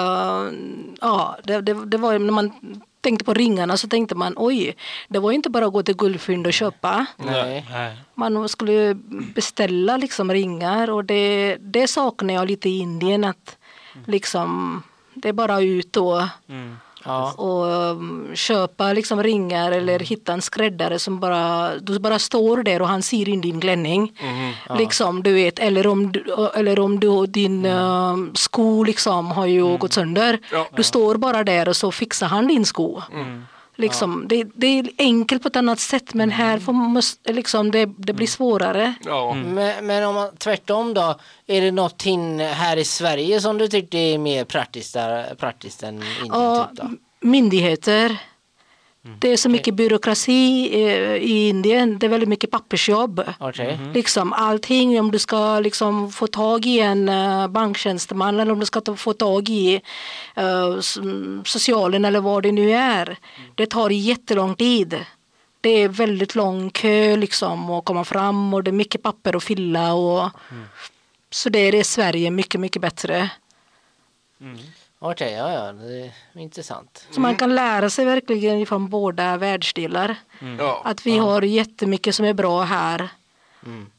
ja, 1.02 1.38
det, 1.44 1.62
det, 1.62 1.86
det 1.86 1.98
var 1.98 2.20
när 2.20 2.32
man 2.32 2.54
tänkte 3.02 3.26
på 3.26 3.34
ringarna 3.34 3.78
så 3.78 3.88
tänkte 3.88 4.16
man 4.16 4.34
oj, 4.38 4.76
det 5.08 5.20
var 5.20 5.32
ju 5.32 5.36
inte 5.36 5.50
bara 5.50 5.66
att 5.66 5.74
gå 5.74 5.84
till 5.84 5.96
guldfynd 5.96 6.48
och 6.48 6.54
köpa. 6.54 7.06
Nej. 7.18 7.66
Nej. 7.72 7.98
Man 8.16 8.50
skulle 8.50 8.94
beställa 9.36 9.98
liksom 9.98 10.32
ringar 10.32 10.90
och 10.90 11.06
det, 11.06 11.58
det 11.60 11.88
saknar 11.88 12.34
jag 12.34 12.48
lite 12.48 12.70
i 12.70 12.80
Indien 12.80 13.24
att 13.24 13.58
liksom 14.06 14.84
det 15.14 15.30
är 15.30 15.34
bara 15.34 15.62
ut 15.62 15.98
och, 15.98 16.22
Mm. 16.50 16.78
Ja. 17.06 17.32
och 17.38 17.66
um, 17.92 18.32
köpa 18.34 18.94
liksom 18.94 19.24
ringar 19.24 19.72
eller 19.72 20.00
hitta 20.00 20.34
en 20.34 20.42
skräddare 20.42 21.00
som 21.00 21.20
bara, 21.20 21.72
du 21.80 22.00
bara 22.00 22.20
står 22.20 22.64
där 22.64 22.82
och 22.82 22.88
han 22.88 23.02
syr 23.02 23.30
in 23.30 23.42
din 23.42 23.62
klänning. 23.62 24.14
Liksom, 24.78 25.24
du 25.24 25.34
vet, 25.34 25.60
eller 25.60 25.88
om, 25.88 26.14
eller 26.56 26.80
om 26.80 27.00
du, 27.00 27.26
din 27.26 27.66
um, 27.66 28.32
sko 28.36 28.84
liksom 28.84 29.32
har 29.32 29.46
ju 29.46 29.78
gått 29.78 29.94
sönder. 29.94 30.40
Ja. 30.52 30.68
Du 30.76 30.84
står 30.84 31.16
bara 31.16 31.44
där 31.44 31.70
och 31.70 31.76
så 31.76 31.92
fixar 31.92 32.28
han 32.28 32.48
din 32.48 32.66
sko. 32.66 33.02
Liksom, 33.80 34.26
det, 34.28 34.44
det 34.56 34.68
är 34.68 34.90
enkelt 34.98 35.42
på 35.42 35.48
ett 35.48 35.56
annat 35.56 35.80
sätt 35.80 36.14
men 36.14 36.32
här 36.32 36.60
får 36.60 36.74
man, 36.74 36.90
måste- 36.92 37.34
liksom, 37.34 37.72
det, 37.72 37.86
det 37.98 38.14
blir 38.14 38.28
svårare. 38.28 38.94
Ja. 39.06 39.34
Men, 39.34 39.86
men 39.86 40.04
om 40.04 40.16
man 40.16 40.36
tvärtom 40.38 40.94
då, 40.94 41.20
är 41.48 41.62
det 41.62 41.72
någonting 41.72 42.40
här 42.40 42.78
i 42.78 42.84
Sverige 42.86 43.42
som 43.42 43.58
du 43.58 43.68
tyckte 43.68 43.98
är 43.98 44.18
mer 44.18 44.46
praktiskt, 44.46 44.94
där, 44.94 45.36
praktiskt 45.36 45.84
än 45.84 45.94
Indien? 45.96 46.28
Ja, 46.30 46.68
Typ 46.72 46.78
då? 46.82 46.90
myndigheter. 47.22 48.18
Det 49.20 49.32
är 49.34 49.38
så 49.38 49.50
mycket 49.50 49.74
byråkrati 49.76 50.70
eh, 50.84 51.16
i 51.16 51.50
Indien. 51.50 52.00
Det 52.00 52.06
är 52.06 52.10
väldigt 52.10 52.30
mycket 52.30 52.52
pappersjobb. 52.52 53.24
Okej. 53.40 53.80
Liksom 53.94 54.34
allting, 54.34 55.00
om 55.00 55.12
du 55.12 55.20
ska 55.20 55.60
liksom 55.60 56.12
få 56.12 56.28
tag 56.28 56.66
i 56.66 56.80
en 56.80 57.10
uh, 57.10 57.48
banktjänsteman 57.48 58.40
eller 58.40 58.52
om 58.52 58.60
du 58.60 58.66
ska 58.66 58.96
få 58.98 59.14
tag 59.14 59.50
i 59.50 59.82
uh, 60.38 60.78
s- 60.80 60.98
socialen 61.46 62.06
eller 62.06 62.20
vad 62.20 62.44
det 62.44 62.52
nu 62.52 62.72
är. 62.72 63.18
Det 63.56 63.66
tar 63.66 63.90
jättelång 63.90 64.56
tid. 64.56 65.06
Det 65.62 65.70
är 65.70 65.90
väldigt 65.90 66.36
lång 66.36 66.70
kö 66.70 67.16
liksom 67.16 67.70
att 67.70 67.86
komma 67.86 68.04
fram 68.04 68.54
och 68.54 68.64
det 68.64 68.70
är 68.72 68.74
mycket 68.74 69.04
papper 69.04 69.36
att 69.36 69.44
fylla. 69.44 69.94
Och, 69.94 70.30
Så 71.32 71.50
det 71.50 71.60
är 71.60 71.84
Sverige 71.84 72.32
mycket, 72.32 72.62
mycket 72.62 72.82
bättre. 72.82 73.30
Okej, 75.02 75.34
ja, 75.34 75.54
ja, 75.54 75.72
det 75.72 76.12
är 76.34 76.42
intressant. 76.42 77.08
Så 77.12 77.22
man 77.22 77.36
kan 77.36 77.56
lära 77.56 77.90
sig 77.90 78.06
verkligen 78.06 78.66
från 78.66 78.90
båda 78.90 79.38
världsdelar. 79.38 80.16
Ja. 80.58 80.82
Att 80.86 81.06
vi 81.06 81.18
har 81.18 81.42
jättemycket 81.42 82.16
som 82.16 82.26
är 82.26 82.34
bra 82.34 82.62
här. 82.62 83.10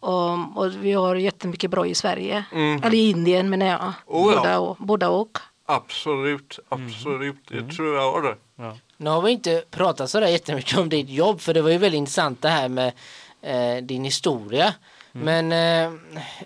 Och, 0.01 0.33
och 0.57 0.73
vi 0.81 0.93
har 0.93 1.17
jättemycket 1.17 1.71
bra 1.71 1.87
i 1.87 1.95
Sverige. 1.95 2.45
Eller 2.53 2.95
i 2.95 3.11
Indien 3.11 3.51
menar 3.51 3.67
jag. 3.67 3.93
Oh, 4.07 4.33
ja. 4.33 4.39
båda, 4.39 4.59
och, 4.59 4.77
båda 4.79 5.09
och. 5.09 5.39
Absolut, 5.67 6.59
absolut. 6.69 7.49
Det 7.49 7.73
tror 7.73 7.95
jag 7.95 8.13
har 8.13 8.23
det. 8.23 8.37
Ja. 8.57 8.77
Nu 8.97 9.11
har 9.11 9.23
vi 9.23 9.31
inte 9.31 9.63
pratat 9.71 10.11
sådär 10.11 10.27
jättemycket 10.29 10.79
om 10.79 10.89
ditt 10.89 11.09
jobb 11.09 11.41
för 11.41 11.55
det 11.55 11.63
var 11.63 11.71
ju 11.71 11.79
väldigt 11.79 11.99
intressant 11.99 12.43
det 12.43 12.49
här 12.49 12.69
med 12.69 12.93
eh, 13.43 13.83
din 13.83 14.05
historia. 14.05 14.75
Men 15.13 15.53
eh, 15.53 15.93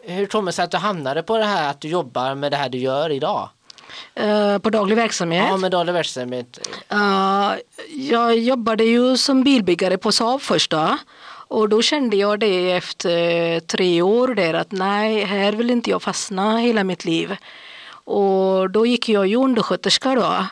hur 0.02 0.26
kommer 0.26 0.46
det 0.46 0.52
sig 0.52 0.64
att 0.64 0.70
du 0.70 0.76
hamnade 0.76 1.22
på 1.22 1.38
det 1.38 1.44
här 1.44 1.70
att 1.70 1.80
du 1.80 1.88
jobbar 1.88 2.34
med 2.34 2.52
det 2.52 2.56
här 2.56 2.68
du 2.68 2.78
gör 2.78 3.10
idag? 3.10 3.48
Eh, 4.14 4.58
på 4.58 4.70
daglig 4.70 4.96
verksamhet. 4.96 5.46
Ja, 5.48 5.56
med 5.56 5.70
daglig 5.70 5.92
verksamhet. 5.92 6.68
Eh, 6.88 7.52
jag 7.90 8.38
jobbade 8.38 8.84
ju 8.84 9.16
som 9.16 9.42
bilbyggare 9.42 9.98
på 9.98 10.12
Saab 10.12 10.40
först 10.42 10.70
då. 10.70 10.98
Och 11.48 11.68
då 11.68 11.82
kände 11.82 12.16
jag 12.16 12.40
det 12.40 12.72
efter 12.72 13.60
tre 13.60 14.02
år 14.02 14.34
där 14.34 14.54
att 14.54 14.72
nej, 14.72 15.24
här 15.24 15.52
vill 15.52 15.70
inte 15.70 15.90
jag 15.90 16.02
fastna 16.02 16.58
hela 16.58 16.84
mitt 16.84 17.04
liv. 17.04 17.36
Och 18.04 18.70
då 18.70 18.86
gick 18.86 19.08
jag 19.08 19.26
ju 19.26 19.36
undersköterska 19.36 20.14
då. 20.14 20.46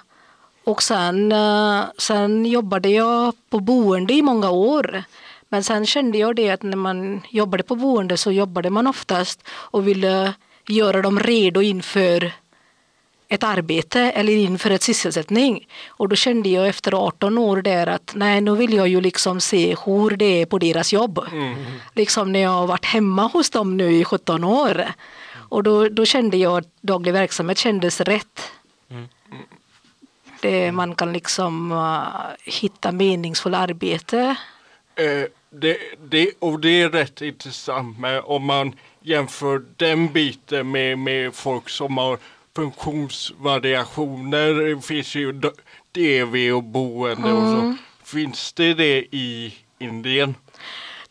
Och 0.65 0.83
sen, 0.83 1.33
eh, 1.33 1.85
sen 1.99 2.47
jobbade 2.47 2.89
jag 2.89 3.35
på 3.51 3.61
boende 3.61 4.15
i 4.15 4.23
många 4.23 4.51
år. 4.51 5.05
Men 5.49 5.65
sen 5.65 5.87
kände 5.87 6.19
jag 6.19 6.37
det 6.37 6.51
att 6.51 6.63
när 6.63 6.77
man 6.77 7.23
jobbade 7.31 7.63
på 7.63 7.75
boende 7.75 8.17
så 8.17 8.33
jobbade 8.33 8.71
man 8.71 8.87
oftast 8.87 9.49
och 9.49 9.89
ville 9.89 10.35
göra 10.69 11.03
dem 11.03 11.21
redo 11.21 11.63
inför 11.63 12.33
ett 13.33 13.43
arbete 13.43 14.01
eller 14.01 14.33
inför 14.33 14.71
ett 14.71 14.83
sysselsättning. 14.83 15.67
Och 15.89 16.09
då 16.09 16.17
kände 16.17 16.49
jag 16.49 16.69
efter 16.69 17.07
18 17.07 17.39
år 17.39 17.63
där 17.63 17.87
att 17.87 18.13
nej, 18.15 18.41
nu 18.41 18.57
vill 18.57 18.75
jag 18.75 18.89
ju 18.89 19.01
liksom 19.01 19.41
se 19.41 19.77
hur 19.85 20.11
det 20.11 20.43
är 20.43 20.47
på 20.47 20.59
deras 20.59 20.93
jobb. 20.93 21.21
Liksom 21.95 22.33
när 22.33 22.41
jag 22.41 22.51
har 22.51 22.67
varit 22.67 22.85
hemma 22.85 23.27
hos 23.27 23.51
dem 23.51 23.77
nu 23.77 23.93
i 23.93 24.05
17 24.05 24.45
år. 24.45 24.85
Och 25.49 25.63
då, 25.63 25.89
då 25.89 26.05
kände 26.05 26.37
jag 26.37 26.59
att 26.59 26.69
daglig 26.81 27.13
verksamhet 27.13 27.59
kändes 27.59 28.01
rätt. 28.01 28.53
Mm. 28.91 29.09
Det, 30.41 30.73
man 30.73 30.95
kan 30.95 31.13
liksom 31.13 31.73
uh, 31.73 32.03
hitta 32.45 32.93
meningsfull 32.93 33.55
arbete. 33.55 34.37
Eh, 34.95 35.25
det, 35.51 35.79
det, 36.05 36.31
och 36.39 36.61
det 36.61 36.83
är 36.83 36.89
rätt 36.89 37.21
intressant 37.21 37.99
med 37.99 38.21
om 38.25 38.45
man 38.45 38.75
jämför 39.01 39.63
den 39.77 40.13
biten 40.13 40.71
med, 40.71 40.99
med 40.99 41.35
folk 41.35 41.69
som 41.69 41.99
har 41.99 42.19
funktionsvariationer. 42.57 44.55
Det 44.75 44.81
finns 44.83 45.15
ju 45.15 45.33
DV 45.93 46.53
och 46.57 46.65
boende 46.65 47.33
och 47.33 47.49
så. 47.49 47.75
Finns 48.05 48.53
det 48.53 48.75
det 48.75 48.99
i 49.11 49.55
Indien? 49.79 50.35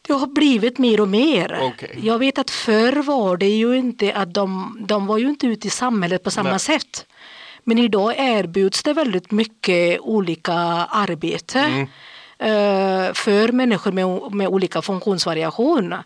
Det 0.02 0.14
har 0.14 0.28
blivit 0.28 0.78
mer 0.78 1.02
och 1.02 1.08
mer. 1.08 1.60
Okej. 1.62 2.00
Jag 2.04 2.20
vet 2.20 2.38
att 2.38 2.50
förr 2.50 3.04
var 3.04 3.38
det 3.38 3.50
ju 3.50 3.78
inte 3.78 4.14
att 4.14 4.34
de, 4.34 4.78
de 4.88 5.08
var 5.08 5.18
ju 5.18 5.30
inte 5.30 5.48
ute 5.48 5.68
i 5.68 5.70
samhället 5.70 6.24
på 6.24 6.32
samma 6.32 6.50
Nej. 6.50 6.60
sätt. 6.60 7.06
Men 7.64 7.78
idag 7.78 8.14
erbjuds 8.18 8.84
det 8.84 8.94
väldigt 8.94 9.32
mycket 9.32 10.00
olika 10.00 10.54
arbete 10.54 11.60
Mm. 11.60 11.82
eh, 12.40 13.14
för 13.14 13.52
människor 13.52 13.92
med, 13.92 14.34
med 14.34 14.48
olika 14.48 14.82
funktionsvariation. 14.82 15.86
Mm. 15.86 16.00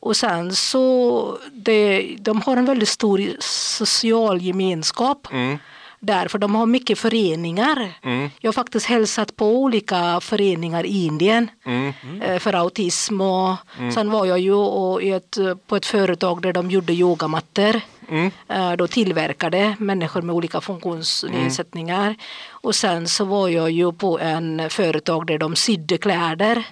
Och 0.00 0.16
sen 0.16 0.54
så 0.54 1.38
det, 1.52 2.16
de 2.20 2.40
har 2.42 2.56
en 2.56 2.64
väldigt 2.64 2.88
stor 2.88 3.20
social 3.40 4.42
gemenskap. 4.42 5.28
Mm. 5.32 5.58
Därför 6.00 6.38
de 6.38 6.54
har 6.54 6.66
mycket 6.66 6.98
föreningar. 6.98 7.92
Mm. 8.02 8.30
Jag 8.40 8.48
har 8.48 8.52
faktiskt 8.52 8.86
hälsat 8.86 9.36
på 9.36 9.46
olika 9.46 10.20
föreningar 10.20 10.86
i 10.86 11.04
Indien 11.06 11.50
Mm. 11.64 11.92
eh, 12.22 12.38
för 12.38 12.52
autism. 12.54 13.20
Och 13.20 13.56
Sen 13.94 14.10
var 14.10 14.24
jag 14.26 14.38
ju 14.38 14.52
och 14.54 15.02
ett, 15.02 15.38
på 15.66 15.76
ett 15.76 15.86
företag 15.86 16.42
där 16.42 16.52
de 16.52 16.70
gjorde 16.70 16.92
yogamattor. 16.92 17.80
Mm. 18.08 18.30
Eh, 18.48 18.72
Då 18.72 18.86
tillverkade 18.86 19.76
människor 19.78 20.22
med 20.22 20.34
olika 20.34 20.60
funktionsnedsättningar. 20.60 22.16
Och 22.50 22.74
sen 22.74 23.08
så 23.08 23.24
var 23.24 23.48
jag 23.48 23.70
ju 23.70 23.92
på 23.92 24.18
en 24.18 24.70
företag 24.70 25.26
där 25.26 25.38
de 25.38 25.56
sydde 25.56 25.98
kläder. 25.98 26.56
Eh, 26.56 26.62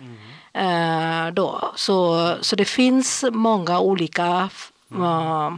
Då. 1.32 1.72
Så, 1.76 2.34
så 2.40 2.56
det 2.56 2.64
finns 2.64 3.24
många 3.32 3.80
olika 3.80 4.48
eh, 4.94 5.54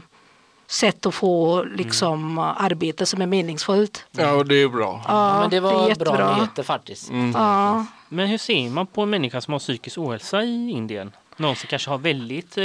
sätt 0.66 1.06
att 1.06 1.14
få 1.14 1.62
liksom, 1.62 2.38
arbete 2.38 3.06
som 3.06 3.22
är 3.22 3.26
meningsfullt. 3.26 4.04
Ja, 4.10 4.42
det 4.44 4.54
är 4.54 4.68
bra. 4.68 5.04
Ja, 5.08 5.40
Men 5.40 5.50
det 5.50 5.60
var 5.60 5.72
bra 5.72 5.88
jättebra. 5.88 6.34
nyheter 6.36 6.62
faktiskt. 6.62 7.10
Ja. 7.34 7.86
Men 8.08 8.28
hur 8.28 8.38
ser 8.38 8.70
man 8.70 8.86
på 8.86 9.02
en 9.02 9.10
människa 9.10 9.40
som 9.40 9.52
har 9.52 9.58
psykisk 9.58 9.98
ohälsa 9.98 10.42
i 10.42 10.70
Indien? 10.70 11.12
Någon 11.36 11.56
som 11.56 11.66
kanske 11.68 11.90
har 11.90 11.98
väldigt 11.98 12.58
eh, 12.58 12.64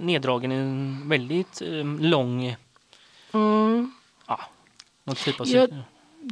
neddragen, 0.00 0.52
en 0.52 1.08
väldigt 1.08 1.62
eh, 1.62 1.84
lång, 2.00 2.56
Mm. 3.32 3.92
ja, 4.26 4.40
någon 5.04 5.16
typ 5.16 5.40
av 5.40 5.48
Jag, 5.48 5.70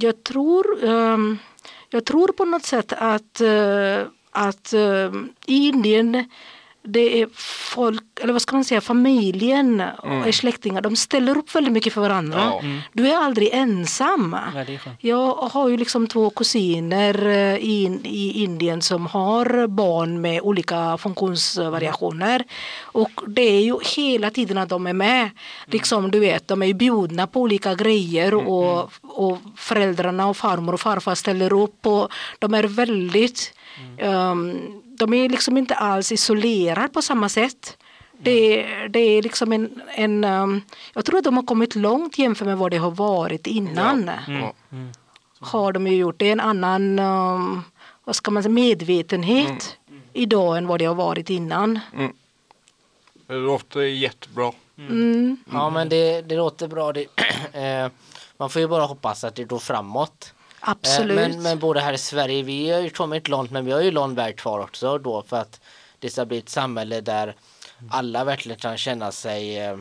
jag, 0.01 0.24
tror, 0.24 0.84
ehm, 0.84 1.38
jag 1.90 2.05
tror 2.05 2.28
på 2.28 2.45
något 2.45 2.64
sätt 2.64 2.93
att, 2.93 3.40
eh, 3.40 4.07
att 4.33 4.72
eh, 4.72 5.12
i 5.47 5.68
Indien 5.68 6.24
det 6.85 7.22
är 7.22 7.28
folk, 7.74 8.03
eller 8.20 8.33
vad 8.33 8.43
ska 8.43 8.57
man 8.57 8.64
säga, 8.64 8.80
familjen 8.80 9.83
och 10.26 10.35
släktingar, 10.35 10.80
de 10.80 10.97
ställer 10.97 11.39
upp 11.39 11.55
väldigt 11.55 11.72
mycket 11.72 11.93
för 11.93 12.01
varandra. 12.01 12.39
Ja. 12.41 12.62
Du 12.93 13.09
är 13.09 13.16
aldrig 13.16 13.49
ensam. 13.53 14.37
Ja, 14.55 14.61
är. 14.61 14.97
Jag 15.01 15.35
har 15.35 15.68
ju 15.68 15.76
liksom 15.76 16.07
två 16.07 16.30
kusiner 16.30 17.26
eh, 17.26 17.57
i, 17.57 18.01
i 18.05 18.43
Indien 18.45 18.83
som 18.83 19.07
har 19.07 19.66
barn 19.66 20.20
med 20.20 20.41
olika 20.41 20.99
funktionsvariationer. 20.99 22.45
Och 22.83 23.20
det 23.26 23.43
är 23.43 23.61
ju 23.61 23.76
hela 23.97 24.30
tiden 24.30 24.59
att 24.59 24.68
de 24.68 24.87
är 24.87 24.93
med. 24.93 25.30
Liksom 25.66 26.11
du 26.11 26.18
vet, 26.18 26.49
de 26.49 26.62
är 26.62 26.66
ju 26.66 26.74
bjudna 26.74 27.26
på 27.26 27.41
olika 27.41 27.74
grejer 27.74 28.35
och, 28.35 28.93
och 29.03 29.39
föräldrarna 29.57 30.26
och 30.26 30.37
farmor 30.37 30.72
och 30.72 30.80
farfar 30.80 31.14
ställer 31.14 31.53
upp. 31.53 31.87
Och 31.87 32.12
de 32.39 32.55
är 32.55 32.64
väldigt, 32.64 33.55
ehm, 33.99 34.82
de 35.03 35.15
är 35.15 35.29
liksom 35.29 35.59
inte 35.59 35.75
alls 35.75 36.13
isolerade 36.13 36.89
på 36.89 37.03
samma 37.03 37.29
sätt. 37.29 37.77
Det, 38.19 38.67
det 38.89 38.99
är 39.01 39.23
liksom 39.23 39.53
en, 39.53 39.83
en 39.95 40.25
ehm, 40.25 40.61
jag 40.95 41.05
tror 41.05 41.19
att 41.19 41.25
de 41.25 41.37
har 41.37 41.43
kommit 41.45 41.75
långt 41.75 42.19
jämfört 42.19 42.47
med 42.47 42.59
vad 42.59 42.71
det 42.71 42.77
har 42.77 42.91
varit 42.91 43.47
innan 43.47 44.11
Ja. 44.29 44.55
har 45.41 45.73
de 45.73 45.87
ju 45.87 45.97
gjort. 45.97 46.19
Det 46.19 46.29
är 46.29 46.33
en 46.33 46.41
annan 46.41 46.99
um, 46.99 47.63
vad 48.05 48.17
ska 48.17 48.31
man 48.31 48.43
säga, 48.43 48.53
medvetenhet 48.53 49.77
idag 50.13 50.59
än 50.59 50.67
vad 50.67 50.79
det 50.79 50.85
har 50.85 50.95
varit 50.95 51.31
innan. 51.31 51.81
Det 53.27 53.35
låter 53.35 53.81
jättebra. 53.81 54.53
Mm. 54.79 55.37
Ja 55.53 55.71
men 55.71 55.89
det, 55.89 56.23
det 56.23 56.37
låter 56.37 56.69
bra. 56.69 56.93
Det, 56.93 57.01
eh, 57.53 57.91
man 58.37 58.51
får 58.51 58.61
ju 58.61 58.69
bara 58.69 58.85
hoppas 58.85 59.25
att 59.25 59.35
det 59.35 59.45
går 59.45 59.59
framåt. 59.59 60.35
Eh, 60.63 60.69
Absolut. 60.71 61.17
Men, 61.17 61.43
men 61.43 61.59
både 61.59 61.81
här 61.81 61.93
i 61.93 61.99
Sverige, 61.99 62.43
vi 62.43 62.71
har 62.71 62.81
ju 62.81 62.91
kommit 62.91 63.29
långt 63.29 63.51
men 63.51 63.65
vi 63.65 63.73
har 63.73 63.81
ju 63.81 63.91
lång 63.91 64.15
väg 64.15 64.37
kvar 64.39 64.59
också 64.59 64.99
då 64.99 65.23
för 65.23 65.37
att 65.37 65.61
det 65.99 66.11
ska 66.11 66.25
bli 66.25 66.39
ett 66.39 66.49
samhälle 66.49 67.01
där 67.01 67.35
alla 67.91 68.25
verkligen 68.25 68.59
kan 68.59 68.77
känna 68.77 69.13
sig 69.13 69.59
eh, 69.59 69.77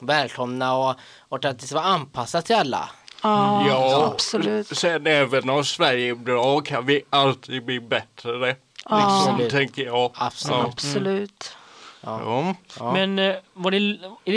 välkomna 0.00 0.76
och, 0.76 0.94
och 1.18 1.44
att 1.44 1.58
det 1.58 1.66
ska 1.66 1.74
vara 1.76 1.86
anpassat 1.86 2.44
till 2.46 2.56
alla. 2.56 2.90
ja, 3.22 3.66
Ja, 3.68 4.10
absolut. 4.14 4.66
sen 4.78 5.06
även 5.06 5.50
om 5.50 5.64
Sverige 5.64 6.10
är 6.10 6.14
bra 6.14 6.60
kan 6.60 6.86
vi 6.86 7.02
alltid 7.10 7.64
bli 7.64 7.80
bättre. 7.80 8.38
Liksom, 8.38 8.56
Absolut. 8.84 9.50
tänker 9.52 9.84
jag. 9.84 10.10
Absolut. 10.14 10.66
Absolut. 10.66 11.56
Ja. 12.00 12.54
Ja. 12.78 12.92
Men 12.92 13.18
eh, 13.18 13.36
var 13.52 13.70
det, 13.70 13.76
är 14.24 14.32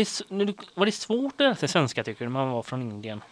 det, 0.45 0.55
var 0.75 0.85
det 0.85 0.91
svårt 0.91 1.33
att 1.33 1.39
lära 1.39 1.55
sig 1.55 1.69
svenska 1.69 2.03
tycker 2.03 2.25
du, 2.25 2.31
när 2.31 2.39
man 2.39 2.51
var 2.51 2.63
från 2.63 2.81
Indien? 2.81 3.23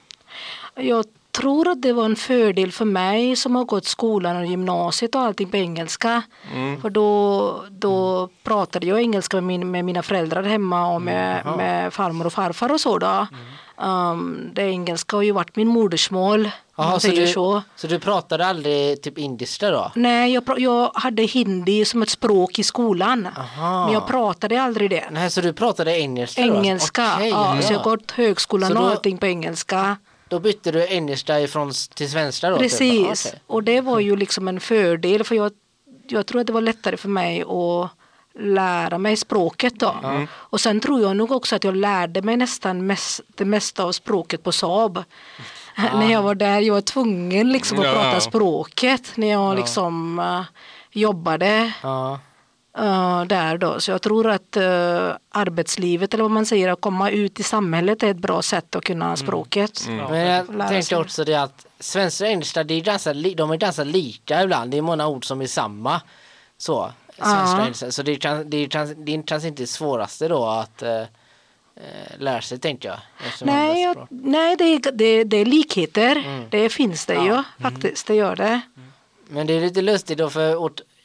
Jag 0.75 1.05
tror 1.31 1.67
att 1.67 1.81
det 1.81 1.93
var 1.93 2.05
en 2.05 2.15
fördel 2.15 2.71
för 2.71 2.85
mig 2.85 3.35
som 3.35 3.55
har 3.55 3.65
gått 3.65 3.85
skolan 3.85 4.37
och 4.37 4.45
gymnasiet 4.45 5.15
och 5.15 5.21
allting 5.21 5.49
på 5.49 5.57
engelska. 5.57 6.23
För 6.81 6.89
då, 6.89 7.63
då 7.69 8.29
pratade 8.43 8.87
jag 8.87 9.01
engelska 9.01 9.37
med, 9.37 9.43
min, 9.43 9.71
med 9.71 9.85
mina 9.85 10.03
föräldrar 10.03 10.43
hemma 10.43 10.93
och 10.93 11.01
med, 11.01 11.45
med 11.57 11.93
farmor 11.93 12.25
och 12.25 12.33
farfar 12.33 12.71
och 12.71 12.81
så. 12.81 12.97
Då. 12.97 13.27
Um, 13.81 14.49
det 14.53 14.61
engelska 14.61 15.15
har 15.15 15.23
ju 15.23 15.31
varit 15.31 15.55
min 15.55 15.67
modersmål. 15.67 16.49
man 16.75 16.99
så, 16.99 17.07
du, 17.07 17.27
så. 17.27 17.61
så 17.75 17.87
du 17.87 17.99
pratade 17.99 18.45
aldrig 18.45 19.01
typ 19.01 19.17
indiska 19.17 19.71
då? 19.71 19.91
Nej, 19.95 20.33
jag, 20.33 20.43
jag 20.57 20.91
hade 20.93 21.23
hindi 21.23 21.85
som 21.85 22.01
ett 22.01 22.09
språk 22.09 22.59
i 22.59 22.63
skolan. 22.63 23.27
Aha. 23.37 23.85
Men 23.85 23.93
jag 23.93 24.07
pratade 24.07 24.61
aldrig 24.61 24.89
det. 24.89 25.05
Nej, 25.11 25.29
så 25.29 25.41
du 25.41 25.53
pratade 25.53 25.99
engelska 25.99 26.41
då? 26.41 26.55
Engelska, 26.55 27.13
Okej, 27.15 27.29
ja, 27.29 27.57
så 27.61 27.73
jag 27.73 27.79
har 27.79 27.83
gått 27.83 28.11
högskolan 28.11 28.77
och 28.77 28.89
allting 28.89 29.17
på 29.17 29.25
engelska. 29.25 29.97
Då 30.29 30.39
bytte 30.39 30.71
du 30.71 30.87
engelska 30.87 31.39
ifrån 31.39 31.71
till 31.93 32.11
svenska 32.11 32.49
då? 32.49 32.55
typ? 32.57 32.61
Precis, 32.63 33.25
Okej. 33.25 33.41
och 33.47 33.63
det 33.63 33.81
var 33.81 33.99
ju 33.99 34.15
liksom 34.15 34.47
en 34.47 34.59
fördel 34.59 35.23
för 35.23 35.35
jag, 35.35 35.51
jag 36.07 36.25
tror 36.25 36.41
att 36.41 36.47
det 36.47 36.53
var 36.53 36.61
lättare 36.61 36.97
för 36.97 37.09
mig 37.09 37.41
att 37.41 37.89
lära 38.39 38.97
mig 38.97 39.15
språket 39.17 39.79
då. 39.79 39.95
Och 40.31 40.61
sen 40.61 40.79
tror 40.79 41.01
jag 41.01 41.17
nog 41.17 41.31
också 41.31 41.55
att 41.55 41.63
jag 41.63 41.75
lärde 41.75 42.21
mig 42.21 42.37
nästan 42.37 42.85
mest, 42.87 43.21
det 43.35 43.45
mesta 43.45 43.83
av 43.83 43.91
språket 43.91 44.43
på 44.43 44.51
Saab. 44.51 45.03
när 45.93 46.11
jag 46.11 46.21
var 46.21 46.35
där, 46.35 46.59
jag 46.59 46.73
var 46.73 46.81
tvungen 46.81 47.51
liksom 47.51 47.79
att 47.79 47.85
Ja. 47.85 47.93
prata 47.93 48.19
språket 48.19 49.11
när 49.15 49.27
jag 49.27 49.55
liksom 49.55 50.19
eh, 50.19 50.41
jobbade. 50.91 51.71
Ja. 51.83 52.19
Eh, 52.79 53.21
där 53.25 53.57
då. 53.57 53.79
Så 53.79 53.91
jag 53.91 54.01
tror 54.01 54.29
att 54.29 54.57
eh, 54.57 55.11
arbetslivet 55.29 56.13
eller 56.13 56.23
vad 56.23 56.31
man 56.31 56.45
säger, 56.45 56.69
att 56.69 56.81
komma 56.81 57.09
ut 57.09 57.39
i 57.39 57.43
samhället 57.43 58.03
är 58.03 58.07
ett 58.11 58.17
bra 58.17 58.41
sätt 58.41 58.75
att 58.75 58.83
kunna 58.83 59.15
språket. 59.15 59.83
Men 59.87 60.19
jag 60.59 60.67
tänkte 60.69 60.97
också 60.97 61.23
det 61.23 61.35
att 61.35 61.65
svenska 61.79 62.23
och 62.25 62.29
engelska, 62.31 62.63
det 62.63 62.73
är 62.73 62.81
ganska, 62.81 63.13
de 63.13 63.51
är 63.51 63.57
ganska 63.57 63.83
lika 63.83 64.43
ibland. 64.43 64.71
Det 64.71 64.77
är 64.77 64.81
många 64.81 65.07
ord 65.07 65.25
som 65.25 65.41
är 65.41 65.47
samma. 65.47 66.01
Så, 66.57 66.91
svenska 67.15 67.33
och 67.53 67.59
Ja. 67.59 67.61
engelska. 67.63 67.91
Så 67.91 68.03
det 68.03 68.11
är, 68.25 68.43
det 68.43 68.57
är, 68.57 68.95
det 69.05 69.15
är 69.15 69.21
kanske 69.23 69.47
inte 69.47 69.63
det 69.63 69.67
svåraste 69.67 70.27
då 70.27 70.45
att 70.45 70.81
eh, 70.83 71.01
eh, 71.01 71.05
lära 72.17 72.41
sig 72.41 72.59
tänkte 72.59 72.87
jag. 72.87 72.97
Nej, 73.41 73.81
jag, 73.81 74.07
nej 74.09 74.55
det, 74.55 74.63
är- 74.63 74.91
det, 74.91 75.23
det 75.23 75.37
är 75.37 75.45
likheter. 75.45 76.45
Det 76.49 76.69
finns 76.69 77.05
det 77.05 77.13
ju 77.15 77.43
faktiskt, 77.61 78.07
det 78.07 78.15
gör 78.15 78.35
det. 78.35 78.61
Men 79.31 79.47
det 79.47 79.53
är 79.53 79.61
lite 79.61 79.81
lustigt 79.81 80.17
då 80.17 80.29
för 80.29 80.55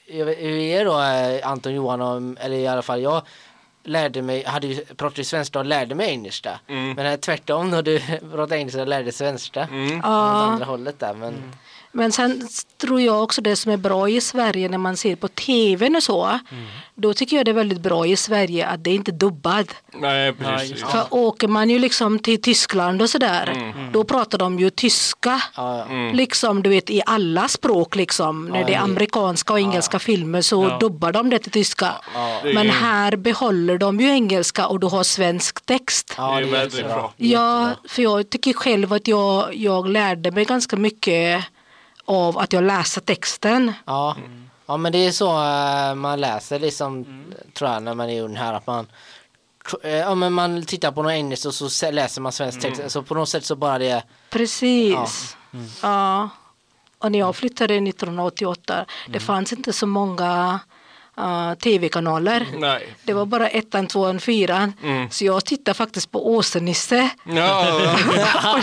hur 0.07 0.29
är 0.45 0.85
då 0.85 1.01
eh, 1.01 1.51
Anton 1.51 1.75
Johan, 1.75 2.01
och, 2.01 2.45
eller 2.45 2.57
i 2.57 2.67
alla 2.67 2.83
fall 2.83 3.03
jag 3.03 3.23
lärde 3.85 4.23
mig, 4.23 4.45
hade 4.45 4.67
ju 4.67 4.85
pratat 4.85 5.27
svenska 5.27 5.59
och 5.59 5.65
lärde 5.65 5.95
mig 5.95 6.11
engelska. 6.11 6.61
Men 6.67 7.07
eh, 7.07 7.17
tvärtom 7.17 7.71
när 7.71 7.83
du 7.83 8.01
pratade 8.31 8.57
engelska 8.57 8.81
och 8.81 8.89
lärde 8.89 9.13
svenska. 9.13 9.69
Mm. 9.71 9.99
Åt 9.99 10.05
andra 10.05 10.65
hållet 10.65 10.99
där. 10.99 11.15
Men, 11.15 11.35
Men 11.97 12.13
sen 12.13 12.49
tror 12.81 13.01
jag 13.01 13.23
också 13.23 13.41
det 13.43 13.57
som 13.57 13.73
är 13.73 13.77
bra 13.77 14.09
i 14.09 14.21
Sverige 14.21 14.69
när 14.69 14.79
man 14.79 14.97
ser 14.97 15.17
på 15.17 15.29
tvn 15.29 15.97
och 15.97 16.03
så. 16.03 16.25
Mm. 16.25 16.41
Då 16.95 17.15
tycker 17.15 17.37
jag 17.37 17.45
det 17.45 17.51
är 17.51 17.55
väldigt 17.55 17.81
bra 17.81 18.07
i 18.07 18.17
Sverige 18.17 18.67
att 18.67 18.85
det 18.85 18.91
inte 18.95 19.11
är 19.11 19.13
dubbad. 19.13 19.73
Nej, 20.01 20.27
Ja, 20.27 20.33
precis. 20.59 20.83
För 20.85 21.05
åker 21.11 21.49
man 21.49 21.71
ju 21.71 21.79
liksom 21.79 22.19
till 22.19 22.43
Tyskland 22.43 23.03
och 23.03 23.11
sådär, 23.11 23.53
Mm. 23.57 23.93
då 23.93 24.05
pratar 24.05 24.39
de 24.39 24.59
ju 24.59 24.71
tyska. 24.71 25.43
Ja, 25.57 25.87
ja. 25.89 26.11
Liksom 26.13 26.63
du 26.63 26.71
vet 26.71 26.91
i 26.91 27.03
alla 27.07 27.49
språk 27.49 27.97
liksom. 27.97 28.45
När 28.49 28.61
Ja, 28.61 28.67
det 28.67 28.75
är 28.75 28.81
amerikanska 28.81 29.53
och 29.53 29.59
engelska 29.61 29.99
filmer 29.99 30.43
så 30.43 30.65
Ja. 30.65 30.79
dubbar 30.79 31.13
de 31.13 31.31
det 31.31 31.39
till 31.39 31.53
tyska. 31.53 31.93
Men 32.45 32.57
är- 32.67 32.71
här 32.73 33.17
behåller 33.17 33.79
de 33.79 34.01
ju 34.01 34.09
engelska 34.09 34.67
och 34.67 34.81
du 34.81 34.87
har 34.87 35.03
svensk 35.03 35.67
text. 35.67 36.15
Ja, 36.17 36.37
det 36.41 36.47
är 36.47 36.51
väldigt 36.51 36.85
bra. 36.85 37.13
Ja, 37.17 37.71
för 37.89 38.03
jag 38.03 38.31
tycker 38.31 38.53
själv 38.53 38.93
att 38.93 39.09
jag, 39.09 39.55
jag 39.55 39.89
lärde 39.89 40.31
mig 40.31 40.45
ganska 40.45 40.77
mycket 40.77 41.45
av 42.05 42.39
att 42.39 42.53
jag 42.53 42.65
läste 42.65 43.01
texten. 43.01 43.73
Ja. 43.85 44.17
ja, 44.67 44.77
men 44.77 44.93
det 44.93 44.99
är 45.07 45.11
så 45.13 45.27
eh, 45.43 45.95
man 45.95 46.21
läser 46.21 46.59
liksom, 46.59 47.25
tror 47.55 47.71
jag, 47.71 47.83
när 47.83 47.95
man 47.95 48.11
är 48.11 48.23
ung 48.23 48.37
här. 48.37 48.53
Att 48.53 48.67
man, 48.67 48.87
eh, 49.83 49.91
ja, 49.91 50.15
men 50.15 50.33
man 50.33 50.65
tittar 50.65 50.93
på 50.93 51.03
något 51.03 51.13
engelskt 51.13 51.47
och 51.47 51.55
så 51.55 51.71
se- 51.71 51.91
läser 51.91 52.21
man 52.21 52.33
svensk 52.33 52.61
text. 52.61 52.83
Så 52.89 53.03
på 53.03 53.15
något 53.15 53.29
sätt 53.29 53.45
så 53.45 53.57
bara 53.57 53.79
det... 53.79 54.03
Precis. 54.31 55.37
Ja. 55.83 56.29
Och 56.99 57.13
när 57.13 57.19
jag 57.19 57.37
flyttade 57.37 57.75
1988, 57.75 58.85
det 59.09 59.21
fanns 59.21 59.53
inte 59.53 59.73
så 59.73 59.87
många 59.87 60.61
uh, 61.19 61.55
tv-kanaler. 61.55 62.47
Nej. 62.59 62.95
Det 63.05 63.13
var 63.13 63.27
bara 63.27 63.49
ettan, 63.49 63.87
tvåan, 63.87 64.21
fyran. 64.21 64.73
Så 65.11 65.25
jag 65.25 65.45
tittade 65.45 65.75
faktiskt 65.75 66.11
på 66.11 66.37
Åse-Nisse 66.37 67.11
Ja, 67.25 67.81
ja. 68.43 68.61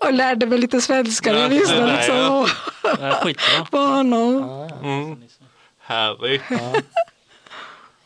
Och 0.00 0.12
lärde 0.12 0.46
mig 0.46 0.58
lite 0.58 0.80
svenska. 0.80 1.32
Jag 1.38 1.50
lyssnade 1.52 1.80
Ja, 1.90 1.96
liksom 1.96 2.16
ja. 2.16 3.18
på- 3.22 3.30
Ja, 3.78 3.86
honom. 3.86 4.68
Mm. 4.82 5.16
Härligt. 5.80 6.42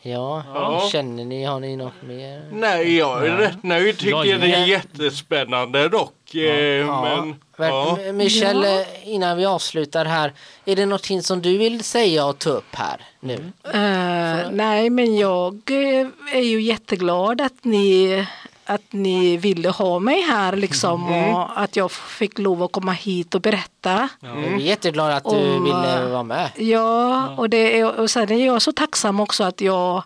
Ja, 0.03 0.43
Ja. 0.53 0.89
känner 0.91 1.25
ni, 1.25 1.43
har 1.43 1.59
ni 1.59 1.75
något 1.75 2.01
mer? 2.01 2.49
Nej, 2.51 2.97
jag 2.97 3.27
är 3.27 3.37
rätt 3.37 3.63
nöjd. 3.63 3.97
Tycker 3.97 4.23
Jag 4.25 4.41
det 4.41 4.53
är 4.53 4.61
är- 4.61 4.65
jättespännande 4.65 5.89
dock. 5.89 6.35
Eh, 6.35 6.41
Ja, 6.41 7.01
Men, 7.01 7.35
Ver- 7.57 7.67
ja. 7.69 7.97
M- 8.01 8.17
Michelle, 8.17 8.81
eh, 8.81 8.87
innan 9.09 9.37
vi 9.37 9.45
avslutar 9.45 10.05
här, 10.05 10.33
är 10.65 10.75
det 10.75 10.85
någonting 10.85 11.23
som 11.23 11.41
du 11.41 11.57
vill 11.57 11.83
säga 11.83 12.25
och 12.25 12.39
ta 12.39 12.49
upp 12.49 12.75
här 12.75 13.01
nu? 13.19 13.51
Eh, 13.73 14.49
nej, 14.51 14.89
men 14.89 15.17
jag 15.17 15.53
eh, 15.71 16.07
är 16.37 16.41
ju 16.41 16.61
jätteglad 16.61 17.41
att 17.41 17.63
ni, 17.63 18.25
att 18.73 18.93
ni 18.93 19.37
ville 19.37 19.69
ha 19.69 19.99
mig 19.99 20.21
här 20.21 20.55
liksom 20.55 21.09
och 21.09 21.61
att 21.61 21.75
jag 21.75 21.91
fick 21.91 22.39
lov 22.39 22.63
att 22.63 22.71
komma 22.71 22.91
hit 22.91 23.35
och 23.35 23.41
berätta. 23.41 24.09
Vi 24.19 24.27
är 24.27 24.57
jätteglada 24.57 25.15
att 25.15 25.23
du 25.23 25.29
Och, 25.29 25.65
ville 25.65 26.05
vara 26.09 26.23
med. 26.23 26.51
Ja, 26.55 27.27
och, 27.37 27.49
det 27.49 27.83
och 27.83 28.09
sen 28.09 28.31
är 28.31 28.45
jag 28.45 28.61
så 28.61 28.71
tacksam 28.71 29.19
också 29.19 29.43
att 29.43 29.61
jag 29.61 30.03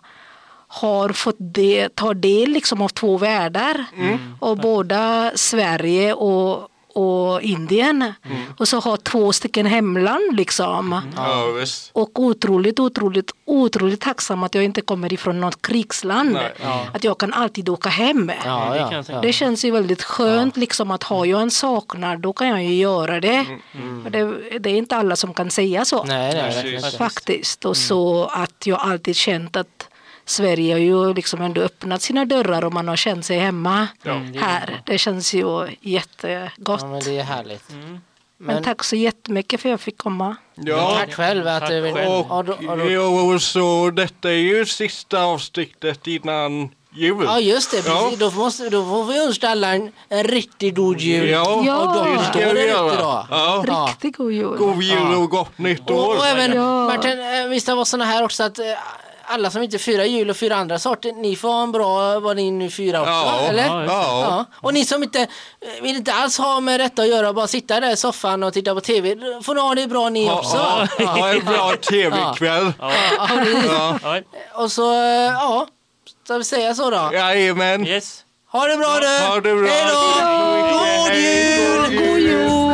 har 0.68 1.08
fått 1.08 1.36
det, 1.38 1.94
ta 1.94 2.14
del 2.14 2.50
liksom 2.50 2.82
av 2.82 2.88
två 2.88 3.18
världar. 3.18 3.84
Och 4.40 4.56
båda 4.58 5.32
Sverige 5.34 6.12
och, 6.14 6.68
och 6.96 7.42
Indien. 7.42 8.12
Och 8.58 8.68
så 8.68 8.78
ha 8.78 8.96
två 8.96 9.32
stycken 9.32 9.66
hemland 9.66 10.36
liksom. 10.36 11.02
Ja, 11.16 11.46
visst. 11.46 11.90
Och 11.92 12.20
otroligt, 12.20 12.80
otroligt, 12.80 13.30
otroligt 13.44 14.00
tacksam 14.00 14.42
att 14.42 14.54
jag 14.54 14.64
inte 14.64 14.80
kommer 14.80 15.12
ifrån 15.12 15.40
något 15.40 15.62
krigsland. 15.62 16.32
Nej. 16.32 16.52
Att 16.94 17.04
jag 17.04 17.18
kan 17.18 17.32
alltid 17.32 17.68
åka 17.68 17.88
hem. 17.88 18.32
Ja, 18.44 18.88
det 19.22 19.26
ja, 19.26 19.32
känns 19.32 19.64
ju 19.64 19.70
väldigt 19.70 20.02
skönt 20.02 20.56
liksom 20.56 20.90
att 20.90 21.02
har 21.02 21.24
jag 21.24 21.42
en 21.42 21.50
saknad 21.50 22.20
då 22.20 22.32
kan 22.32 22.48
jag 22.48 22.64
ju 22.64 22.74
göra 22.74 23.20
det. 23.20 23.44
Och 24.04 24.10
det, 24.10 24.24
det 24.58 24.70
är 24.70 24.76
inte 24.76 24.96
alla 24.96 25.16
som 25.16 25.34
kan 25.34 25.50
säga 25.50 25.84
så. 25.84 26.04
Nej, 26.04 26.34
nej. 26.34 26.92
Faktiskt. 26.98 27.64
Och 27.64 27.76
så 27.76 28.24
att 28.24 28.66
jag 28.66 28.80
alltid 28.80 29.16
känt 29.16 29.56
att 29.56 29.75
Sverige 30.26 30.72
har 30.74 30.78
ju 30.78 31.14
liksom 31.14 31.42
ändå 31.42 31.60
öppnat 31.60 32.02
sina 32.02 32.24
dörrar 32.24 32.64
och 32.64 32.72
man 32.72 32.88
har 32.88 32.96
känt 32.96 33.24
sig 33.24 33.38
hemma 33.38 33.88
här. 34.40 34.82
Det 34.86 34.98
känns 34.98 35.34
ju 35.34 35.68
jättegott. 35.80 36.80
Ja, 36.82 36.86
men 36.88 37.00
det 37.00 37.18
är 37.18 37.22
härligt. 37.22 37.64
Men 37.70 38.00
Men, 38.38 38.62
tack 38.64 38.84
så 38.84 38.96
jättemycket 38.96 39.60
för 39.60 39.68
att 39.68 39.70
jag 39.70 39.80
fick 39.80 39.98
komma. 39.98 40.36
Ja, 40.54 40.96
tack 40.98 41.14
själv 41.14 41.46
att 41.46 41.66
du 41.66 41.80
vill... 41.80 41.94
själv. 41.94 42.06
Då, 42.88 43.02
och, 43.02 43.34
och 43.34 43.42
så 43.42 43.90
detta 43.90 44.28
är 44.30 44.34
ju 44.34 44.66
sista 44.66 45.22
avsnittet 45.22 46.06
innan 46.06 46.68
jul. 46.94 47.22
ja, 47.24 47.40
just 47.40 47.70
det. 47.70 47.86
Ja. 47.86 48.12
Då, 48.18 48.30
måste, 48.30 48.68
då 48.70 48.84
får 48.84 49.04
vi 49.04 49.24
önska 49.26 49.48
alla 49.48 49.74
en, 49.74 49.92
en 50.08 50.24
riktigt 50.24 50.74
god 50.74 51.00
jul. 51.00 51.28
Ja, 51.28 51.62
Ja. 51.66 51.76
Och 51.78 51.94
då 52.06 52.10
det 52.14 52.24
ska 52.24 52.52
vi 52.52 52.66
göra. 52.68 53.26
Ja. 53.30 53.64
Ja. 53.66 53.86
Riktigt 53.88 54.16
god 54.16 54.32
jul. 54.32 54.56
God 54.58 54.82
jul 54.82 55.14
och 55.14 55.30
gott 55.30 55.58
nytt 55.58 55.90
Och, 55.90 56.08
år. 56.08 56.16
och 56.16 56.26
även 56.26 56.52
Ja. 56.52 56.84
Martin, 56.84 57.20
eh, 57.20 57.48
visst 57.48 57.66
det 57.66 57.74
var 57.74 57.84
såna 57.84 58.04
här 58.04 58.24
också 58.24 58.42
att 58.42 58.58
eh, 58.58 58.64
alla 59.26 59.50
som 59.50 59.62
inte 59.62 59.78
firar 59.78 60.04
jul 60.04 60.30
och 60.30 60.36
firar 60.36 60.56
andra 60.56 60.78
sorter, 60.78 61.12
ni 61.12 61.36
får 61.36 61.48
ha 61.48 61.62
en 61.62 61.72
bra 61.72 62.20
vad 62.20 62.36
ni 62.36 62.50
nu 62.50 62.70
firar 62.70 63.00
också, 63.00 63.12
Ja, 63.12 63.40
eller? 63.48 63.66
ja. 63.66 63.84
Ja. 63.86 64.44
Och 64.54 64.74
ni 64.74 64.84
som 64.84 65.02
inte 65.02 65.20
eh, 65.20 65.26
vill 65.82 65.96
inte 65.96 66.12
alls 66.12 66.38
ha 66.38 66.60
med 66.60 66.80
detta 66.80 67.02
att 67.02 67.08
göra, 67.08 67.32
bara 67.32 67.46
sitta 67.46 67.80
där 67.80 67.92
i 67.92 67.96
soffan 67.96 68.42
och 68.42 68.52
titta 68.52 68.74
på 68.74 68.80
TV, 68.80 69.16
får 69.42 69.54
ni 69.54 69.60
ha 69.60 69.74
det 69.74 69.86
bra 69.86 70.08
ni 70.08 70.30
också. 70.30 70.56
Ja, 70.98 71.06
ha 71.06 71.28
en 71.28 71.44
bra 71.44 71.72
tv-kväll. 71.90 72.72
Ja, 72.80 72.92
precis. 73.28 73.64
Ja. 73.68 73.98
Ja, 74.02 74.20
Och 74.54 74.72
så, 74.72 74.92
eh, 74.92 74.98
ja, 75.32 75.66
ska 76.24 76.38
vi 76.38 76.44
säga 76.44 76.74
så 76.74 76.90
då? 76.90 77.10
Jajamän. 77.12 77.86
yes. 77.86 78.22
Ha 78.52 78.66
det 78.66 78.76
bra 78.76 78.98
du! 79.00 79.06
Ha 79.26 79.34
det 79.34 79.54
bra. 79.54 79.68
Hej 79.68 79.84
då! 79.92 80.72
God 80.72 81.14
jul! 81.16 82.08
God 82.08 82.18
jul! 82.18 82.65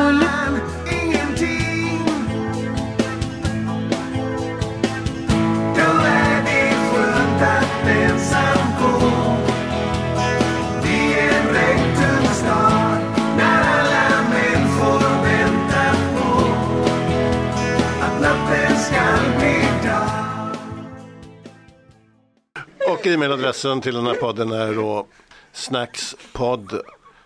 Och 23.03 23.07
e-mailadressen 23.07 23.81
till 23.81 23.95
den 23.95 24.07
här 24.07 24.15
podden 24.15 24.53
är 24.53 24.75
då 24.75 25.07
snackspodd 25.53 26.81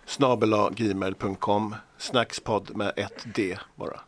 snabel 0.05 0.53
gmail.com 0.71 1.75
snackspodd 1.97 2.75
med 2.75 2.93
ett 2.95 3.25
D 3.35 3.57
bara. 3.75 3.99